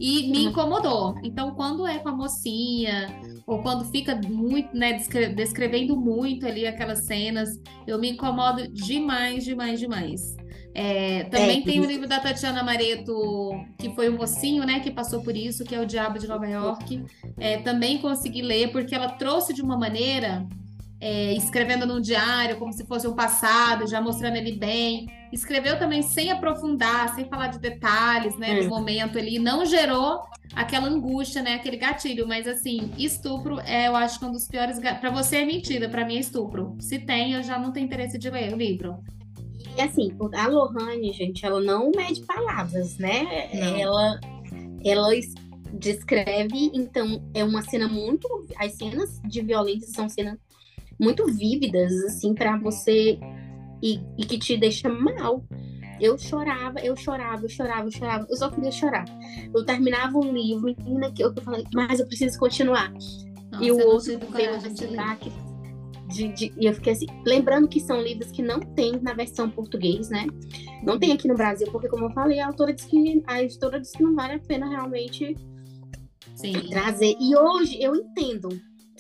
e 0.01 0.31
me 0.31 0.39
uhum. 0.39 0.51
incomodou. 0.51 1.15
Então, 1.23 1.51
quando 1.51 1.87
é 1.87 1.99
com 1.99 2.09
a 2.09 2.13
mocinha, 2.13 3.21
ou 3.47 3.61
quando 3.63 3.85
fica 3.91 4.19
muito, 4.27 4.75
né, 4.75 4.95
descrevendo 5.37 5.95
muito 5.95 6.47
ali 6.47 6.67
aquelas 6.67 7.01
cenas, 7.01 7.61
eu 7.87 7.99
me 7.99 8.13
incomodo 8.13 8.67
demais, 8.69 9.45
demais, 9.45 9.79
demais. 9.79 10.37
É, 10.75 11.25
também 11.25 11.61
é, 11.61 11.65
tem 11.65 11.81
o 11.81 11.85
livro 11.85 12.09
da 12.09 12.19
Tatiana 12.19 12.63
Mareto, 12.63 13.13
que 13.77 13.91
foi 13.91 14.09
um 14.09 14.17
mocinho, 14.17 14.65
né, 14.65 14.81
que 14.81 14.91
passou 14.91 15.23
por 15.23 15.37
isso, 15.37 15.65
que 15.65 15.75
é 15.75 15.81
O 15.81 15.87
Diabo 15.87 16.19
de 16.19 16.27
Nova 16.27 16.49
York. 16.49 17.05
É, 17.39 17.59
também 17.59 17.99
consegui 17.99 18.41
ler, 18.41 18.73
porque 18.73 18.95
ela 18.95 19.11
trouxe 19.11 19.53
de 19.53 19.61
uma 19.61 19.77
maneira 19.77 20.49
é, 21.01 21.33
escrevendo 21.33 21.87
no 21.87 22.01
diário, 22.01 22.59
como 22.59 22.73
se 22.73 22.85
fosse 22.85 23.09
um 23.09 23.15
passado, 23.15 23.87
já 23.87 24.01
mostrando 24.01 24.37
ele 24.37 24.53
bem. 24.53 25.09
Escreveu 25.33 25.79
também 25.79 26.03
sem 26.03 26.31
aprofundar, 26.31 27.15
sem 27.15 27.25
falar 27.25 27.49
de 27.49 27.59
detalhes, 27.59 28.37
né, 28.37 28.63
do 28.63 28.69
momento 28.69 29.19
ali. 29.19 29.39
Não 29.39 29.65
gerou 29.65 30.23
aquela 30.55 30.89
angústia, 30.89 31.41
né, 31.41 31.55
aquele 31.55 31.77
gatilho. 31.77 32.29
Mas, 32.29 32.47
assim, 32.47 32.91
estupro 32.99 33.61
é, 33.61 33.89
eu 33.89 33.97
acho 33.97 34.19
que 34.19 34.25
um 34.27 34.33
dos 34.33 34.47
piores... 34.47 34.79
Para 34.79 35.11
você 35.11 35.39
é 35.39 35.45
mentira, 35.47 35.89
para 35.89 36.05
mim 36.05 36.17
é 36.17 36.21
estupro. 36.21 36.77
Se 36.81 36.99
tem, 36.99 37.33
eu 37.33 37.43
já 37.43 37.59
não 37.59 37.73
tenho 37.73 37.87
interesse 37.87 38.19
de 38.19 38.29
ler 38.29 38.53
o 38.53 38.57
livro. 38.57 38.99
E, 39.79 39.81
assim, 39.81 40.13
a 40.35 40.47
Lohane, 40.49 41.13
gente, 41.13 41.47
ela 41.47 41.61
não 41.61 41.91
mede 41.97 42.21
palavras, 42.23 42.99
né? 42.99 43.49
Não. 43.55 43.77
Ela... 43.77 44.21
Ela 44.83 45.11
descreve, 45.75 46.71
então 46.75 47.23
é 47.35 47.45
uma 47.45 47.63
cena 47.63 47.87
muito. 47.87 48.27
As 48.59 48.73
cenas 48.73 49.21
de 49.25 49.43
violência 49.43 49.89
são 49.89 50.09
cenas 50.09 50.39
muito 51.01 51.27
vívidas, 51.27 51.93
assim, 52.05 52.35
para 52.35 52.59
você 52.59 53.19
e, 53.83 54.01
e, 54.19 54.27
que 54.27 54.39
te 54.39 54.57
deixa 54.57 54.89
mal. 54.89 55.43
Eu 55.99 56.17
chorava, 56.19 56.81
eu 56.81 56.97
chorava, 56.97 57.45
eu 57.45 57.49
chorava, 57.49 57.87
eu 57.87 57.91
chorava, 57.91 58.27
eu 58.29 58.37
só 58.37 58.51
queria 58.51 58.71
chorar. 58.71 59.05
Eu 59.55 59.65
terminava 59.65 60.19
um 60.19 60.33
livro, 60.33 60.75
menina, 60.79 61.11
que 61.11 61.25
eu, 61.25 61.33
eu 61.35 61.43
falei, 61.43 61.65
mas 61.75 62.01
eu 62.01 62.07
preciso 62.07 62.39
continuar. 62.39 62.93
Nossa, 63.51 63.65
e 63.65 63.73
o 63.73 63.79
outro 63.87 64.19
veio 64.31 64.59
destaque. 64.59 65.33
De, 66.09 66.29
de, 66.33 66.53
e 66.59 66.67
eu 66.67 66.75
fiquei 66.75 66.93
assim, 66.93 67.07
lembrando 67.25 67.69
que 67.69 67.79
são 67.79 68.01
livros 68.01 68.33
que 68.33 68.43
não 68.43 68.59
tem 68.59 69.01
na 69.01 69.13
versão 69.13 69.49
português, 69.49 70.09
né? 70.09 70.27
Não 70.83 70.99
tem 70.99 71.13
aqui 71.13 71.29
no 71.29 71.37
Brasil, 71.37 71.71
porque 71.71 71.89
como 71.89 72.07
eu 72.07 72.11
falei, 72.11 72.41
a 72.41 72.49
autora 72.49 72.73
disse 72.73 72.89
que 72.89 73.23
a 73.27 73.43
editora 73.43 73.81
disse 73.81 73.97
que 73.97 74.03
não 74.03 74.15
vale 74.15 74.35
a 74.35 74.39
pena 74.41 74.69
realmente 74.69 75.37
Sim. 76.35 76.53
trazer. 76.69 77.15
E 77.21 77.37
hoje 77.37 77.81
eu 77.81 77.95
entendo 77.95 78.49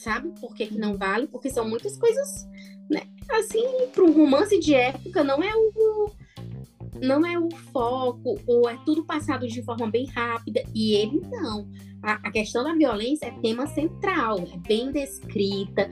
sabe? 0.00 0.32
Por 0.40 0.54
que, 0.54 0.66
que 0.66 0.78
não 0.78 0.96
vale? 0.96 1.26
Porque 1.26 1.50
são 1.50 1.68
muitas 1.68 1.96
coisas, 1.96 2.48
né? 2.90 3.02
Assim, 3.30 3.62
para 3.92 4.02
um 4.02 4.12
romance 4.12 4.58
de 4.58 4.74
época, 4.74 5.22
não 5.22 5.42
é 5.42 5.52
o, 5.54 6.10
não 7.00 7.24
é 7.24 7.38
o 7.38 7.50
foco, 7.72 8.38
ou 8.46 8.68
é 8.68 8.78
tudo 8.84 9.04
passado 9.04 9.46
de 9.46 9.62
forma 9.62 9.88
bem 9.88 10.06
rápida, 10.06 10.62
e 10.74 10.94
ele 10.94 11.20
não. 11.30 11.68
A, 12.02 12.14
a 12.14 12.30
questão 12.30 12.64
da 12.64 12.74
violência 12.74 13.26
é 13.26 13.40
tema 13.40 13.66
central, 13.66 14.38
é 14.38 14.56
bem 14.56 14.90
descrita. 14.90 15.88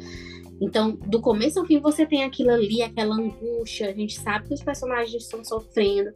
Então, 0.61 0.93
do 1.07 1.21
começo 1.21 1.61
ao 1.61 1.67
fim, 1.67 1.79
você 1.79 2.05
tem 2.05 2.25
aquilo 2.25 2.51
ali, 2.51 2.83
aquela 2.83 3.15
angústia, 3.15 3.91
a 3.91 3.95
gente 3.95 4.19
sabe 4.19 4.49
que 4.49 4.55
os 4.55 4.63
personagens 4.63 5.23
estão 5.23 5.45
sofrendo, 5.45 6.11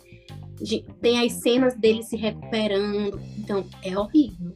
tem 1.01 1.25
as 1.25 1.33
cenas 1.35 1.75
dele 1.77 2.03
se 2.03 2.17
recuperando, 2.17 3.21
então 3.39 3.65
é 3.83 3.97
horrível. 3.97 4.52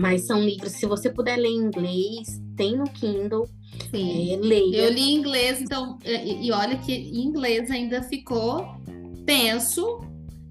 Mas 0.00 0.26
são 0.26 0.40
livros, 0.40 0.72
se 0.72 0.86
você 0.86 1.10
puder 1.10 1.36
ler 1.36 1.48
em 1.48 1.58
inglês, 1.58 2.40
tem 2.56 2.76
no 2.76 2.84
Kindle, 2.84 3.46
Sim. 3.90 4.32
É, 4.32 4.36
leia. 4.36 4.76
Eu 4.76 4.92
li 4.92 5.02
em 5.02 5.16
inglês, 5.16 5.60
então, 5.60 5.98
e, 6.04 6.46
e 6.46 6.52
olha 6.52 6.76
que 6.78 6.92
em 6.92 7.24
inglês 7.24 7.70
ainda 7.70 8.02
ficou 8.02 8.66
tenso, 9.26 10.00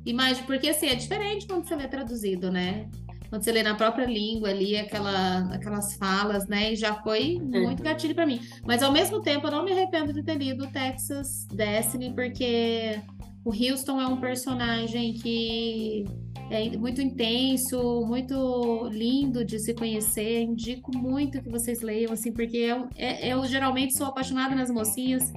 imagina, 0.06 0.46
porque 0.46 0.70
assim, 0.70 0.88
é 0.88 0.96
diferente 0.96 1.48
quando 1.48 1.68
você 1.68 1.76
lê 1.76 1.88
traduzido, 1.88 2.52
né? 2.52 2.88
Quando 3.30 3.44
você 3.44 3.52
lê 3.52 3.62
na 3.62 3.76
própria 3.76 4.06
língua 4.06 4.50
ali, 4.50 4.76
aquela, 4.76 5.54
aquelas 5.54 5.96
falas, 5.96 6.48
né? 6.48 6.74
E 6.74 6.76
já 6.76 6.96
foi 6.96 7.40
é. 7.54 7.60
muito 7.60 7.84
gatilho 7.84 8.16
para 8.16 8.26
mim. 8.26 8.40
Mas 8.66 8.82
ao 8.82 8.92
mesmo 8.92 9.22
tempo, 9.22 9.48
eu 9.48 9.52
não 9.52 9.64
me 9.64 9.72
arrependo 9.72 10.12
de 10.12 10.24
ter 10.24 10.36
lido 10.36 10.68
Texas 10.68 11.46
Destiny, 11.54 12.12
porque 12.14 13.00
o 13.46 13.52
Houston 13.52 14.02
é 14.02 14.08
um 14.08 14.18
personagem 14.18 15.14
que 15.14 16.06
é 16.50 16.78
muito 16.78 17.02
intenso, 17.02 18.04
muito 18.06 18.90
lindo 18.92 19.46
de 19.46 19.60
se 19.60 19.74
conhecer. 19.74 20.42
Indico 20.42 20.96
muito 20.96 21.42
que 21.42 21.50
vocês 21.50 21.82
leiam, 21.82 22.12
assim, 22.12 22.32
porque 22.32 22.58
eu, 22.58 22.88
é, 22.96 23.28
eu 23.30 23.46
geralmente 23.46 23.96
sou 23.96 24.08
apaixonada 24.08 24.56
nas 24.56 24.72
mocinhas, 24.72 25.32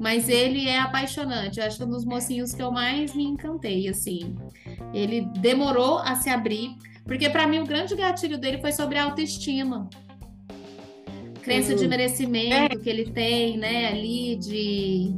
mas 0.00 0.28
ele 0.28 0.66
é 0.66 0.78
apaixonante. 0.78 1.60
Eu 1.60 1.66
acho 1.66 1.76
que 1.76 1.82
é 1.82 1.86
um 1.86 1.90
dos 1.90 2.04
mocinhos 2.04 2.54
que 2.54 2.62
eu 2.62 2.72
mais 2.72 3.14
me 3.14 3.24
encantei, 3.24 3.88
assim. 3.88 4.34
Ele 4.92 5.28
demorou 5.40 5.98
a 5.98 6.14
se 6.16 6.30
abrir, 6.30 6.74
porque 7.04 7.28
para 7.28 7.46
mim 7.46 7.58
o 7.60 7.66
grande 7.66 7.94
gatilho 7.94 8.38
dele 8.38 8.58
foi 8.58 8.72
sobre 8.72 8.98
a 8.98 9.04
autoestima. 9.04 9.88
Crença 11.42 11.72
uhum. 11.72 11.78
de 11.78 11.88
merecimento 11.88 12.78
é. 12.78 12.80
que 12.80 12.88
ele 12.88 13.10
tem, 13.10 13.58
né, 13.58 13.88
ali 13.88 14.36
de 14.36 15.14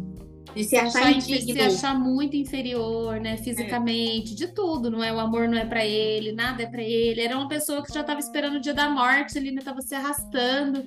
de 0.57 0.65
se, 0.65 0.77
achar, 0.77 1.01
achar 1.01 1.13
indigno. 1.13 1.53
se 1.53 1.61
achar 1.61 1.99
muito 1.99 2.35
inferior, 2.37 3.21
né, 3.21 3.37
fisicamente, 3.37 4.33
é. 4.33 4.37
de 4.37 4.49
tudo, 4.49 4.91
não 4.91 5.05
é? 5.05 5.13
O 5.13 5.19
amor 5.21 5.47
não 5.49 5.59
é 5.59 5.65
para 5.67 5.85
ele, 5.85 6.33
nada 6.33 6.63
é 6.63 6.67
para 6.67 6.83
ele. 6.83 7.21
Era 7.21 7.37
uma 7.37 7.49
pessoa 7.49 7.85
que 7.85 7.93
já 7.93 8.01
estava 8.01 8.19
esperando 8.19 8.57
o 8.57 8.61
dia 8.61 8.75
da 8.75 8.89
morte, 8.89 9.37
ele 9.37 9.51
ainda 9.51 9.61
estava 9.61 9.83
se 9.83 9.95
arrastando, 9.95 10.85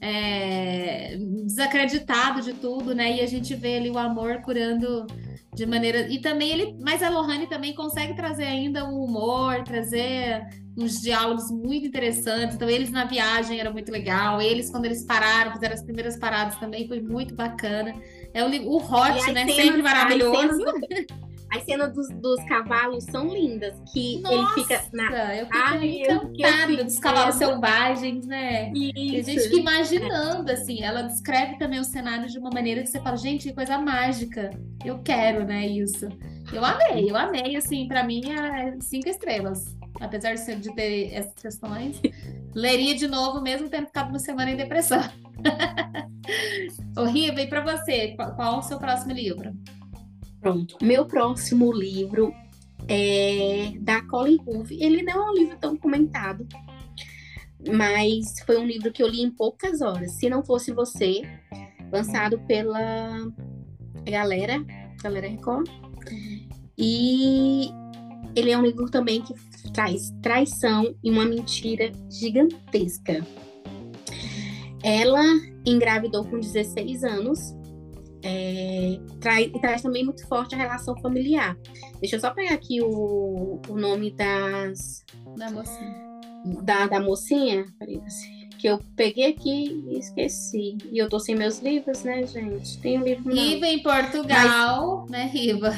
é, 0.00 1.16
desacreditado 1.44 2.40
de 2.42 2.52
tudo, 2.54 2.94
né? 2.94 3.16
E 3.16 3.20
a 3.20 3.26
gente 3.26 3.54
vê 3.54 3.76
ali 3.76 3.90
o 3.90 3.98
amor 3.98 4.40
curando 4.42 5.06
de 5.54 5.66
maneira. 5.66 6.08
E 6.08 6.20
também 6.20 6.50
ele. 6.50 6.76
Mas 6.80 7.02
a 7.02 7.08
Lohane 7.10 7.46
também 7.46 7.74
consegue 7.74 8.14
trazer 8.14 8.44
ainda 8.44 8.84
o 8.84 9.04
humor, 9.04 9.64
trazer 9.64 10.46
uns 10.76 11.00
diálogos 11.00 11.50
muito 11.50 11.86
interessantes. 11.86 12.54
Então, 12.54 12.70
eles 12.70 12.90
na 12.90 13.04
viagem 13.04 13.58
era 13.58 13.70
muito 13.70 13.90
legal. 13.90 14.40
Eles, 14.40 14.70
quando 14.70 14.84
eles 14.84 15.04
pararam, 15.04 15.52
fizeram 15.52 15.74
as 15.74 15.82
primeiras 15.82 16.16
paradas 16.16 16.56
também, 16.56 16.86
foi 16.86 17.00
muito 17.00 17.34
bacana. 17.34 17.92
É 18.34 18.44
o, 18.44 18.48
o 18.68 18.76
Hot, 18.76 19.32
né? 19.32 19.46
Sempre 19.46 19.82
maravilhoso. 19.82 20.64
As 21.50 21.62
cenas 21.64 21.94
dos, 21.94 22.08
dos, 22.10 22.44
cavalos 22.44 23.04
são 23.04 23.26
lindas, 23.28 23.74
que 23.90 24.20
Nossa, 24.20 24.34
ele 24.34 24.46
fica 24.54 24.84
na. 24.92 25.34
Eu 25.34 25.46
fico 25.46 25.84
encantada 25.84 26.72
eu 26.72 26.84
dos 26.84 26.98
cavalos 26.98 27.36
selvagens, 27.36 28.26
né? 28.26 28.70
Isso. 28.74 29.30
A 29.30 29.32
gente 29.32 29.40
fica 29.44 29.56
imaginando, 29.56 30.52
assim, 30.52 30.82
ela 30.82 31.02
descreve 31.02 31.56
também 31.56 31.80
o 31.80 31.84
cenário 31.84 32.28
de 32.28 32.38
uma 32.38 32.50
maneira 32.50 32.82
que 32.82 32.88
você 32.88 33.00
fala, 33.00 33.16
gente, 33.16 33.48
que 33.48 33.54
coisa 33.54 33.78
mágica. 33.78 34.50
Eu 34.84 34.98
quero, 34.98 35.44
né, 35.44 35.66
isso. 35.66 36.08
Eu 36.52 36.62
amei, 36.62 37.10
eu 37.10 37.16
amei, 37.16 37.56
assim, 37.56 37.88
para 37.88 38.04
mim 38.04 38.20
é 38.30 38.76
cinco 38.80 39.08
estrelas. 39.08 39.77
Apesar 40.00 40.34
de, 40.34 40.74
ter 40.74 41.12
essas 41.12 41.34
questões, 41.34 42.00
leria 42.54 42.94
de 42.94 43.08
novo, 43.08 43.40
mesmo 43.40 43.68
tendo 43.68 43.86
ficado 43.86 44.10
uma 44.10 44.18
semana 44.18 44.50
em 44.50 44.56
depressão. 44.56 45.02
Horrível. 46.96 47.44
E 47.44 47.46
para 47.46 47.60
você, 47.62 48.14
qual, 48.14 48.34
qual 48.34 48.58
o 48.58 48.62
seu 48.62 48.78
próximo 48.78 49.12
livro? 49.12 49.52
Pronto. 50.40 50.76
Meu 50.82 51.06
próximo 51.06 51.72
livro 51.72 52.32
é 52.86 53.72
da 53.80 54.02
Colin 54.02 54.38
Hoover. 54.46 54.78
Ele 54.80 55.02
não 55.02 55.26
é 55.26 55.30
um 55.30 55.34
livro 55.34 55.58
tão 55.58 55.76
comentado, 55.76 56.46
mas 57.76 58.40
foi 58.46 58.58
um 58.58 58.66
livro 58.66 58.92
que 58.92 59.02
eu 59.02 59.08
li 59.08 59.20
em 59.20 59.30
poucas 59.30 59.80
horas. 59.80 60.12
Se 60.12 60.28
não 60.28 60.44
fosse 60.44 60.72
você, 60.72 61.22
lançado 61.90 62.38
pela 62.40 63.32
galera, 64.04 64.64
galera 65.02 65.28
Record. 65.28 65.68
Uhum. 65.68 66.48
E 66.76 67.70
ele 68.36 68.50
é 68.50 68.58
um 68.58 68.62
livro 68.62 68.88
também 68.90 69.20
que 69.20 69.34
traz 69.72 70.10
traição 70.22 70.94
e 71.02 71.10
uma 71.10 71.24
mentira 71.24 71.90
gigantesca. 72.10 73.26
Ela 74.82 75.22
engravidou 75.66 76.24
com 76.24 76.38
16 76.38 77.04
anos 77.04 77.58
é, 78.22 78.98
traz, 79.20 79.50
traz 79.60 79.82
também 79.82 80.04
muito 80.04 80.26
forte 80.26 80.54
a 80.54 80.58
relação 80.58 80.96
familiar. 81.00 81.56
Deixa 82.00 82.16
eu 82.16 82.20
só 82.20 82.30
pegar 82.30 82.54
aqui 82.54 82.80
o, 82.82 83.60
o 83.68 83.76
nome 83.76 84.10
das. 84.10 85.04
Da 85.36 85.50
mocinha. 85.50 86.08
Da, 86.62 86.86
da 86.86 87.00
mocinha, 87.00 87.64
que 88.58 88.68
eu 88.68 88.78
peguei 88.96 89.26
aqui 89.26 89.84
e 89.88 89.98
esqueci. 89.98 90.76
E 90.90 90.98
eu 90.98 91.08
tô 91.08 91.18
sem 91.18 91.34
meus 91.34 91.60
livros, 91.60 92.02
né, 92.04 92.26
gente? 92.26 92.78
Tem 92.78 92.98
um 92.98 93.04
livro. 93.04 93.32
Riva 93.32 93.66
em 93.66 93.82
Portugal, 93.82 95.06
Mas... 95.08 95.10
né, 95.10 95.30
Riva? 95.32 95.72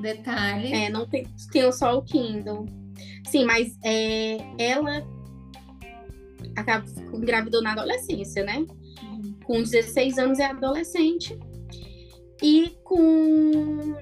Detalhe. 0.00 0.72
É, 0.72 0.90
não 0.90 1.06
tem, 1.06 1.26
tem 1.52 1.72
só 1.72 1.98
o 1.98 2.02
Kindle. 2.02 2.66
Sim, 3.26 3.44
mas 3.44 3.76
é, 3.84 4.38
ela 4.58 5.06
acaba, 6.56 6.84
engravidou 7.12 7.62
na 7.62 7.72
adolescência, 7.72 8.44
né? 8.44 8.64
com 9.48 9.62
16 9.62 10.18
anos 10.18 10.38
é 10.38 10.44
adolescente. 10.44 11.36
E 12.42 12.76
com 12.84 13.96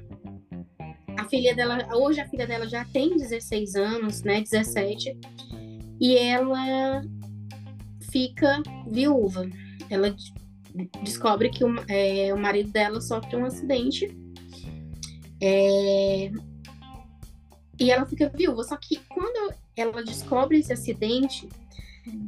a 1.16 1.24
filha 1.28 1.54
dela, 1.54 1.86
hoje 1.94 2.20
a 2.20 2.28
filha 2.28 2.48
dela 2.48 2.68
já 2.68 2.84
tem 2.86 3.16
16 3.16 3.76
anos, 3.76 4.22
né, 4.22 4.40
17, 4.40 5.16
e 6.00 6.18
ela 6.18 7.00
fica 8.10 8.60
viúva. 8.88 9.48
Ela 9.88 10.14
descobre 11.02 11.48
que 11.48 11.64
o, 11.64 11.72
é, 11.88 12.34
o 12.34 12.38
marido 12.38 12.72
dela 12.72 13.00
sofre 13.00 13.36
um 13.36 13.46
acidente 13.46 14.08
é, 15.40 16.30
e 17.78 17.90
ela 17.90 18.06
fica 18.06 18.28
viúva. 18.28 18.62
Só 18.64 18.76
que 18.76 18.96
quando 19.08 19.54
ela 19.76 20.02
descobre 20.02 20.58
esse 20.58 20.72
acidente, 20.72 21.48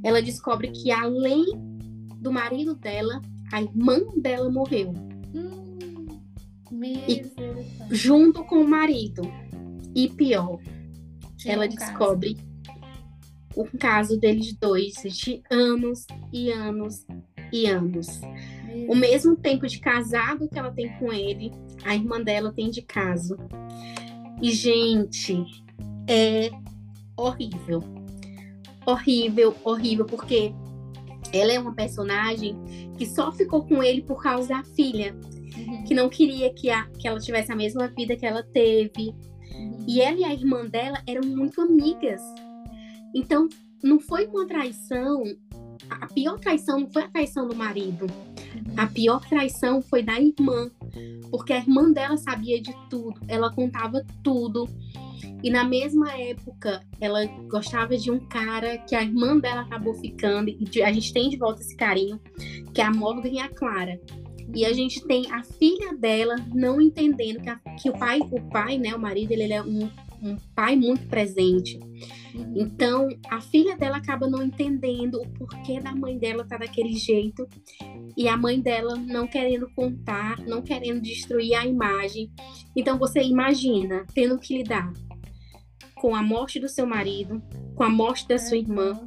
ela 0.03 0.21
descobre 0.21 0.71
que 0.71 0.91
além 0.91 1.45
do 2.17 2.33
marido 2.33 2.75
dela, 2.75 3.21
a 3.53 3.63
irmã 3.63 4.01
dela 4.17 4.51
morreu. 4.51 4.93
Hum, 5.35 6.07
e, 7.09 7.23
junto 7.91 8.45
com 8.45 8.57
o 8.57 8.69
marido. 8.69 9.23
E 9.95 10.09
pior, 10.09 10.61
Tinha 11.37 11.55
ela 11.55 11.65
um 11.65 11.69
descobre 11.69 12.37
o 13.57 13.65
caso 13.79 14.19
deles 14.19 14.55
dois 14.55 14.95
de 15.03 15.43
anos 15.51 16.07
e 16.33 16.53
anos 16.53 17.05
e 17.53 17.67
anos. 17.67 18.21
O 18.89 18.95
mesmo 18.95 19.37
tempo 19.37 19.67
de 19.67 19.81
casado 19.81 20.49
que 20.49 20.59
ela 20.59 20.71
tem 20.71 20.89
com 20.99 21.13
ele, 21.13 21.53
a 21.85 21.95
irmã 21.95 22.21
dela 22.21 22.53
tem 22.53 22.71
de 22.71 22.83
caso. 22.83 23.37
E, 24.41 24.53
gente, 24.53 25.45
é 26.07 26.51
horrível. 27.17 27.83
Horrível, 28.87 29.55
horrível, 29.65 30.05
porque 30.05 30.53
ela 31.33 31.53
é 31.53 31.59
uma 31.59 31.75
personagem 31.75 32.57
que 32.97 33.07
só 33.07 33.33
ficou 33.33 33.65
com 33.65 33.83
ele 33.83 34.03
por 34.03 34.23
causa 34.23 34.49
da 34.49 34.63
filha, 34.63 35.15
uhum. 35.57 35.85
que 35.85 35.95
não 35.95 36.09
queria 36.09 36.53
que, 36.55 36.71
a, 36.71 36.85
que 36.99 37.07
ela 37.07 37.19
tivesse 37.19 37.53
a 37.53 37.57
mesma 37.57 37.89
vida 37.89 38.17
que 38.17 38.25
ela 38.25 38.43
teve. 38.43 39.15
Uhum. 39.55 39.85
E 39.87 40.01
ela 40.01 40.19
e 40.19 40.25
a 40.25 40.33
irmã 40.33 40.65
dela 40.67 41.03
eram 41.07 41.29
muito 41.29 41.61
amigas. 41.61 42.21
Então, 43.15 43.49
não 43.83 43.99
foi 44.01 44.27
uma 44.27 44.47
traição. 44.47 45.23
A 45.91 46.07
pior 46.07 46.39
traição 46.39 46.81
não 46.81 46.91
foi 46.91 47.03
a 47.03 47.09
traição 47.09 47.49
do 47.49 47.55
marido. 47.55 48.07
A 48.77 48.87
pior 48.87 49.27
traição 49.29 49.81
foi 49.83 50.03
da 50.03 50.21
irmã. 50.21 50.71
Porque 51.31 51.53
a 51.53 51.59
irmã 51.59 51.91
dela 51.93 52.17
sabia 52.17 52.61
de 52.61 52.75
tudo. 52.89 53.21
Ela 53.29 53.53
contava 53.53 54.05
tudo. 54.23 54.69
E 55.43 55.51
na 55.51 55.65
mesma 55.65 56.13
época, 56.13 56.83
ela 57.01 57.25
gostava 57.49 57.97
de 57.97 58.11
um 58.11 58.19
cara 58.19 58.79
que 58.79 58.95
a 58.95 59.03
irmã 59.03 59.39
dela 59.39 59.61
acabou 59.61 59.95
ficando, 59.95 60.51
e 60.51 60.83
a 60.83 60.93
gente 60.93 61.13
tem 61.13 61.29
de 61.29 61.37
volta 61.37 61.61
esse 61.61 61.77
carinho, 61.77 62.21
que 62.75 62.81
é 62.81 62.85
a 62.85 62.91
Morgan 62.91 63.29
e 63.29 63.39
a 63.39 63.49
Clara. 63.49 64.01
E 64.55 64.65
a 64.65 64.73
gente 64.73 65.05
tem 65.07 65.31
a 65.31 65.45
filha 65.45 65.95
dela 65.95 66.35
não 66.55 66.81
entendendo 66.81 67.41
que, 67.41 67.51
a, 67.51 67.57
que 67.57 67.91
o 67.91 67.93
pai, 67.93 68.21
o 68.21 68.41
pai, 68.51 68.79
né, 68.79 68.95
o 68.95 68.99
marido, 68.99 69.33
ele, 69.33 69.45
ele 69.45 69.53
é 69.53 69.63
um, 69.63 69.89
um 70.23 70.37
pai 70.55 70.75
muito 70.75 71.07
presente. 71.07 71.79
Então, 72.55 73.09
a 73.29 73.41
filha 73.41 73.77
dela 73.77 73.99
acaba 73.99 74.29
não 74.29 74.43
entendendo 74.43 75.21
o 75.21 75.29
porquê 75.31 75.81
da 75.81 75.95
mãe 75.95 76.19
dela 76.19 76.45
tá 76.45 76.57
daquele 76.57 76.95
jeito. 76.95 77.47
e 78.17 78.27
a 78.27 78.37
mãe 78.37 78.61
dela 78.61 78.97
não 78.97 79.29
querendo 79.29 79.71
contar, 79.75 80.39
não 80.41 80.61
querendo 80.61 81.01
destruir 81.01 81.55
a 81.55 81.65
imagem. 81.65 82.31
Então 82.75 82.99
você 82.99 83.23
imagina 83.23 84.05
tendo 84.13 84.39
que 84.39 84.59
lidar 84.59 84.93
com 85.95 86.15
a 86.15 86.23
morte 86.23 86.59
do 86.59 86.69
seu 86.69 86.87
marido, 86.87 87.43
com 87.75 87.85
a 87.85 87.89
morte 87.89 88.27
da 88.27 88.39
sua 88.39 88.57
irmã, 88.57 88.99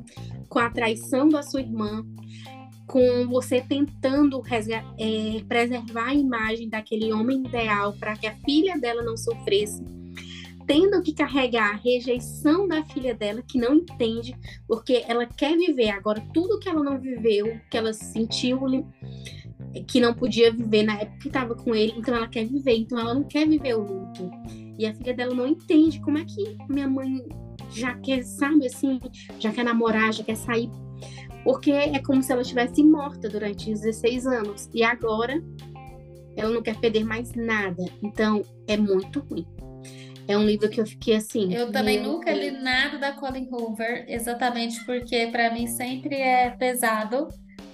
com 0.48 0.60
a 0.60 0.70
traição 0.70 1.28
da 1.28 1.44
sua 1.44 1.62
irmã, 1.62 2.06
com 2.88 3.26
você 3.28 3.62
tentando 3.62 4.42
é, 4.98 5.44
preservar 5.48 6.10
a 6.10 6.14
imagem 6.14 6.68
daquele 6.68 7.14
homem 7.14 7.46
ideal 7.46 7.94
para 7.94 8.18
que 8.18 8.28
a 8.28 8.36
filha 8.38 8.78
dela 8.78 9.02
não 9.02 9.16
sofresse, 9.16 9.82
tendo 10.66 11.02
que 11.02 11.14
carregar 11.14 11.72
a 11.72 11.78
rejeição 11.78 12.68
da 12.68 12.84
filha 12.84 13.14
dela, 13.14 13.42
que 13.42 13.58
não 13.58 13.76
entende, 13.76 14.36
porque 14.68 15.04
ela 15.08 15.26
quer 15.26 15.58
viver 15.58 15.90
agora 15.90 16.24
tudo 16.34 16.60
que 16.60 16.70
ela 16.70 16.84
não 16.84 17.00
viveu, 17.00 17.60
que 17.70 17.78
ela 17.78 17.94
sentiu 17.94 18.60
que 19.88 20.00
não 20.00 20.14
podia 20.14 20.52
viver 20.52 20.84
na 20.84 20.94
época 20.94 21.18
que 21.20 21.28
estava 21.28 21.56
com 21.56 21.74
ele, 21.74 21.94
então 21.98 22.16
ela 22.16 22.28
quer 22.28 22.46
viver, 22.46 22.76
então 22.76 23.00
ela 23.00 23.14
não 23.14 23.24
quer 23.24 23.48
viver 23.48 23.76
o 23.76 23.82
luto. 23.82 24.30
E 24.78 24.86
a 24.86 24.94
filha 24.94 25.14
dela 25.14 25.34
não 25.34 25.48
entende 25.48 26.00
como 26.02 26.18
é 26.18 26.26
que 26.26 26.58
minha 26.70 26.88
mãe 26.88 27.24
já 27.72 27.94
quer, 27.96 28.24
sabe, 28.24 28.66
assim, 28.66 29.00
já 29.40 29.52
quer 29.52 29.64
namorar, 29.64 30.14
já 30.14 30.24
quer 30.24 30.36
sair. 30.36 30.70
Porque 31.44 31.72
é 31.72 32.00
como 32.00 32.22
se 32.22 32.32
ela 32.32 32.42
estivesse 32.42 32.84
morta 32.84 33.30
durante 33.30 33.70
16 33.70 34.28
anos. 34.28 34.70
E 34.74 34.84
agora 34.84 35.42
ela 36.36 36.52
não 36.52 36.62
quer 36.62 36.78
perder 36.80 37.04
mais 37.04 37.34
nada. 37.34 37.84
Então 38.04 38.44
é 38.68 38.78
muito 38.78 39.20
ruim. 39.22 39.46
É 40.28 40.38
um 40.38 40.46
livro 40.46 40.70
que 40.70 40.80
eu 40.80 40.86
fiquei 40.86 41.16
assim. 41.16 41.54
Eu 41.54 41.72
também 41.72 42.00
nunca 42.02 42.32
li 42.32 42.52
nada 42.52 42.98
da 42.98 43.12
Colin 43.12 43.48
Hoover, 43.52 44.06
exatamente 44.08 44.84
porque 44.86 45.28
para 45.28 45.52
mim 45.54 45.68
sempre 45.68 46.16
é 46.16 46.50
pesado. 46.52 47.28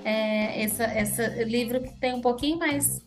É, 0.03 0.63
esse, 0.63 0.83
esse 0.83 1.43
livro 1.43 1.81
que 1.81 1.99
tem 1.99 2.13
um 2.13 2.21
pouquinho 2.21 2.57
mais 2.57 3.01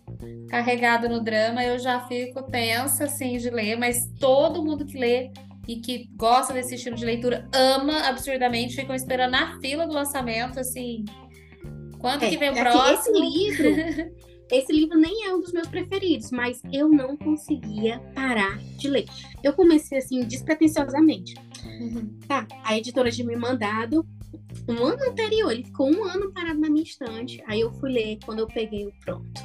carregado 0.49 1.09
no 1.09 1.21
drama, 1.21 1.65
eu 1.65 1.79
já 1.79 2.01
fico 2.07 2.43
tensa 2.43 3.05
assim 3.05 3.39
de 3.39 3.49
ler, 3.49 3.77
mas 3.77 4.07
todo 4.19 4.63
mundo 4.63 4.85
que 4.85 4.99
lê 4.99 5.31
e 5.67 5.77
que 5.77 6.09
gosta 6.17 6.53
desse 6.53 6.75
estilo 6.75 6.97
de 6.97 7.05
leitura 7.05 7.49
ama 7.55 8.09
absurdamente, 8.09 8.75
ficam 8.75 8.95
esperando 8.95 9.33
na 9.33 9.61
fila 9.61 9.87
do 9.87 9.93
lançamento, 9.93 10.59
assim. 10.59 11.05
Quando 11.99 12.25
é, 12.25 12.31
que 12.31 12.37
vem 12.37 12.51
o 12.51 12.57
é 12.57 12.61
próximo? 12.61 13.17
Esse 13.17 13.21
livro, 13.21 14.13
esse 14.53 14.73
livro 14.73 14.99
nem 14.99 15.27
é 15.27 15.35
um 15.35 15.41
dos 15.41 15.53
meus 15.53 15.69
preferidos, 15.69 16.31
mas 16.31 16.63
eu 16.73 16.89
não 16.89 17.17
conseguia 17.17 18.01
parar 18.15 18.59
de 18.59 18.89
ler. 18.89 19.07
Eu 19.43 19.53
comecei 19.53 19.99
assim, 19.99 20.25
despretensiosamente. 20.25 21.35
Uhum. 21.65 22.19
Tá, 22.27 22.47
a 22.65 22.77
editora 22.77 23.11
tinha 23.11 23.27
me 23.27 23.37
mandado 23.37 24.07
um 24.69 24.85
ano 24.85 25.11
anterior, 25.11 25.53
ele 25.53 25.65
ficou 25.65 25.91
um 25.91 26.05
ano 26.05 26.33
parado 26.33 26.61
na 26.61 26.69
minha 26.69 26.83
estante. 26.83 27.43
Aí 27.47 27.61
eu 27.61 27.73
fui 27.73 27.91
ler 27.93 28.19
quando 28.25 28.41
eu 28.41 28.47
peguei 28.47 28.87
o 28.87 28.93
pronto. 29.05 29.41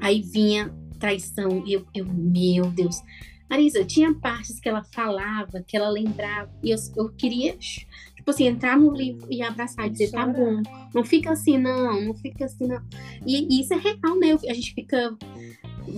Aí 0.00 0.22
vinha 0.22 0.74
traição, 0.98 1.62
e 1.66 1.74
eu, 1.74 1.86
eu 1.94 2.04
meu 2.06 2.66
Deus. 2.70 3.02
Marisa, 3.48 3.84
tinha 3.84 4.12
partes 4.12 4.58
que 4.58 4.68
ela 4.68 4.82
falava, 4.92 5.62
que 5.62 5.76
ela 5.76 5.88
lembrava, 5.88 6.50
e 6.62 6.70
eu, 6.70 6.78
eu 6.96 7.08
queria, 7.10 7.56
tipo 8.26 8.30
assim, 8.32 8.46
entrar 8.48 8.76
no 8.76 8.92
livro 8.92 9.24
e 9.30 9.40
abraçar 9.40 9.86
e 9.86 9.90
dizer, 9.90 10.10
tá 10.10 10.26
bom, 10.26 10.60
não 10.92 11.04
fica 11.04 11.30
assim, 11.30 11.56
não, 11.58 12.06
não 12.06 12.14
fica 12.14 12.46
assim, 12.46 12.66
não. 12.66 12.82
E, 13.24 13.46
e 13.48 13.60
isso 13.60 13.72
é 13.72 13.76
real, 13.76 14.18
né? 14.18 14.36
A 14.48 14.52
gente 14.52 14.74
fica 14.74 15.16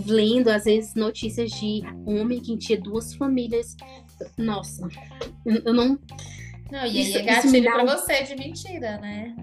lendo, 0.07 0.49
às 0.49 0.65
vezes, 0.65 0.95
notícias 0.95 1.51
de 1.53 1.81
homem 2.05 2.39
que 2.41 2.55
tinha 2.59 2.79
duas 2.79 3.15
famílias. 3.15 3.75
Nossa, 4.37 4.87
eu 5.47 5.73
não. 5.73 5.99
Não, 6.71 6.87
e 6.87 6.99
aí 6.99 7.15
é 7.15 7.23
gatilho 7.23 7.65
dá... 7.65 7.73
pra 7.73 7.97
você 7.97 8.23
de 8.25 8.37
mentira, 8.37 8.99
né? 8.99 9.35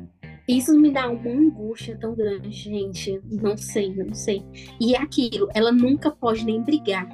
Isso 0.48 0.72
me 0.80 0.92
dá 0.92 1.10
uma 1.10 1.28
angústia 1.28 1.98
tão 2.00 2.14
grande, 2.14 2.52
gente. 2.52 3.20
Não 3.26 3.58
sei, 3.58 3.96
não 3.96 4.14
sei. 4.14 4.46
E 4.80 4.94
é 4.94 5.02
aquilo, 5.02 5.50
ela 5.56 5.72
nunca 5.72 6.12
pode 6.12 6.46
nem 6.46 6.62
brigar 6.62 7.10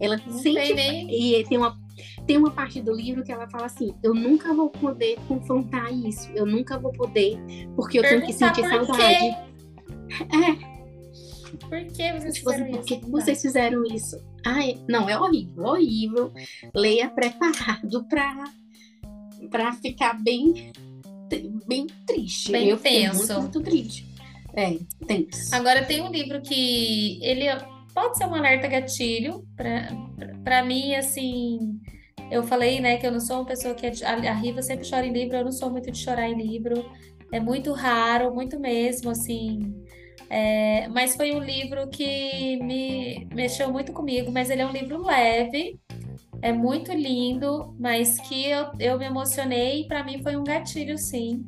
ela 0.00 0.20
não 0.26 0.38
sente. 0.38 0.74
Nem... 0.74 1.10
E 1.10 1.44
tem 1.44 1.58
uma, 1.58 1.78
tem 2.26 2.36
uma 2.36 2.50
parte 2.50 2.80
do 2.80 2.92
livro 2.92 3.22
que 3.22 3.32
ela 3.32 3.48
fala 3.48 3.66
assim: 3.66 3.94
eu 4.02 4.14
nunca 4.14 4.52
vou 4.52 4.70
poder 4.70 5.18
confrontar 5.28 5.92
isso, 5.92 6.30
eu 6.34 6.46
nunca 6.46 6.78
vou 6.78 6.92
poder, 6.92 7.38
porque 7.76 7.98
eu 7.98 8.02
Perguntar 8.02 8.26
tenho 8.26 8.26
que 8.26 8.32
sentir 8.32 8.68
saudade. 8.68 9.54
É. 10.30 10.74
Por 11.68 11.84
que 11.84 12.12
vocês 12.12 12.34
tipo 12.34 12.50
assim, 12.50 12.64
fizeram 12.64 12.70
isso? 12.70 12.78
Por 12.78 13.00
que 13.00 13.10
vocês 13.10 13.42
fizeram 13.42 13.84
isso? 13.84 14.16
Ai, 14.44 14.82
não, 14.88 15.08
é 15.08 15.18
horrível, 15.18 15.64
horrível. 15.64 16.32
Leia 16.74 17.08
preparado 17.08 18.04
para 18.08 18.44
para 19.50 19.72
ficar 19.74 20.14
bem 20.22 20.72
bem 21.66 21.86
triste. 22.06 22.52
Bem 22.52 22.68
eu 22.68 22.76
tenso. 22.76 23.18
Muito, 23.18 23.40
muito 23.40 23.60
triste. 23.62 24.06
É, 24.54 24.78
tenso. 25.06 25.54
Agora 25.54 25.84
tem 25.84 26.00
um 26.00 26.10
livro 26.10 26.40
que 26.40 27.18
ele 27.22 27.48
pode 27.94 28.18
ser 28.18 28.26
um 28.26 28.34
alerta 28.34 28.66
gatilho 28.66 29.46
para 30.42 30.64
mim, 30.64 30.94
assim. 30.94 31.80
Eu 32.30 32.42
falei, 32.42 32.80
né, 32.80 32.96
que 32.96 33.06
eu 33.06 33.12
não 33.12 33.20
sou 33.20 33.36
uma 33.36 33.46
pessoa 33.46 33.74
que 33.74 33.86
é 33.86 33.92
a 34.04 34.34
Riva 34.34 34.62
sempre 34.62 34.88
chora 34.88 35.06
em 35.06 35.12
livro, 35.12 35.36
eu 35.36 35.44
não 35.44 35.52
sou 35.52 35.70
muito 35.70 35.90
de 35.90 35.98
chorar 35.98 36.28
em 36.28 36.36
livro. 36.36 36.84
É 37.32 37.40
muito 37.40 37.72
raro, 37.72 38.34
muito 38.34 38.58
mesmo, 38.58 39.10
assim. 39.10 39.74
É, 40.30 40.88
mas 40.88 41.16
foi 41.16 41.32
um 41.32 41.38
livro 41.38 41.88
que 41.88 42.56
me 42.62 43.26
mexeu 43.32 43.70
muito 43.70 43.92
comigo, 43.92 44.32
mas 44.32 44.50
ele 44.50 44.62
é 44.62 44.66
um 44.66 44.72
livro 44.72 45.04
leve, 45.04 45.78
é 46.42 46.52
muito 46.52 46.92
lindo, 46.92 47.74
mas 47.78 48.18
que 48.20 48.48
eu, 48.48 48.66
eu 48.78 48.98
me 48.98 49.04
emocionei 49.04 49.86
para 49.86 50.02
mim 50.02 50.22
foi 50.22 50.36
um 50.36 50.44
gatilho, 50.44 50.98
sim. 50.98 51.44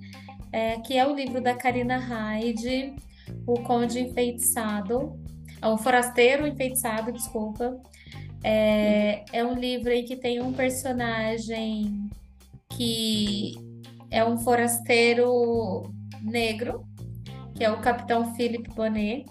É, 0.52 0.78
que 0.80 0.96
é 0.96 1.06
o 1.06 1.14
livro 1.14 1.40
da 1.40 1.54
Karina 1.54 1.98
Hyde, 1.98 2.94
O 3.46 3.54
Conde 3.62 4.00
Enfeitiçado. 4.00 5.18
É 5.60 5.66
o 5.68 5.78
Forasteiro 5.78 6.46
Enfeitiçado, 6.46 7.12
desculpa. 7.12 7.80
É, 8.44 9.24
é 9.32 9.44
um 9.44 9.54
livro 9.54 9.90
em 9.90 10.04
que 10.04 10.16
tem 10.16 10.40
um 10.40 10.52
personagem 10.52 12.08
que 12.70 13.54
é 14.10 14.24
um 14.24 14.38
forasteiro 14.38 15.82
negro, 16.22 16.84
que 17.54 17.64
é 17.64 17.70
o 17.70 17.80
Capitão 17.80 18.34
Philip 18.34 18.68
Bonnet. 18.74 19.26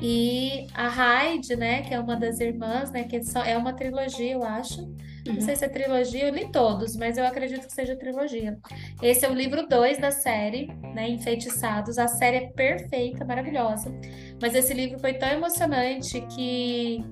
E 0.00 0.66
a 0.74 0.88
Hyde, 0.88 1.56
né, 1.56 1.82
que 1.82 1.94
é 1.94 1.98
uma 1.98 2.16
das 2.16 2.38
irmãs, 2.38 2.90
né, 2.90 3.04
que 3.04 3.20
é 3.44 3.56
uma 3.56 3.72
trilogia, 3.72 4.32
eu 4.32 4.44
acho. 4.44 4.86
Não 5.28 5.36
uhum. 5.36 5.40
sei 5.40 5.56
se 5.56 5.64
é 5.64 5.68
trilogia, 5.68 6.28
eu 6.28 6.34
li 6.34 6.50
todos, 6.50 6.96
mas 6.96 7.18
eu 7.18 7.26
acredito 7.26 7.66
que 7.66 7.72
seja 7.72 7.96
trilogia. 7.96 8.58
Esse 9.02 9.24
é 9.24 9.30
o 9.30 9.34
livro 9.34 9.66
2 9.66 9.98
da 9.98 10.10
série, 10.10 10.68
né? 10.94 11.08
Enfeitiçados. 11.08 11.98
A 11.98 12.08
série 12.08 12.36
é 12.36 12.46
perfeita, 12.48 13.24
maravilhosa. 13.24 13.92
Mas 14.40 14.54
esse 14.54 14.72
livro 14.72 14.98
foi 14.98 15.14
tão 15.14 15.28
emocionante 15.28 16.20
que. 16.34 17.04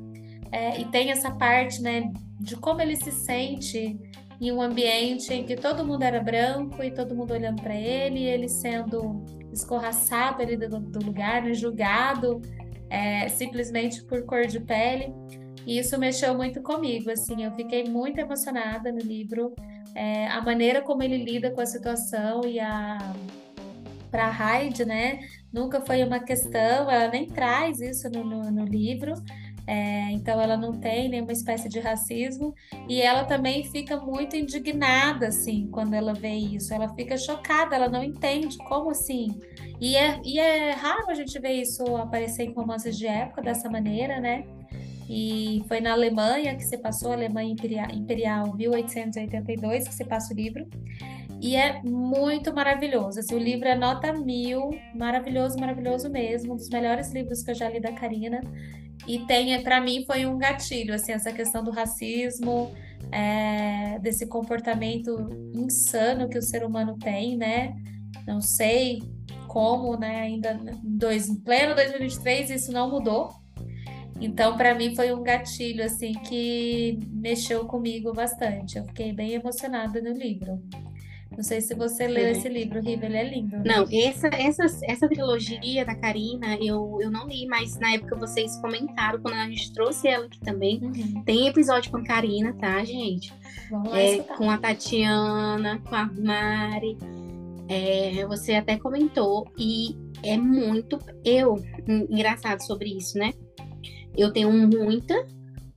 É, 0.53 0.81
e 0.81 0.85
tem 0.87 1.11
essa 1.11 1.33
parte, 1.33 1.83
né, 1.83 2.12
de 2.38 2.55
como 2.55 2.81
ele 2.81 2.94
se 2.94 3.11
sente 3.11 3.98
em 4.40 4.53
um 4.53 4.62
ambiente 4.62 5.33
em 5.33 5.44
que 5.44 5.57
todo 5.57 5.85
mundo 5.85 6.03
era 6.03 6.20
branco 6.20 6.83
e 6.83 6.92
todo 6.92 7.14
mundo 7.14 7.33
olhando 7.33 7.61
para 7.61 7.74
ele, 7.74 8.20
e 8.20 8.27
ele 8.27 8.48
sendo 8.48 9.24
escorraçado 9.53 10.42
ali 10.42 10.57
do, 10.57 10.79
do 10.79 11.05
lugar, 11.05 11.42
né, 11.42 11.55
julgado 11.55 12.40
é, 12.90 13.29
simplesmente 13.29 14.05
por 14.05 14.24
cor 14.24 14.46
de 14.46 14.61
pele. 14.61 15.12
E 15.66 15.79
isso 15.79 15.98
mexeu 15.98 16.35
muito 16.35 16.61
comigo, 16.62 17.11
assim, 17.11 17.44
eu 17.44 17.53
fiquei 17.53 17.85
muito 17.85 18.18
emocionada 18.18 18.92
no 18.92 18.98
livro, 18.98 19.55
é, 19.94 20.27
a 20.29 20.40
maneira 20.40 20.83
como 20.83 21.03
ele 21.03 21.18
lida 21.18 21.50
com 21.50 21.61
a 21.61 21.66
situação 21.66 22.42
e 22.44 22.61
a 22.61 22.98
para 24.11 24.31
Hyde, 24.31 24.85
né? 24.85 25.18
Nunca 25.53 25.81
foi 25.81 26.05
uma 26.05 26.20
questão, 26.20 26.88
ela 26.88 27.09
nem 27.09 27.27
traz 27.27 27.81
isso 27.81 28.09
no, 28.09 28.22
no, 28.22 28.48
no 28.48 28.64
livro, 28.64 29.12
é, 29.66 30.11
então 30.11 30.40
ela 30.40 30.57
não 30.57 30.72
tem 30.72 31.09
nenhuma 31.09 31.33
espécie 31.33 31.68
de 31.68 31.81
racismo 31.81 32.55
e 32.88 33.00
ela 33.00 33.24
também 33.24 33.64
fica 33.64 33.96
muito 33.96 34.37
indignada 34.37 35.29
assim 35.29 35.66
quando 35.70 35.94
ela 35.94 36.12
vê 36.12 36.35
isso. 36.35 36.74
Ela 36.74 36.94
fica 36.94 37.16
chocada, 37.16 37.74
ela 37.74 37.88
não 37.88 38.05
entende 38.05 38.59
como 38.59 38.90
assim. 38.90 39.40
E 39.81 39.96
é, 39.96 40.20
e 40.22 40.38
é 40.38 40.72
raro 40.72 41.11
a 41.11 41.14
gente 41.14 41.38
ver 41.38 41.53
isso 41.53 41.96
aparecer 41.96 42.45
em 42.45 42.53
romances 42.53 42.97
de 42.97 43.07
época 43.07 43.43
dessa 43.43 43.70
maneira, 43.70 44.20
né? 44.20 44.45
E 45.09 45.62
foi 45.68 45.80
na 45.80 45.92
Alemanha 45.92 46.57
que 46.57 46.64
se 46.64 46.78
passou, 46.78 47.12
Alemanha 47.12 47.52
Imperial, 47.52 47.90
Imperial 47.92 48.55
1882, 48.57 49.88
que 49.88 49.94
se 49.94 50.05
passa 50.05 50.32
o 50.32 50.36
livro. 50.36 50.66
E 51.40 51.57
é 51.57 51.82
muito 51.82 52.55
maravilhoso. 52.55 53.20
Assim, 53.20 53.34
o 53.34 53.38
livro 53.38 53.68
é 53.68 53.74
nota 53.74 54.12
mil, 54.12 54.70
maravilhoso, 54.94 55.59
maravilhoso 55.59 56.09
mesmo. 56.11 56.55
Um 56.55 56.57
dos 56.57 56.70
melhores 56.70 57.12
livros 57.12 57.42
que 57.42 57.50
eu 57.50 57.55
já 57.55 57.68
li 57.68 57.80
da 57.80 57.92
Karina. 57.92 58.40
E 59.07 59.18
tem, 59.26 59.62
para 59.62 59.80
mim, 59.80 60.05
foi 60.07 60.24
um 60.24 60.38
gatilho, 60.38 60.94
assim, 60.94 61.12
essa 61.12 61.32
questão 61.32 61.62
do 61.62 61.70
racismo, 61.70 62.72
é, 63.12 63.98
desse 63.98 64.26
comportamento 64.26 65.28
insano 65.55 66.28
que 66.28 66.38
o 66.38 66.42
ser 66.42 66.64
humano 66.64 66.96
tem, 66.98 67.36
né? 67.36 67.74
Não 68.26 68.40
sei 68.40 69.02
como, 69.46 69.96
né? 69.96 70.22
Ainda 70.22 70.59
dois, 70.82 71.28
em 71.28 71.36
pleno 71.36 71.74
2023 71.74 72.50
isso 72.50 72.72
não 72.72 72.90
mudou. 72.90 73.43
Então, 74.20 74.56
para 74.56 74.74
mim, 74.74 74.94
foi 74.94 75.12
um 75.12 75.22
gatilho, 75.22 75.84
assim, 75.84 76.12
que 76.12 76.98
mexeu 77.10 77.64
comigo 77.66 78.12
bastante. 78.12 78.78
Eu 78.78 78.84
fiquei 78.84 79.12
bem 79.12 79.32
emocionada 79.32 80.00
no 80.00 80.12
livro. 80.12 80.60
Não 81.36 81.42
sei 81.42 81.60
se 81.60 81.74
você 81.74 82.06
leu 82.06 82.28
esse 82.28 82.48
livro, 82.48 82.80
Riva, 82.80 83.06
ele 83.06 83.16
é 83.16 83.28
lindo. 83.28 83.56
Não, 83.64 83.84
essa, 83.90 84.28
essa, 84.28 84.64
essa 84.84 85.08
trilogia 85.08 85.84
da 85.84 85.94
Karina 85.94 86.56
eu, 86.60 86.98
eu 87.00 87.10
não 87.10 87.26
li, 87.26 87.46
mas 87.46 87.76
na 87.78 87.94
época 87.94 88.14
vocês 88.14 88.56
comentaram, 88.60 89.20
quando 89.20 89.34
a 89.34 89.48
gente 89.48 89.72
trouxe 89.72 90.06
ela 90.06 90.26
aqui 90.26 90.38
também. 90.40 90.80
Uhum. 90.80 91.22
Tem 91.24 91.48
episódio 91.48 91.90
com 91.90 91.98
a 91.98 92.04
Karina, 92.04 92.52
tá, 92.54 92.84
gente? 92.84 93.32
Vamos 93.68 93.90
lá 93.90 94.00
é, 94.00 94.18
com 94.18 94.48
a 94.48 94.58
Tatiana, 94.58 95.80
com 95.88 95.94
a 95.94 96.06
Mari. 96.06 96.96
É, 97.68 98.24
você 98.26 98.54
até 98.54 98.76
comentou, 98.78 99.50
e 99.58 99.96
é 100.22 100.36
muito. 100.36 100.98
Eu, 101.24 101.56
engraçado 101.88 102.60
sobre 102.60 102.90
isso, 102.96 103.18
né? 103.18 103.32
Eu 104.16 104.32
tenho 104.32 104.52
muita, 104.52 105.26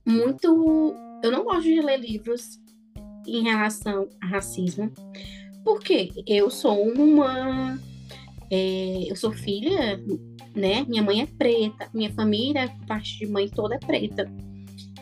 muito. 0.06 0.94
Eu 1.22 1.30
não 1.30 1.44
gosto 1.44 1.64
de 1.64 1.80
ler 1.80 1.98
livros 1.98 2.58
em 3.26 3.42
relação 3.42 4.08
a 4.20 4.26
racismo, 4.26 4.92
porque 5.64 6.10
eu 6.26 6.50
sou 6.50 6.88
uma. 6.88 7.78
É, 8.50 9.04
eu 9.10 9.16
sou 9.16 9.32
filha, 9.32 10.00
né? 10.54 10.84
Minha 10.88 11.02
mãe 11.02 11.22
é 11.22 11.26
preta, 11.26 11.90
minha 11.92 12.12
família, 12.12 12.72
parte 12.86 13.18
de 13.18 13.26
mãe 13.26 13.48
toda 13.48 13.74
é 13.74 13.78
preta. 13.78 14.30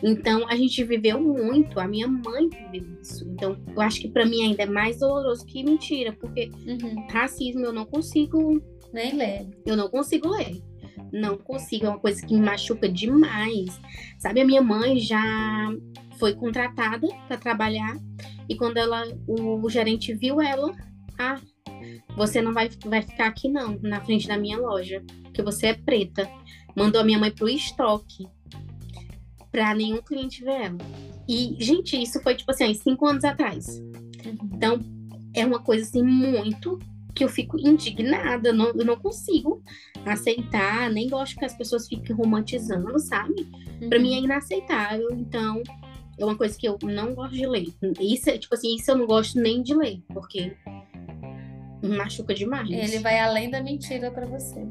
Então 0.03 0.47
a 0.47 0.55
gente 0.55 0.83
viveu 0.83 1.19
muito, 1.21 1.79
a 1.79 1.87
minha 1.87 2.07
mãe 2.07 2.49
viveu 2.49 3.01
isso. 3.01 3.27
Então 3.29 3.57
eu 3.75 3.81
acho 3.81 4.01
que 4.01 4.09
para 4.09 4.25
mim 4.25 4.41
ainda 4.41 4.63
é 4.63 4.65
mais 4.65 4.99
doloroso 4.99 5.45
que 5.45 5.63
mentira, 5.63 6.13
porque 6.13 6.51
uhum. 6.67 7.07
racismo 7.09 7.65
eu 7.65 7.73
não 7.73 7.85
consigo 7.85 8.61
nem 8.93 9.15
ler. 9.15 9.47
Eu 9.65 9.75
não 9.75 9.89
consigo 9.89 10.29
ler. 10.29 10.61
Não 11.11 11.37
consigo, 11.37 11.85
é 11.85 11.89
uma 11.89 11.99
coisa 11.99 12.25
que 12.25 12.33
me 12.33 12.41
machuca 12.41 12.89
demais. 12.89 13.79
Sabe, 14.17 14.41
a 14.41 14.45
minha 14.45 14.61
mãe 14.61 14.99
já 14.99 15.21
foi 16.17 16.33
contratada 16.33 17.07
para 17.27 17.37
trabalhar 17.37 17.97
e 18.49 18.55
quando 18.55 18.77
ela 18.77 19.03
o, 19.27 19.69
gerente 19.69 20.13
viu 20.13 20.41
ela, 20.41 20.71
ah, 21.17 21.39
você 22.15 22.41
não 22.41 22.53
vai, 22.53 22.69
vai 22.85 23.01
ficar 23.01 23.27
aqui 23.27 23.49
não, 23.49 23.77
na 23.81 24.01
frente 24.01 24.27
da 24.27 24.37
minha 24.37 24.57
loja, 24.57 25.03
porque 25.23 25.41
você 25.41 25.67
é 25.67 25.73
preta. 25.73 26.29
Mandou 26.75 27.01
a 27.01 27.03
minha 27.03 27.19
mãe 27.19 27.31
pro 27.31 27.49
estoque 27.49 28.27
para 29.51 29.73
nenhum 29.73 30.01
cliente 30.01 30.43
ver 30.43 30.61
ela. 30.61 30.77
E, 31.27 31.55
gente, 31.59 32.01
isso 32.01 32.21
foi 32.21 32.35
tipo 32.35 32.51
assim, 32.51 32.73
cinco 32.73 33.05
anos 33.05 33.23
atrás. 33.23 33.81
Então, 34.25 34.79
é 35.33 35.45
uma 35.45 35.59
coisa 35.59 35.83
assim 35.83 36.03
muito 36.03 36.79
que 37.13 37.23
eu 37.23 37.29
fico 37.29 37.57
indignada, 37.57 38.53
não, 38.53 38.67
eu 38.67 38.85
não 38.85 38.95
consigo 38.95 39.63
aceitar, 40.13 40.89
nem 40.89 41.09
gosto 41.09 41.37
que 41.37 41.45
as 41.45 41.55
pessoas 41.55 41.87
fiquem 41.87 42.15
romantizando, 42.15 42.97
sabe? 42.99 43.47
Uhum. 43.81 43.89
Para 43.89 43.99
mim 43.99 44.15
é 44.15 44.19
inaceitável, 44.19 45.09
então 45.11 45.61
é 46.17 46.25
uma 46.25 46.35
coisa 46.35 46.57
que 46.57 46.67
eu 46.67 46.77
não 46.83 47.13
gosto 47.13 47.33
de 47.33 47.45
ler. 47.45 47.67
Isso 47.99 48.29
é, 48.29 48.37
tipo 48.37 48.53
assim, 48.55 48.75
isso 48.75 48.89
eu 48.91 48.97
não 48.97 49.05
gosto 49.05 49.39
nem 49.39 49.61
de 49.61 49.75
ler, 49.75 50.01
porque 50.13 50.55
machuca 51.83 52.33
demais. 52.33 52.69
Ele 52.69 52.99
vai 52.99 53.19
além 53.19 53.49
da 53.49 53.61
mentira 53.61 54.11
para 54.11 54.25
você. 54.25 54.65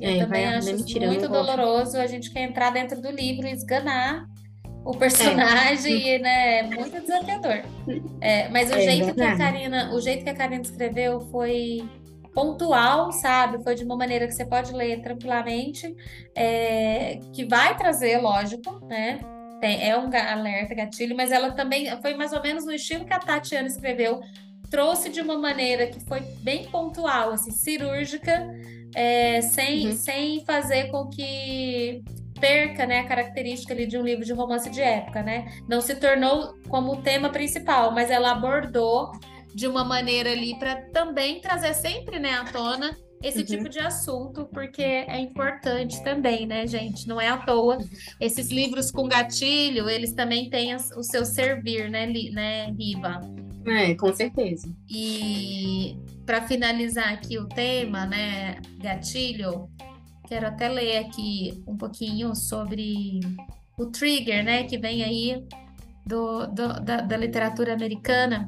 Eu 0.00 0.10
é, 0.10 0.18
também 0.18 0.46
acho 0.46 0.72
mentira, 0.72 1.06
muito 1.08 1.28
doloroso 1.28 1.96
a 1.96 2.06
gente 2.06 2.30
quer 2.30 2.42
entrar 2.42 2.70
dentro 2.70 3.00
do 3.00 3.10
livro 3.10 3.46
e 3.46 3.52
esganar 3.52 4.28
o 4.84 4.92
personagem, 4.96 6.14
é. 6.14 6.18
né? 6.18 6.58
É 6.58 6.62
muito 6.62 7.00
desafiador. 7.00 7.62
É, 8.20 8.48
mas 8.48 8.70
o 8.70 8.74
é, 8.74 8.80
jeito 8.80 9.14
que 9.14 9.22
a 9.22 9.36
Karina, 9.36 9.94
o 9.94 10.00
jeito 10.00 10.24
que 10.24 10.30
a 10.30 10.34
Karina 10.34 10.62
escreveu 10.62 11.20
foi 11.32 11.82
pontual, 12.34 13.12
sabe? 13.12 13.62
Foi 13.62 13.74
de 13.74 13.84
uma 13.84 13.96
maneira 13.96 14.26
que 14.26 14.32
você 14.32 14.44
pode 14.44 14.72
ler 14.72 15.00
tranquilamente, 15.00 15.94
é, 16.34 17.18
que 17.32 17.44
vai 17.44 17.76
trazer, 17.76 18.18
lógico, 18.18 18.84
né? 18.86 19.20
Tem, 19.60 19.88
é 19.88 19.98
um 19.98 20.08
alerta, 20.14 20.74
gatilho, 20.74 21.16
mas 21.16 21.32
ela 21.32 21.50
também 21.52 21.90
foi 22.00 22.14
mais 22.14 22.32
ou 22.32 22.40
menos 22.40 22.64
no 22.64 22.72
estilo 22.72 23.04
que 23.04 23.12
a 23.12 23.18
Tatiana 23.18 23.66
escreveu, 23.66 24.20
trouxe 24.70 25.08
de 25.08 25.20
uma 25.20 25.36
maneira 25.36 25.86
que 25.86 26.00
foi 26.00 26.20
bem 26.42 26.68
pontual, 26.70 27.32
assim, 27.32 27.50
cirúrgica, 27.50 28.48
é, 28.94 29.40
sem, 29.42 29.88
uhum. 29.88 29.92
sem 29.92 30.44
fazer 30.44 30.90
com 30.90 31.08
que 31.08 32.02
perca 32.40 32.86
né, 32.86 33.00
a 33.00 33.08
característica 33.08 33.74
ali 33.74 33.86
de 33.86 33.98
um 33.98 34.02
livro 34.02 34.24
de 34.24 34.32
romance 34.32 34.70
de 34.70 34.80
época, 34.80 35.22
né? 35.22 35.46
Não 35.68 35.80
se 35.80 35.96
tornou 35.96 36.54
como 36.68 36.92
o 36.92 37.02
tema 37.02 37.30
principal, 37.30 37.92
mas 37.92 38.10
ela 38.10 38.30
abordou 38.30 39.10
de 39.54 39.66
uma 39.66 39.84
maneira 39.84 40.30
ali 40.30 40.58
para 40.58 40.76
também 40.90 41.40
trazer 41.40 41.74
sempre 41.74 42.18
né, 42.18 42.34
à 42.34 42.44
tona 42.44 42.96
esse 43.22 43.40
uhum. 43.40 43.44
tipo 43.44 43.68
de 43.68 43.80
assunto, 43.80 44.48
porque 44.52 44.82
é 44.82 45.18
importante 45.18 46.02
também, 46.04 46.46
né, 46.46 46.66
gente? 46.68 47.08
Não 47.08 47.20
é 47.20 47.28
à 47.28 47.36
toa. 47.36 47.78
Esses 48.20 48.48
livros 48.48 48.92
com 48.92 49.08
gatilho, 49.08 49.88
eles 49.88 50.12
também 50.12 50.48
têm 50.48 50.76
o 50.76 51.02
seu 51.02 51.24
servir, 51.24 51.90
né, 51.90 52.06
né 52.06 52.72
Riva? 52.78 53.20
É, 53.66 53.94
com 53.96 54.14
certeza. 54.14 54.72
E 54.88 55.96
para 56.24 56.42
finalizar 56.42 57.12
aqui 57.12 57.38
o 57.38 57.48
tema, 57.48 58.06
né, 58.06 58.60
gatilho, 58.80 59.68
Quero 60.28 60.46
até 60.46 60.68
ler 60.68 60.98
aqui 60.98 61.64
um 61.66 61.74
pouquinho 61.74 62.34
sobre 62.34 63.18
o 63.78 63.86
trigger, 63.86 64.44
né, 64.44 64.64
que 64.64 64.76
vem 64.76 65.02
aí 65.02 65.42
do, 66.06 66.46
do 66.48 66.80
da, 66.84 67.00
da, 67.00 67.16
literatura 67.16 67.72
americana. 67.72 68.46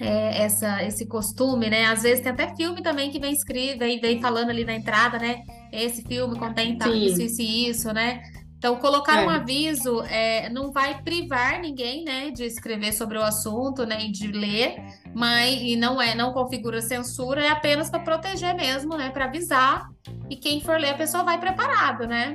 É, 0.00 0.42
essa, 0.42 0.82
esse 0.82 1.06
costume, 1.06 1.70
né? 1.70 1.84
Às 1.86 2.02
vezes 2.02 2.20
tem 2.20 2.32
até 2.32 2.54
filme 2.56 2.82
também 2.82 3.10
que 3.10 3.20
vem 3.20 3.32
escrito, 3.32 3.78
vem, 3.78 4.00
vem 4.00 4.20
falando 4.20 4.50
ali 4.50 4.64
na 4.64 4.74
entrada, 4.74 5.18
né? 5.18 5.42
Esse 5.72 6.02
filme 6.02 6.36
contém 6.36 6.76
tal, 6.76 6.92
isso, 6.92 7.22
isso 7.22 7.40
e 7.40 7.68
isso, 7.68 7.92
né? 7.92 8.20
Então, 8.64 8.76
colocar 8.76 9.20
é. 9.20 9.26
um 9.26 9.28
aviso 9.28 10.02
é, 10.04 10.48
não 10.48 10.72
vai 10.72 11.02
privar 11.02 11.60
ninguém, 11.60 12.02
né, 12.02 12.30
de 12.30 12.44
escrever 12.44 12.94
sobre 12.94 13.18
o 13.18 13.22
assunto, 13.22 13.84
né, 13.84 14.06
e 14.06 14.10
de 14.10 14.28
ler, 14.28 14.82
mas 15.14 15.60
e 15.60 15.76
não 15.76 16.00
é, 16.00 16.14
não 16.14 16.32
configura 16.32 16.80
censura, 16.80 17.44
é 17.44 17.50
apenas 17.50 17.90
para 17.90 18.00
proteger 18.00 18.54
mesmo, 18.54 18.96
né, 18.96 19.10
para 19.10 19.26
avisar. 19.26 19.90
E 20.30 20.36
quem 20.36 20.62
for 20.62 20.80
ler, 20.80 20.92
a 20.92 20.96
pessoa 20.96 21.22
vai 21.22 21.38
preparado, 21.38 22.06
né? 22.06 22.32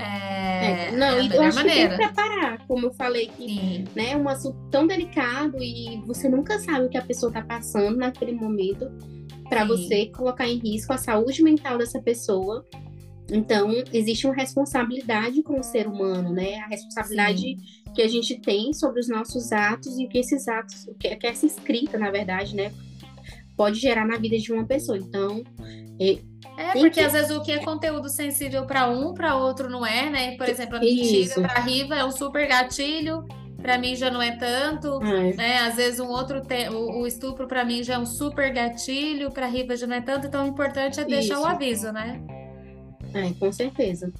É, 0.00 0.88
é, 0.88 0.92
não, 0.92 1.18
é 1.18 1.36
eu 1.36 1.42
acho 1.42 1.58
maneira. 1.58 1.90
que 1.90 1.96
tem 1.96 2.08
que 2.08 2.14
preparar, 2.14 2.66
como 2.66 2.86
eu 2.86 2.92
falei 2.94 3.30
que 3.36 3.84
né, 3.94 4.12
é 4.12 4.16
um 4.16 4.28
assunto 4.28 4.58
tão 4.70 4.86
delicado 4.86 5.56
e 5.62 6.02
você 6.06 6.28
nunca 6.28 6.58
sabe 6.58 6.86
o 6.86 6.88
que 6.88 6.98
a 6.98 7.02
pessoa 7.02 7.30
está 7.30 7.42
passando 7.42 7.96
naquele 7.96 8.32
momento 8.32 8.90
para 9.48 9.64
você 9.64 10.06
colocar 10.06 10.46
em 10.46 10.58
risco 10.58 10.92
a 10.92 10.96
saúde 10.96 11.42
mental 11.42 11.76
dessa 11.76 12.00
pessoa 12.00 12.64
então, 13.32 13.70
existe 13.92 14.26
uma 14.26 14.34
responsabilidade 14.34 15.42
com 15.42 15.58
o 15.58 15.62
ser 15.62 15.86
humano, 15.86 16.32
né? 16.32 16.56
A 16.56 16.66
responsabilidade 16.66 17.40
Sim. 17.40 17.56
que 17.94 18.02
a 18.02 18.08
gente 18.08 18.40
tem 18.40 18.72
sobre 18.72 19.00
os 19.00 19.08
nossos 19.08 19.52
atos 19.52 19.98
e 19.98 20.04
o 20.04 20.08
que 20.08 20.18
esses 20.18 20.48
atos, 20.48 20.86
o 20.88 20.94
que, 20.94 21.14
que 21.16 21.26
essa 21.26 21.46
escrita, 21.46 21.96
na 21.96 22.10
verdade, 22.10 22.56
né, 22.56 22.72
pode 23.60 23.78
gerar 23.78 24.06
na 24.06 24.16
vida 24.16 24.38
de 24.38 24.50
uma 24.50 24.64
pessoa. 24.64 24.96
Então, 24.96 25.44
é, 26.00 26.12
é 26.56 26.72
porque 26.72 26.92
que... 26.92 27.00
às 27.00 27.12
vezes 27.12 27.30
o 27.30 27.42
que 27.42 27.52
é 27.52 27.58
conteúdo 27.58 28.08
sensível 28.08 28.64
para 28.64 28.88
um, 28.88 29.12
para 29.12 29.36
outro 29.36 29.68
não 29.68 29.84
é, 29.84 30.08
né? 30.08 30.34
Por 30.38 30.48
exemplo, 30.48 30.78
a 30.78 30.80
mentira 30.80 31.34
para 31.34 31.52
a 31.52 31.60
Riva 31.60 31.94
é 31.94 32.02
um 32.02 32.10
super 32.10 32.48
gatilho, 32.48 33.22
para 33.60 33.76
mim 33.76 33.94
já 33.94 34.10
não 34.10 34.22
é 34.22 34.34
tanto, 34.34 34.98
é. 35.02 35.34
né? 35.34 35.58
Às 35.58 35.76
vezes 35.76 36.00
um 36.00 36.08
outro 36.08 36.40
te... 36.40 36.70
o, 36.70 37.02
o 37.02 37.06
estupro 37.06 37.46
para 37.46 37.62
mim 37.62 37.82
já 37.82 37.96
é 37.96 37.98
um 37.98 38.06
super 38.06 38.50
gatilho, 38.50 39.30
para 39.30 39.44
a 39.44 39.50
Riva 39.50 39.76
já 39.76 39.86
não 39.86 39.96
é 39.96 40.00
tanto, 40.00 40.26
então 40.26 40.46
o 40.46 40.48
importante 40.48 40.98
é 40.98 41.04
deixar 41.04 41.34
Isso. 41.34 41.42
o 41.42 41.46
aviso, 41.46 41.92
né? 41.92 42.18
Com 43.38 43.52
certeza. 43.52 44.10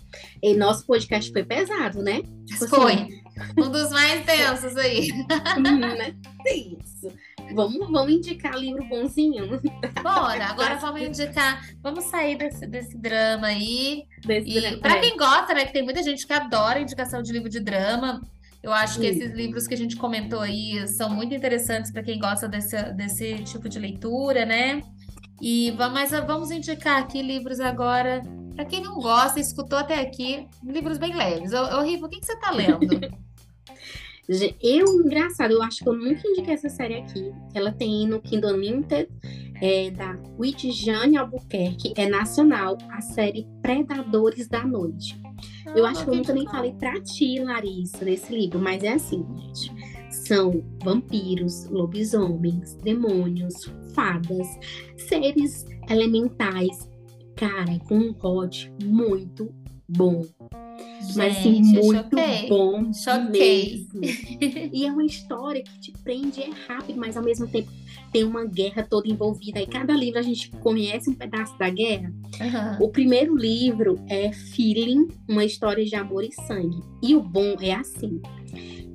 E 0.43 0.55
nosso 0.55 0.85
podcast 0.85 1.33
foi 1.33 1.45
pesado, 1.45 2.03
né? 2.03 2.23
Tipo 2.47 2.65
assim, 2.65 2.67
foi. 2.67 2.93
Assim... 2.93 3.21
Um 3.57 3.71
dos 3.71 3.91
mais 3.91 4.25
densos 4.27 4.77
aí. 4.77 5.09
Uhum, 5.57 5.79
né? 5.79 6.15
Isso. 6.47 7.09
Vamos, 7.55 7.91
vamos 7.91 8.13
indicar 8.13 8.57
livro 8.57 8.85
bonzinho? 8.85 9.61
Bora, 10.03 10.47
agora 10.51 10.77
vamos 10.77 11.03
indicar. 11.03 11.67
Vamos 11.83 12.05
sair 12.05 12.37
desse, 12.37 12.67
desse 12.67 12.97
drama 12.97 13.49
aí. 13.49 14.05
Desse 14.25 14.49
e 14.49 14.77
para 14.79 14.97
é. 14.97 15.01
quem 15.01 15.17
gosta, 15.17 15.55
né? 15.55 15.65
Que 15.65 15.73
tem 15.73 15.83
muita 15.83 16.03
gente 16.03 16.27
que 16.27 16.33
adora 16.33 16.81
indicação 16.81 17.23
de 17.23 17.33
livro 17.33 17.49
de 17.49 17.61
drama. 17.61 18.21
Eu 18.63 18.73
acho 18.73 19.01
que 19.01 19.07
esses 19.07 19.33
livros 19.33 19.67
que 19.67 19.73
a 19.73 19.77
gente 19.77 19.97
comentou 19.97 20.41
aí 20.41 20.87
são 20.87 21.09
muito 21.09 21.35
interessantes 21.35 21.91
para 21.91 22.03
quem 22.03 22.19
gosta 22.19 22.47
desse, 22.47 22.77
desse 22.93 23.43
tipo 23.45 23.69
de 23.69 23.79
leitura, 23.79 24.45
né? 24.45 24.83
E 25.41 25.73
mas 25.73 26.11
vamos 26.11 26.51
indicar 26.51 27.01
aqui 27.01 27.23
livros 27.23 27.59
agora 27.59 28.23
para 28.55 28.65
quem 28.67 28.83
não 28.83 28.97
gosta, 28.97 29.41
escutou 29.41 29.79
até 29.79 30.01
aqui, 30.01 30.47
livros 30.63 30.99
bem 30.99 31.17
leves. 31.17 31.55
Ô, 31.55 31.79
ô 31.79 31.83
Rivo, 31.83 32.05
o 32.05 32.09
que, 32.11 32.21
que 32.21 32.27
você 32.27 32.35
está 32.35 32.51
lendo? 32.51 32.81
Eu, 34.63 34.87
engraçado, 35.01 35.53
eu 35.53 35.63
acho 35.63 35.83
que 35.83 35.89
eu 35.89 35.93
nunca 35.93 36.27
indiquei 36.29 36.55
essa 36.55 36.69
série 36.69 36.95
aqui. 36.95 37.33
Ela 37.53 37.73
tem 37.73 38.07
no 38.07 38.21
Kindle 38.21 38.55
Unlimited, 38.55 39.09
é, 39.61 39.91
da 39.91 40.17
Jane 40.47 41.17
Albuquerque, 41.17 41.93
é 41.97 42.09
nacional, 42.09 42.79
a 42.91 43.01
série 43.01 43.47
Predadores 43.61 44.49
da 44.49 44.65
Noite. 44.65 45.21
Ah, 45.67 45.73
eu 45.75 45.85
acho 45.85 46.05
que 46.05 46.11
eu 46.11 46.15
nunca 46.15 46.33
nem 46.33 46.47
falei 46.47 46.73
pra 46.73 47.01
ti, 47.01 47.41
Larissa, 47.41 48.05
desse 48.05 48.33
livro, 48.33 48.59
mas 48.59 48.85
é 48.85 48.95
assim, 48.95 49.27
gente. 49.37 49.73
São 50.11 50.63
vampiros, 50.83 51.67
lobisomens, 51.67 52.75
demônios, 52.77 53.71
fadas, 53.95 54.47
seres 54.97 55.65
elementais 55.89 56.89
cara, 57.41 57.79
com 57.89 57.97
um 57.97 58.15
hot 58.23 58.71
muito 58.85 59.51
bom. 59.89 60.23
Mas 61.17 61.37
sim, 61.37 61.65
Gente, 61.65 61.81
muito 61.85 62.11
choquei. 62.17 62.49
bom 62.49 62.93
Choquei. 62.93 63.87
mesmo. 63.93 64.01
E 64.73 64.87
é 64.87 64.93
uma 64.93 65.05
história 65.05 65.63
que 65.63 65.79
te 65.81 65.93
prende, 66.05 66.41
é 66.43 66.51
rápido, 66.69 66.99
mas 66.99 67.17
ao 67.17 67.23
mesmo 67.23 67.47
tempo 67.49 67.71
tem 68.13 68.25
uma 68.25 68.45
guerra 68.45 68.83
toda 68.83 69.09
envolvida. 69.09 69.61
E 69.61 69.67
cada 69.67 69.95
livro 69.95 70.19
a 70.19 70.23
gente 70.23 70.51
conhece 70.51 71.11
um 71.11 71.15
pedaço 71.15 71.57
da 71.59 71.69
guerra. 71.71 72.13
Aham. 72.41 72.79
O 72.81 72.89
primeiro 72.89 73.37
livro 73.37 73.99
é 74.09 74.33
Feeling, 74.33 75.09
uma 75.29 75.45
história 75.45 75.85
de 75.85 75.95
amor 75.95 76.25
e 76.25 76.33
sangue. 76.47 76.81
E 77.03 77.15
o 77.15 77.23
bom 77.23 77.57
é 77.61 77.73
assim, 77.73 78.21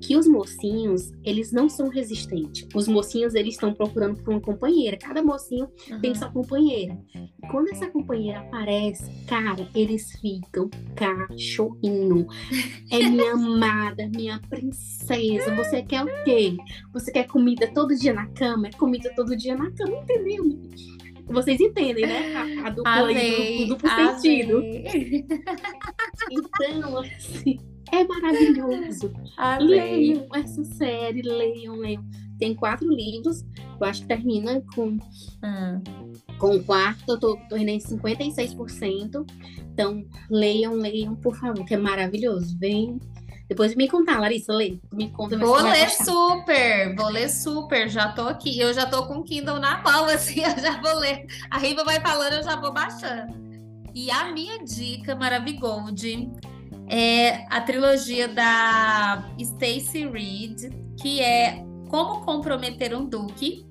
que 0.06 0.16
os 0.16 0.28
mocinhos, 0.28 1.12
eles 1.24 1.52
não 1.52 1.68
são 1.68 1.90
resistentes. 1.90 2.68
Os 2.76 2.88
mocinhos, 2.88 3.34
eles 3.34 3.56
estão 3.56 3.74
procurando 3.74 4.22
por 4.22 4.32
uma 4.34 4.42
companheira. 4.42 4.98
Cada 4.98 5.24
mocinho 5.24 5.68
tem 6.02 6.12
Aham. 6.12 6.16
sua 6.16 6.32
companheira. 6.32 6.98
E 7.16 7.48
quando 7.50 7.70
essa 7.70 7.88
companheira 7.88 8.40
aparece, 8.42 9.10
cara, 9.26 9.68
eles 9.74 10.12
ficam 10.20 10.70
cachorrinho. 10.96 12.28
É 12.92 13.00
minha 13.10 13.34
amada, 13.36 14.08
minha 14.16 14.40
princesa. 14.50 15.56
Você 15.56 15.82
quer 15.82 16.04
o 16.04 16.24
quê? 16.24 16.56
Você 16.94 17.12
quer 17.12 17.28
comida 17.28 17.68
todo 17.74 17.96
dia 17.96 18.14
na 18.14 18.28
cama? 18.28 18.68
É 18.68 18.72
comida 18.72 19.12
todo 19.16 19.36
dia 19.36 19.56
na 19.56 19.72
cama, 19.72 19.98
entendeu? 20.04 20.44
Vocês 21.28 21.60
entendem, 21.60 22.06
né? 22.06 22.34
A, 22.36 22.68
a 22.68 22.70
dupla 22.70 22.92
Amei, 23.10 23.66
do, 23.66 23.70
duplo 23.70 23.90
sentido. 23.90 24.58
amei, 24.58 25.26
Então, 26.32 27.00
assim, 27.00 27.58
é 27.92 28.04
maravilhoso. 28.04 29.14
Leiam 29.60 30.26
essa 30.34 30.64
série, 30.64 31.22
leiam, 31.22 31.76
leiam. 31.76 32.04
Tem 32.38 32.54
quatro 32.54 32.90
livros, 32.90 33.46
eu 33.80 33.88
acho 33.88 34.02
que 34.02 34.08
termina 34.08 34.62
com 34.76 34.98
Ah, 35.42 35.80
Com 36.38 36.58
o 36.58 36.64
quarto, 36.64 37.04
eu 37.08 37.20
tô, 37.20 37.38
tô 37.50 37.56
em 37.56 37.80
56%. 37.80 39.26
Então, 39.72 40.06
leiam, 40.30 40.74
leiam, 40.74 41.16
por 41.16 41.36
favor, 41.36 41.66
que 41.66 41.74
é 41.74 41.78
maravilhoso. 41.78 42.58
Vem. 42.60 43.00
Depois 43.48 43.76
me 43.76 43.88
contar, 43.88 44.20
Larissa, 44.20 44.52
lê. 44.52 44.80
Me 44.92 45.10
conta. 45.12 45.38
Vou 45.38 45.62
ler 45.62 45.90
super, 45.92 46.96
vou 46.96 47.10
ler 47.10 47.30
super. 47.30 47.88
Já 47.88 48.12
tô 48.12 48.24
aqui, 48.24 48.60
eu 48.60 48.74
já 48.74 48.86
tô 48.86 49.06
com 49.06 49.20
o 49.20 49.24
Kindle 49.24 49.60
na 49.60 49.82
mão, 49.84 50.06
assim, 50.10 50.42
eu 50.42 50.60
já 50.60 50.82
vou 50.82 51.00
ler. 51.00 51.26
A 51.50 51.58
Riva 51.58 51.84
vai 51.84 52.00
falando, 52.02 52.34
eu 52.34 52.44
já 52.44 52.60
vou 52.60 52.74
baixando. 52.74 53.34
E 53.94 54.12
a 54.12 54.34
minha 54.34 54.62
dica 54.64 55.16
Maravigold 55.16 56.30
é 56.88 57.46
a 57.50 57.62
trilogia 57.62 58.28
da 58.28 59.28
Stacey 59.40 60.08
Reid, 60.10 60.70
que 61.02 61.22
é 61.22 61.64
Como 61.90 62.22
Comprometer 62.26 62.96
um 62.96 63.06
Duque, 63.06 63.66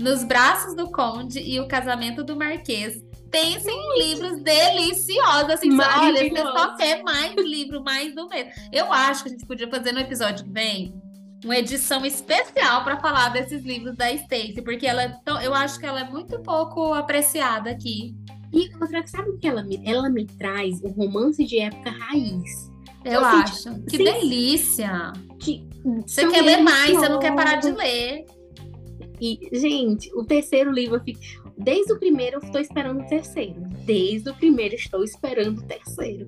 Nos 0.00 0.24
Braços 0.24 0.74
do 0.74 0.90
Conde 0.90 1.40
e 1.40 1.60
O 1.60 1.68
Casamento 1.68 2.24
do 2.24 2.36
Marquês. 2.36 3.02
Pensem 3.30 3.74
em 3.74 4.08
livros 4.08 4.42
deliciosos, 4.42 5.50
assim, 5.50 5.70
olha, 5.72 6.28
você 6.28 6.42
só 6.42 6.76
quer 6.76 7.02
mais 7.02 7.34
livro, 7.34 7.82
mais 7.82 8.14
do 8.14 8.28
mesmo. 8.28 8.52
Eu 8.70 8.92
acho 8.92 9.22
que 9.22 9.30
a 9.30 9.32
gente 9.32 9.46
podia 9.46 9.70
fazer 9.70 9.92
no 9.92 10.00
episódio 10.00 10.44
que 10.44 10.50
vem 10.50 10.94
uma 11.44 11.56
edição 11.56 12.04
especial 12.06 12.84
para 12.84 13.00
falar 13.00 13.30
desses 13.30 13.64
livros 13.64 13.96
da 13.96 14.14
Stacey, 14.16 14.62
porque 14.62 14.86
ela 14.86 15.02
é 15.02 15.18
eu 15.42 15.54
acho 15.54 15.78
que 15.78 15.86
ela 15.86 16.00
é 16.00 16.04
muito 16.04 16.40
pouco 16.40 16.92
apreciada 16.94 17.70
aqui. 17.70 18.14
E 18.52 18.70
outra, 18.80 19.06
sabe 19.06 19.30
o 19.30 19.38
que 19.38 19.46
ela 19.46 19.62
me, 19.62 19.80
ela 19.84 20.10
me 20.10 20.26
traz? 20.26 20.80
O 20.82 20.88
romance 20.88 21.44
de 21.44 21.58
época 21.58 21.90
raiz. 21.90 22.70
Eu 23.04 23.20
Sim, 23.20 23.26
acho. 23.26 23.82
Que 23.84 23.96
sim. 23.96 24.04
delícia! 24.04 25.12
Que 25.40 25.66
Você 26.06 26.28
quer 26.28 26.42
ler 26.42 26.58
mais, 26.62 26.92
você 26.92 27.08
não 27.08 27.18
quer 27.18 27.34
parar 27.34 27.56
de 27.56 27.72
ler. 27.72 28.24
E, 29.20 29.38
gente, 29.52 30.10
o 30.14 30.24
terceiro 30.24 30.70
livro, 30.70 30.96
eu 30.96 31.00
fico... 31.00 31.20
desde 31.56 31.92
o 31.92 31.98
primeiro 31.98 32.36
eu 32.36 32.40
estou 32.40 32.60
esperando 32.60 33.02
o 33.02 33.06
terceiro. 33.06 33.62
Desde 33.84 34.30
o 34.30 34.34
primeiro 34.34 34.74
estou 34.74 35.02
esperando 35.02 35.58
o 35.58 35.62
terceiro. 35.62 36.26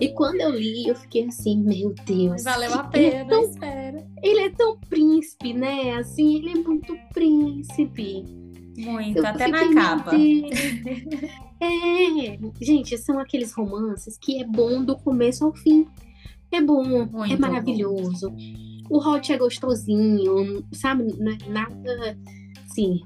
E 0.00 0.08
quando 0.10 0.40
eu 0.40 0.50
li, 0.50 0.88
eu 0.88 0.94
fiquei 0.96 1.26
assim, 1.26 1.62
meu 1.62 1.94
Deus. 2.04 2.44
Valeu 2.44 2.74
a 2.74 2.88
é 2.92 3.10
pena, 3.10 3.28
tão- 3.30 3.50
espera. 3.50 4.06
Ele 4.22 4.40
é 4.40 4.50
tão 4.50 4.78
príncipe, 4.78 5.52
né? 5.54 5.92
Assim, 5.94 6.36
ele 6.36 6.50
é 6.50 6.54
muito 6.54 6.96
príncipe. 7.12 8.24
Muito, 8.76 9.18
Eu 9.18 9.26
até 9.26 9.46
fiquei, 9.46 9.68
na 9.70 9.96
capa. 9.96 10.10
É, 11.64 12.38
gente, 12.64 12.96
são 12.98 13.18
aqueles 13.18 13.52
romances 13.52 14.18
que 14.18 14.40
é 14.40 14.46
bom 14.46 14.84
do 14.84 14.96
começo 14.96 15.44
ao 15.44 15.54
fim. 15.54 15.86
É 16.52 16.60
bom, 16.60 16.84
Muito 17.06 17.32
é 17.32 17.36
maravilhoso. 17.36 18.32
O 18.90 18.98
hot 18.98 19.32
é 19.32 19.38
gostosinho, 19.38 20.64
sabe? 20.72 21.04
Não 21.18 21.32
é 21.32 21.38
nada 21.48 22.18
assim. 22.64 23.00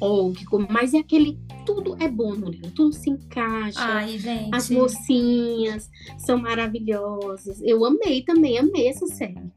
óbvio, 0.00 0.66
mas 0.70 0.92
é 0.94 0.98
aquele. 0.98 1.38
Tudo 1.64 1.96
é 2.00 2.08
bom 2.08 2.32
no 2.36 2.48
livro, 2.48 2.70
tudo 2.70 2.92
se 2.94 3.10
encaixa. 3.10 3.80
Ai, 3.80 4.18
gente. 4.18 4.54
As 4.54 4.70
mocinhas 4.70 5.90
são 6.18 6.38
maravilhosas. 6.38 7.60
Eu 7.60 7.84
amei 7.84 8.22
também, 8.22 8.56
amei 8.58 8.86
essa 8.88 9.06
série. 9.08 9.50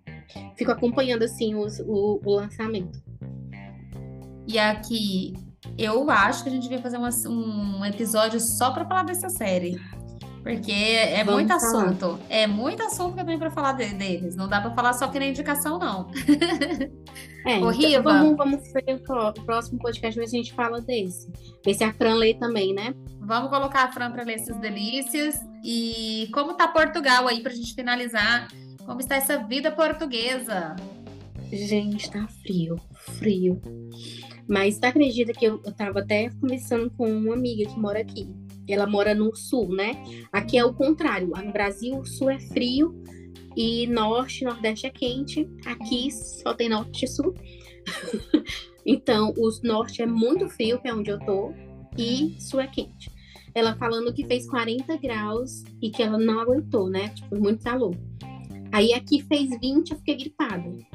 Fico 0.57 0.72
acompanhando 0.72 1.22
assim 1.24 1.53
os- 1.53 1.80
o, 1.82 2.20
o 2.26 2.32
lançamento. 2.36 2.99
E 4.47 4.57
aqui, 4.57 5.34
eu 5.78 6.10
acho 6.10 6.43
que 6.43 6.49
a 6.49 6.51
gente 6.51 6.64
devia 6.64 6.80
fazer 6.82 6.97
uma- 6.97 7.10
um 7.28 7.86
episódio 7.86 8.39
só 8.39 8.72
pra 8.72 8.86
falar 8.86 9.03
dessa 9.03 9.30
série. 9.30 9.80
Porque 10.41 10.72
é 10.72 11.18
Vamos 11.24 11.41
muito 11.41 11.60
falar. 11.60 11.84
assunto. 11.89 12.20
É 12.30 12.47
muito 12.47 12.82
assunto 12.82 13.14
que 13.14 13.20
eu 13.22 13.26
tenho 13.26 13.38
pra 13.38 13.51
falar 13.51 13.74
de- 13.74 13.93
deles. 13.93 14.38
Não 14.38 14.47
dá 14.47 14.62
pra 14.62 14.72
falar 14.72 14.93
só 14.93 15.07
que 15.10 15.20
nem 15.20 15.32
indicação, 15.32 15.78
não. 15.78 16.10
É, 17.45 17.57
então, 17.60 18.03
vamos, 18.03 18.38
vamos 18.38 18.62
ver 18.74 18.95
o 18.95 18.99
pró- 19.03 19.30
o 19.38 19.45
próximo 19.45 19.78
podcast, 19.80 20.18
a 20.20 20.26
gente 20.26 20.53
fala 20.53 20.80
desse. 20.80 21.30
Ver 21.64 21.74
se 21.74 21.84
a 21.84 21.93
Fran 21.93 22.16
lê 22.16 22.34
também, 22.36 22.74
né? 22.74 22.93
Vamos 23.20 23.49
colocar 23.49 23.84
a 23.84 23.91
Fran 23.91 24.12
pra 24.12 24.24
ler 24.24 24.36
essas 24.36 24.57
delícias. 24.57 25.36
E 25.64 26.30
como 26.34 26.53
tá 26.53 26.70
Portugal 26.70 27.28
aí 27.28 27.41
pra 27.41 27.51
gente 27.53 27.76
finalizar? 27.76 28.47
Como 28.86 29.01
está 29.01 29.18
essa 29.18 29.38
vida 29.43 29.72
portuguesa? 29.74 30.76
Gente, 31.51 32.10
tá 32.10 32.26
frio, 32.41 32.78
frio. 33.18 33.62
Mas 34.49 34.79
tu 34.79 34.85
acredita 34.85 35.31
que 35.31 35.45
eu, 35.45 35.61
eu 35.63 35.71
tava 35.71 35.99
até 35.99 36.31
conversando 36.41 36.89
com 36.89 37.07
uma 37.07 37.35
amiga 37.35 37.69
que 37.69 37.79
mora 37.79 37.99
aqui. 37.99 38.27
Ela 38.67 38.87
mora 38.87 39.13
no 39.13 39.35
sul, 39.35 39.69
né? 39.69 39.91
Aqui 40.31 40.57
é 40.57 40.65
o 40.65 40.73
contrário. 40.73 41.27
No 41.27 41.53
Brasil, 41.53 41.99
o 41.99 42.05
sul 42.05 42.31
é 42.31 42.39
frio 42.39 43.03
e 43.55 43.85
norte, 43.87 44.43
nordeste 44.43 44.87
é 44.87 44.89
quente. 44.89 45.47
Aqui 45.65 46.11
só 46.11 46.53
tem 46.55 46.67
norte 46.67 47.05
e 47.05 47.07
sul. 47.07 47.33
então, 48.83 49.33
o 49.37 49.49
norte 49.63 50.01
é 50.01 50.05
muito 50.07 50.49
frio, 50.49 50.81
que 50.81 50.87
é 50.87 50.93
onde 50.93 51.11
eu 51.11 51.19
tô, 51.19 51.53
e 51.95 52.35
sul 52.39 52.59
é 52.59 52.67
quente. 52.67 53.11
Ela 53.53 53.75
falando 53.75 54.13
que 54.13 54.25
fez 54.25 54.47
40 54.49 54.97
graus 54.97 55.63
e 55.81 55.91
que 55.91 56.01
ela 56.01 56.17
não 56.17 56.39
aguentou, 56.39 56.89
né? 56.89 57.09
Tipo, 57.09 57.39
muito 57.39 57.63
calor. 57.63 57.95
Aí 58.71 58.93
aqui 58.93 59.21
fez 59.23 59.49
20, 59.59 59.91
eu 59.91 59.97
fiquei 59.97 60.15
gripada. 60.15 60.88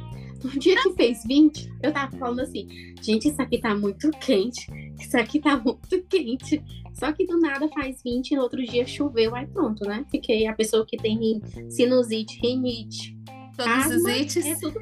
No 0.45 0.51
dia 0.51 0.77
que 0.83 0.93
fez 0.93 1.25
20, 1.25 1.73
eu 1.83 1.91
tava 1.91 2.15
falando 2.19 2.41
assim, 2.41 2.69
gente, 3.01 3.29
isso 3.29 3.41
aqui 3.41 3.59
tá 3.59 3.75
muito 3.75 4.11
quente, 4.11 4.67
isso 5.01 5.17
aqui 5.17 5.41
tá 5.41 5.57
muito 5.57 6.03
quente. 6.03 6.63
Só 6.93 7.11
que 7.13 7.27
do 7.27 7.41
nada 7.41 7.67
faz 7.71 8.03
20 8.05 8.31
e 8.31 8.37
no 8.37 8.43
outro 8.43 8.63
dia 8.65 8.87
choveu, 8.87 9.35
aí 9.35 9.47
pronto, 9.47 9.85
né? 9.85 10.05
Fiquei 10.11 10.47
a 10.47 10.53
pessoa 10.53 10.87
que 10.87 10.97
tem 10.97 11.43
sinusite, 11.69 12.39
rinite. 12.41 13.17
Todos 13.57 13.87
os 13.87 13.93
asma, 13.93 14.17
ites? 14.17 14.47
É, 14.47 14.55
tudo, 14.55 14.81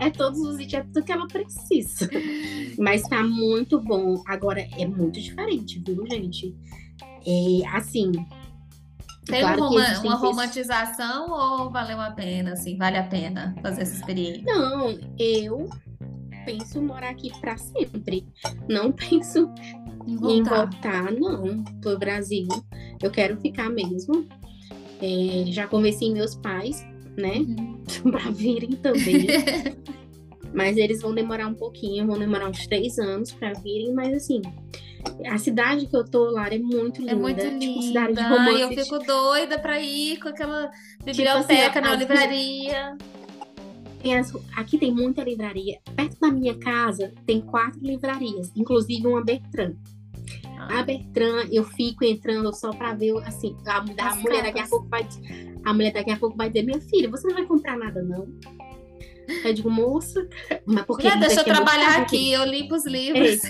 é 0.00 0.10
todos 0.10 0.40
os 0.40 0.58
ites, 0.58 0.74
é 0.74 0.82
tudo 0.82 1.04
que 1.04 1.12
ela 1.12 1.28
precisa. 1.28 2.10
Mas 2.78 3.02
tá 3.02 3.22
muito 3.22 3.78
bom. 3.80 4.22
Agora, 4.26 4.66
é 4.76 4.86
muito 4.86 5.20
diferente, 5.20 5.80
viu, 5.86 6.04
gente? 6.10 6.54
É, 7.26 7.68
assim, 7.68 8.10
Tem 9.26 9.40
claro 9.40 9.64
um 9.64 9.68
uma 10.06 10.14
romantização 10.16 11.30
ou 11.30 11.70
valeu 11.70 12.00
a 12.00 12.10
pena, 12.10 12.52
assim? 12.52 12.76
Vale 12.76 12.98
a 12.98 13.04
pena 13.04 13.54
fazer 13.62 13.82
essa 13.82 13.94
experiência? 13.96 14.44
Não, 14.44 14.98
eu 15.18 15.68
penso 16.44 16.82
morar 16.82 17.10
aqui 17.10 17.30
pra 17.40 17.56
sempre. 17.56 18.26
Não 18.68 18.92
penso 18.92 19.50
Em 20.06 20.12
em 20.12 20.16
voltar. 20.16 20.66
voltar, 20.70 21.12
não, 21.12 21.64
pro 21.80 21.98
Brasil. 21.98 22.46
Eu 23.02 23.10
quero 23.10 23.38
ficar 23.40 23.70
mesmo. 23.70 24.26
É, 25.00 25.44
já 25.50 25.66
convenci 25.66 26.10
meus 26.10 26.34
pais, 26.36 26.84
né, 27.16 27.38
Uhum. 27.38 27.82
pra 28.12 28.30
virem 28.30 28.70
também. 28.72 29.26
mas 30.52 30.76
eles 30.76 31.00
vão 31.00 31.14
demorar 31.14 31.46
um 31.48 31.54
pouquinho, 31.54 32.06
vão 32.06 32.18
demorar 32.18 32.48
uns 32.48 32.66
três 32.66 32.98
anos 32.98 33.32
pra 33.32 33.52
virem, 33.54 33.92
mas 33.94 34.12
assim. 34.14 34.40
A 35.26 35.38
cidade 35.38 35.86
que 35.86 35.96
eu 35.96 36.04
tô 36.04 36.30
lá 36.30 36.48
é 36.48 36.58
muito 36.58 37.00
linda. 37.00 37.12
É 37.12 37.14
muito 37.14 37.40
Tipo, 37.58 37.82
cidade 37.82 38.14
de 38.14 38.22
linda. 38.22 38.34
Ai, 38.40 38.62
eu 38.62 38.68
romance. 38.68 38.82
fico 38.84 38.98
doida 39.00 39.58
pra 39.58 39.80
ir 39.80 40.18
com 40.18 40.28
aquela 40.28 40.70
biblioteca 41.04 41.78
assim, 41.78 41.78
ó, 41.78 41.80
na 41.90 41.96
livraria. 41.96 42.96
Tem 44.02 44.18
as- 44.18 44.34
aqui 44.56 44.76
tem 44.78 44.92
muita 44.92 45.22
livraria. 45.22 45.78
Perto 45.96 46.18
da 46.20 46.30
minha 46.30 46.54
casa 46.58 47.12
tem 47.26 47.40
quatro 47.40 47.80
livrarias, 47.82 48.52
inclusive 48.54 49.06
uma 49.06 49.24
Bertrand. 49.24 49.74
A 50.68 50.82
Bertrand, 50.82 51.48
eu 51.52 51.64
fico 51.64 52.04
entrando 52.04 52.52
só 52.54 52.70
pra 52.70 52.94
ver, 52.94 53.12
assim, 53.26 53.56
a, 53.66 53.78
a 53.78 54.14
mulher 54.16 54.42
daqui 54.42 54.60
a 54.60 54.66
pouco 54.66 54.88
vai. 54.88 55.06
A 55.64 55.72
mulher 55.72 55.92
daqui 55.92 56.10
a 56.10 56.16
pouco 56.18 56.36
vai 56.36 56.48
dizer, 56.50 56.64
minha 56.66 56.80
filha, 56.80 57.10
você 57.10 57.26
não 57.28 57.34
vai 57.34 57.46
comprar 57.46 57.76
nada, 57.78 58.02
não. 58.02 58.26
Eu 59.44 59.54
digo, 59.54 59.70
moça, 59.70 60.26
mas 60.66 60.84
porque. 60.84 61.10
Deixa 61.16 61.40
eu 61.40 61.40
é 61.40 61.44
trabalhar 61.44 61.92
caro, 61.92 62.02
aqui, 62.02 62.32
eu 62.32 62.44
limpo 62.44 62.74
os 62.74 62.86
livros. 62.86 63.40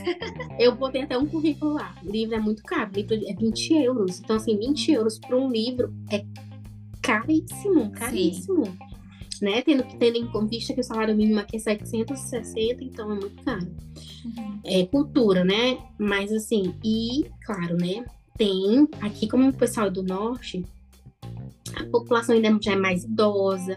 Eu 0.59 0.75
botei 0.75 1.03
até 1.03 1.19
um 1.19 1.27
currículo 1.27 1.75
lá. 1.75 1.95
O 2.05 2.11
livro 2.11 2.35
é 2.35 2.39
muito 2.39 2.63
caro, 2.63 2.91
o 2.93 2.97
livro 2.97 3.15
é 3.15 3.35
20 3.35 3.75
euros. 3.75 4.21
Então, 4.21 4.37
assim, 4.37 4.57
20 4.57 4.93
euros 4.93 5.19
para 5.19 5.37
um 5.37 5.51
livro 5.51 5.93
é 6.11 6.25
caríssimo, 7.03 7.91
caríssimo. 7.93 8.65
Sim. 8.65 8.79
Né? 9.43 9.63
Tendo, 9.63 9.83
tendo 9.99 10.17
em 10.17 10.47
vista 10.47 10.73
que 10.73 10.81
o 10.81 10.85
salário 10.85 11.15
mínimo 11.15 11.41
aqui 11.41 11.57
é 11.57 11.59
760, 11.59 12.85
então 12.85 13.11
é 13.11 13.15
muito 13.15 13.43
caro. 13.43 13.67
Uhum. 14.25 14.61
É 14.65 14.87
cultura, 14.87 15.45
né? 15.45 15.79
Mas 15.99 16.33
assim, 16.33 16.75
e 16.83 17.27
claro, 17.45 17.77
né? 17.77 18.05
Tem 18.39 18.89
aqui, 19.01 19.29
como 19.29 19.49
o 19.49 19.53
pessoal 19.53 19.89
é 19.89 19.91
do 19.91 20.03
norte, 20.03 20.65
a 21.77 21.85
população 21.85 22.35
ainda 22.35 22.57
já 22.61 22.73
é 22.73 22.77
mais 22.77 23.05
idosa. 23.05 23.77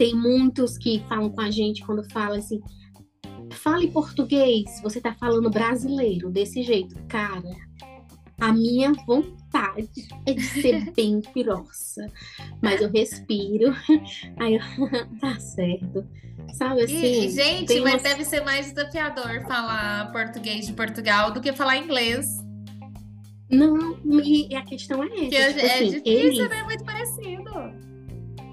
Tem 0.00 0.14
muitos 0.14 0.78
que 0.78 1.04
falam 1.10 1.28
com 1.28 1.42
a 1.42 1.50
gente 1.50 1.84
quando 1.84 2.02
fala 2.10 2.38
assim, 2.38 2.58
fale 3.52 3.90
português, 3.90 4.80
você 4.82 4.98
tá 4.98 5.12
falando 5.12 5.50
brasileiro 5.50 6.30
desse 6.30 6.62
jeito. 6.62 6.98
Cara, 7.06 7.42
a 8.40 8.50
minha 8.50 8.94
vontade 9.06 10.08
é 10.24 10.32
de 10.32 10.40
ser 10.40 10.90
bem 10.96 11.20
grossa, 11.34 12.06
mas 12.62 12.80
eu 12.80 12.90
respiro, 12.90 13.76
aí 14.40 14.54
eu, 14.54 14.60
tá 15.20 15.38
certo. 15.38 16.02
Sabe 16.54 16.84
assim? 16.84 17.26
E, 17.26 17.28
gente, 17.28 17.80
mas 17.80 17.92
umas... 17.92 18.02
deve 18.02 18.24
ser 18.24 18.42
mais 18.42 18.72
desafiador 18.72 19.42
falar 19.46 20.10
português 20.12 20.66
de 20.66 20.72
Portugal 20.72 21.30
do 21.30 21.42
que 21.42 21.52
falar 21.52 21.76
inglês. 21.76 22.42
Não, 23.50 23.98
e 24.24 24.56
a 24.56 24.62
questão 24.62 25.04
é 25.04 25.08
essa. 25.08 25.16
Que 25.16 25.28
tipo 25.28 25.60
é 25.60 25.74
assim, 25.74 25.90
difícil, 25.90 26.02
eles... 26.06 26.48
né? 26.48 26.62
Muito 26.62 26.84
parecido. 26.84 27.50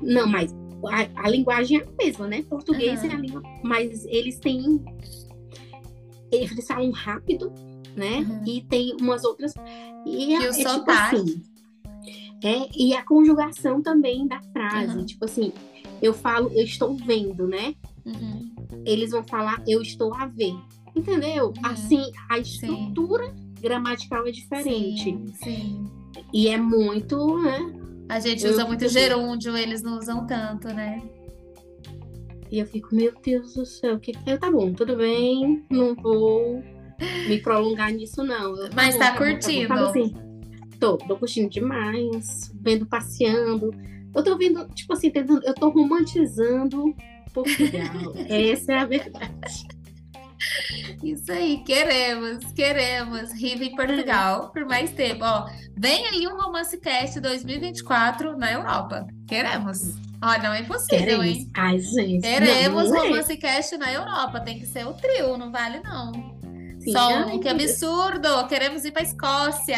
Não, 0.03 0.27
mas 0.27 0.53
a, 0.85 1.25
a, 1.25 1.29
linguagem 1.29 1.79
é 1.79 1.83
a 1.83 1.87
mesma, 1.97 2.27
né? 2.27 2.43
Português 2.43 3.01
uhum. 3.01 3.09
é 3.09 3.13
a 3.13 3.17
língua, 3.17 3.43
mas 3.63 4.05
eles 4.05 4.39
têm. 4.39 4.83
Eles 6.31 6.67
falam 6.67 6.91
rápido, 6.91 7.51
né? 7.95 8.19
Uhum. 8.19 8.43
E 8.45 8.61
tem 8.61 8.95
umas 8.99 9.23
outras. 9.23 9.53
E, 10.05 10.33
é, 10.33 10.41
e 10.41 10.47
o 10.47 10.51
é, 10.51 10.51
tipo 10.51 10.91
assim. 10.91 11.41
É, 12.43 12.69
e 12.75 12.93
a 12.93 13.03
conjugação 13.03 13.81
também 13.81 14.27
da 14.27 14.41
frase. 14.53 14.97
Uhum. 14.97 15.05
Tipo 15.05 15.25
assim, 15.25 15.51
eu 16.01 16.13
falo, 16.13 16.51
eu 16.53 16.63
estou 16.63 16.95
vendo, 16.95 17.47
né? 17.47 17.73
Uhum. 18.05 18.53
Eles 18.85 19.11
vão 19.11 19.23
falar, 19.23 19.61
eu 19.67 19.81
estou 19.81 20.13
a 20.13 20.27
ver. 20.27 20.55
Entendeu? 20.95 21.47
Uhum. 21.47 21.53
Assim, 21.63 22.11
a 22.29 22.37
estrutura 22.37 23.27
sim. 23.27 23.53
gramatical 23.61 24.27
é 24.27 24.31
diferente. 24.31 25.03
Sim, 25.03 25.25
sim. 25.43 25.91
E 26.33 26.47
é 26.47 26.57
muito, 26.57 27.37
né? 27.39 27.86
A 28.09 28.19
gente 28.19 28.45
eu 28.45 28.51
usa 28.51 28.65
muito 28.65 28.87
gerúndio, 28.87 29.55
eles 29.57 29.81
não 29.81 29.97
usam 29.97 30.25
tanto, 30.25 30.67
né? 30.69 31.01
E 32.49 32.59
eu 32.59 32.65
fico, 32.65 32.95
meu 32.95 33.13
Deus 33.21 33.53
do 33.53 33.65
céu, 33.65 33.99
que 33.99 34.13
eu 34.25 34.39
tá 34.39 34.49
bom, 34.49 34.73
tudo 34.73 34.95
bem, 34.95 35.65
não 35.69 35.93
vou 35.95 36.63
me 37.27 37.39
prolongar 37.41 37.91
nisso, 37.91 38.23
não. 38.23 38.55
Eu, 38.55 38.69
Mas 38.73 38.97
tá, 38.97 39.11
tá 39.11 39.17
curtindo. 39.17 39.67
Tá 39.67 39.75
bom, 39.75 39.81
tá 39.81 39.83
bom, 39.83 39.89
assim, 39.89 40.13
tô, 40.79 40.97
tô 40.97 41.17
curtindo 41.17 41.49
demais, 41.49 42.51
vendo, 42.61 42.85
passeando. 42.85 43.71
Eu 44.15 44.23
tô 44.23 44.37
vendo, 44.37 44.65
tipo 44.69 44.93
assim, 44.93 45.11
tentando, 45.11 45.45
eu 45.45 45.53
tô 45.53 45.69
romantizando 45.69 46.95
Portugal. 47.33 48.13
Essa 48.29 48.73
é 48.73 48.77
a 48.77 48.85
verdade. 48.85 49.67
Isso 51.03 51.31
aí, 51.31 51.63
queremos, 51.65 52.51
queremos. 52.53 53.31
Riva 53.33 53.63
em 53.63 53.75
Portugal 53.75 54.49
por 54.51 54.65
mais 54.65 54.91
tempo. 54.91 55.23
Ó, 55.23 55.49
vem 55.75 56.05
aí 56.07 56.27
um 56.27 56.37
Romance 56.37 56.77
Cast 56.77 57.19
2024 57.19 58.37
na 58.37 58.51
Europa. 58.51 59.07
Queremos. 59.27 59.95
Ó, 60.21 60.37
não 60.41 60.53
é 60.53 60.61
impossível, 60.61 61.23
hein? 61.23 61.49
Ai, 61.55 61.79
gente. 61.79 62.21
Queremos 62.21 62.85
não, 62.85 62.91
não 62.91 63.03
é. 63.03 63.07
Romance 63.09 63.37
Cast 63.37 63.77
na 63.77 63.91
Europa. 63.93 64.39
Tem 64.39 64.59
que 64.59 64.65
ser 64.65 64.85
o 64.87 64.93
trio, 64.93 65.37
não 65.37 65.51
vale 65.51 65.79
não. 65.79 66.36
Sim, 66.91 67.39
que 67.39 67.49
absurdo! 67.49 68.47
Queremos 68.47 68.85
ir 68.85 68.91
para 68.91 69.03
Escócia. 69.03 69.77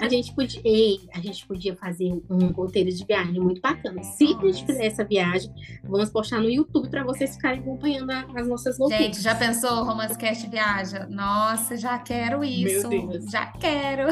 A 0.00 0.08
gente 0.08 0.34
podia, 0.34 0.60
ei, 0.64 1.00
a 1.14 1.20
gente 1.20 1.46
podia 1.46 1.74
fazer 1.76 2.12
um 2.28 2.48
roteiro 2.48 2.90
de 2.90 3.04
viagem 3.04 3.40
muito 3.40 3.60
bacana. 3.60 4.02
Se 4.02 4.24
Nossa. 4.24 4.46
a 4.46 4.52
gente 4.52 4.66
fizer 4.66 4.86
essa 4.86 5.04
viagem, 5.04 5.50
vamos 5.84 6.10
postar 6.10 6.40
no 6.40 6.50
YouTube 6.50 6.88
para 6.88 7.04
vocês 7.04 7.34
ficarem 7.34 7.60
acompanhando 7.60 8.10
as 8.10 8.46
nossas 8.46 8.78
loucuras. 8.78 9.04
Gente, 9.04 9.22
já 9.22 9.34
pensou 9.34 9.84
Romance 9.84 10.16
Cast 10.16 10.48
viaja? 10.48 11.06
Nossa, 11.10 11.76
já 11.76 11.98
quero 11.98 12.44
isso. 12.44 12.88
Já 13.30 13.46
quero. 13.46 14.08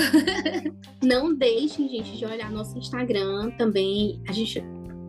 Não 1.02 1.34
deixem, 1.34 1.88
gente, 1.88 2.16
de 2.16 2.24
olhar 2.24 2.50
nosso 2.50 2.76
Instagram 2.78 3.50
também. 3.52 4.20
A 4.28 4.32
gente 4.32 4.62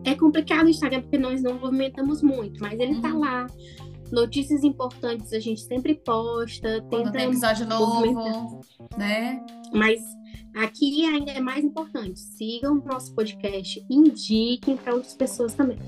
é 0.04 0.14
complicado 0.14 0.66
o 0.66 0.70
Instagram 0.70 1.02
porque 1.02 1.18
nós 1.18 1.42
não 1.42 1.54
movimentamos 1.58 2.22
muito, 2.22 2.60
mas 2.60 2.78
ele 2.78 3.00
tá 3.00 3.08
uhum. 3.08 3.20
tá 3.20 3.28
lá 3.28 3.46
Notícias 4.10 4.64
importantes 4.64 5.32
a 5.32 5.40
gente 5.40 5.60
sempre 5.62 5.94
posta. 5.94 6.82
Quando 6.88 7.12
tem 7.12 7.26
episódio 7.26 7.66
novo, 7.66 8.60
né? 8.96 9.44
Mas 9.72 10.00
aqui 10.54 11.04
ainda 11.04 11.32
é 11.32 11.40
mais 11.40 11.64
importante. 11.64 12.18
Sigam 12.18 12.78
o 12.78 12.84
nosso 12.84 13.14
podcast, 13.14 13.84
indiquem 13.88 14.76
para 14.76 14.94
outras 14.94 15.14
pessoas 15.14 15.54
também. 15.54 15.78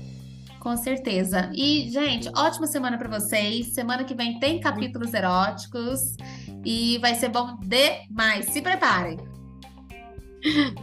Com 0.59 0.77
certeza. 0.77 1.51
E, 1.55 1.89
gente, 1.89 2.29
ótima 2.37 2.67
semana 2.67 2.95
para 2.95 3.19
vocês. 3.19 3.73
Semana 3.73 4.03
que 4.03 4.13
vem 4.13 4.39
tem 4.39 4.59
capítulos 4.59 5.11
eróticos 5.11 6.15
e 6.63 6.99
vai 6.99 7.15
ser 7.15 7.29
bom 7.29 7.57
demais. 7.59 8.45
Se 8.45 8.61
preparem. 8.61 9.17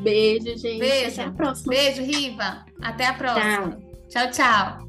Beijo, 0.02 0.56
gente. 0.56 0.78
Beijo. 0.80 1.20
Até 1.20 1.24
a 1.24 1.32
próxima. 1.32 1.74
Beijo, 1.74 2.02
Riva. 2.02 2.64
Até 2.82 3.06
a 3.06 3.14
próxima. 3.14 3.78
tchau. 4.08 4.30
tchau. 4.30 4.30
tchau. 4.32 4.87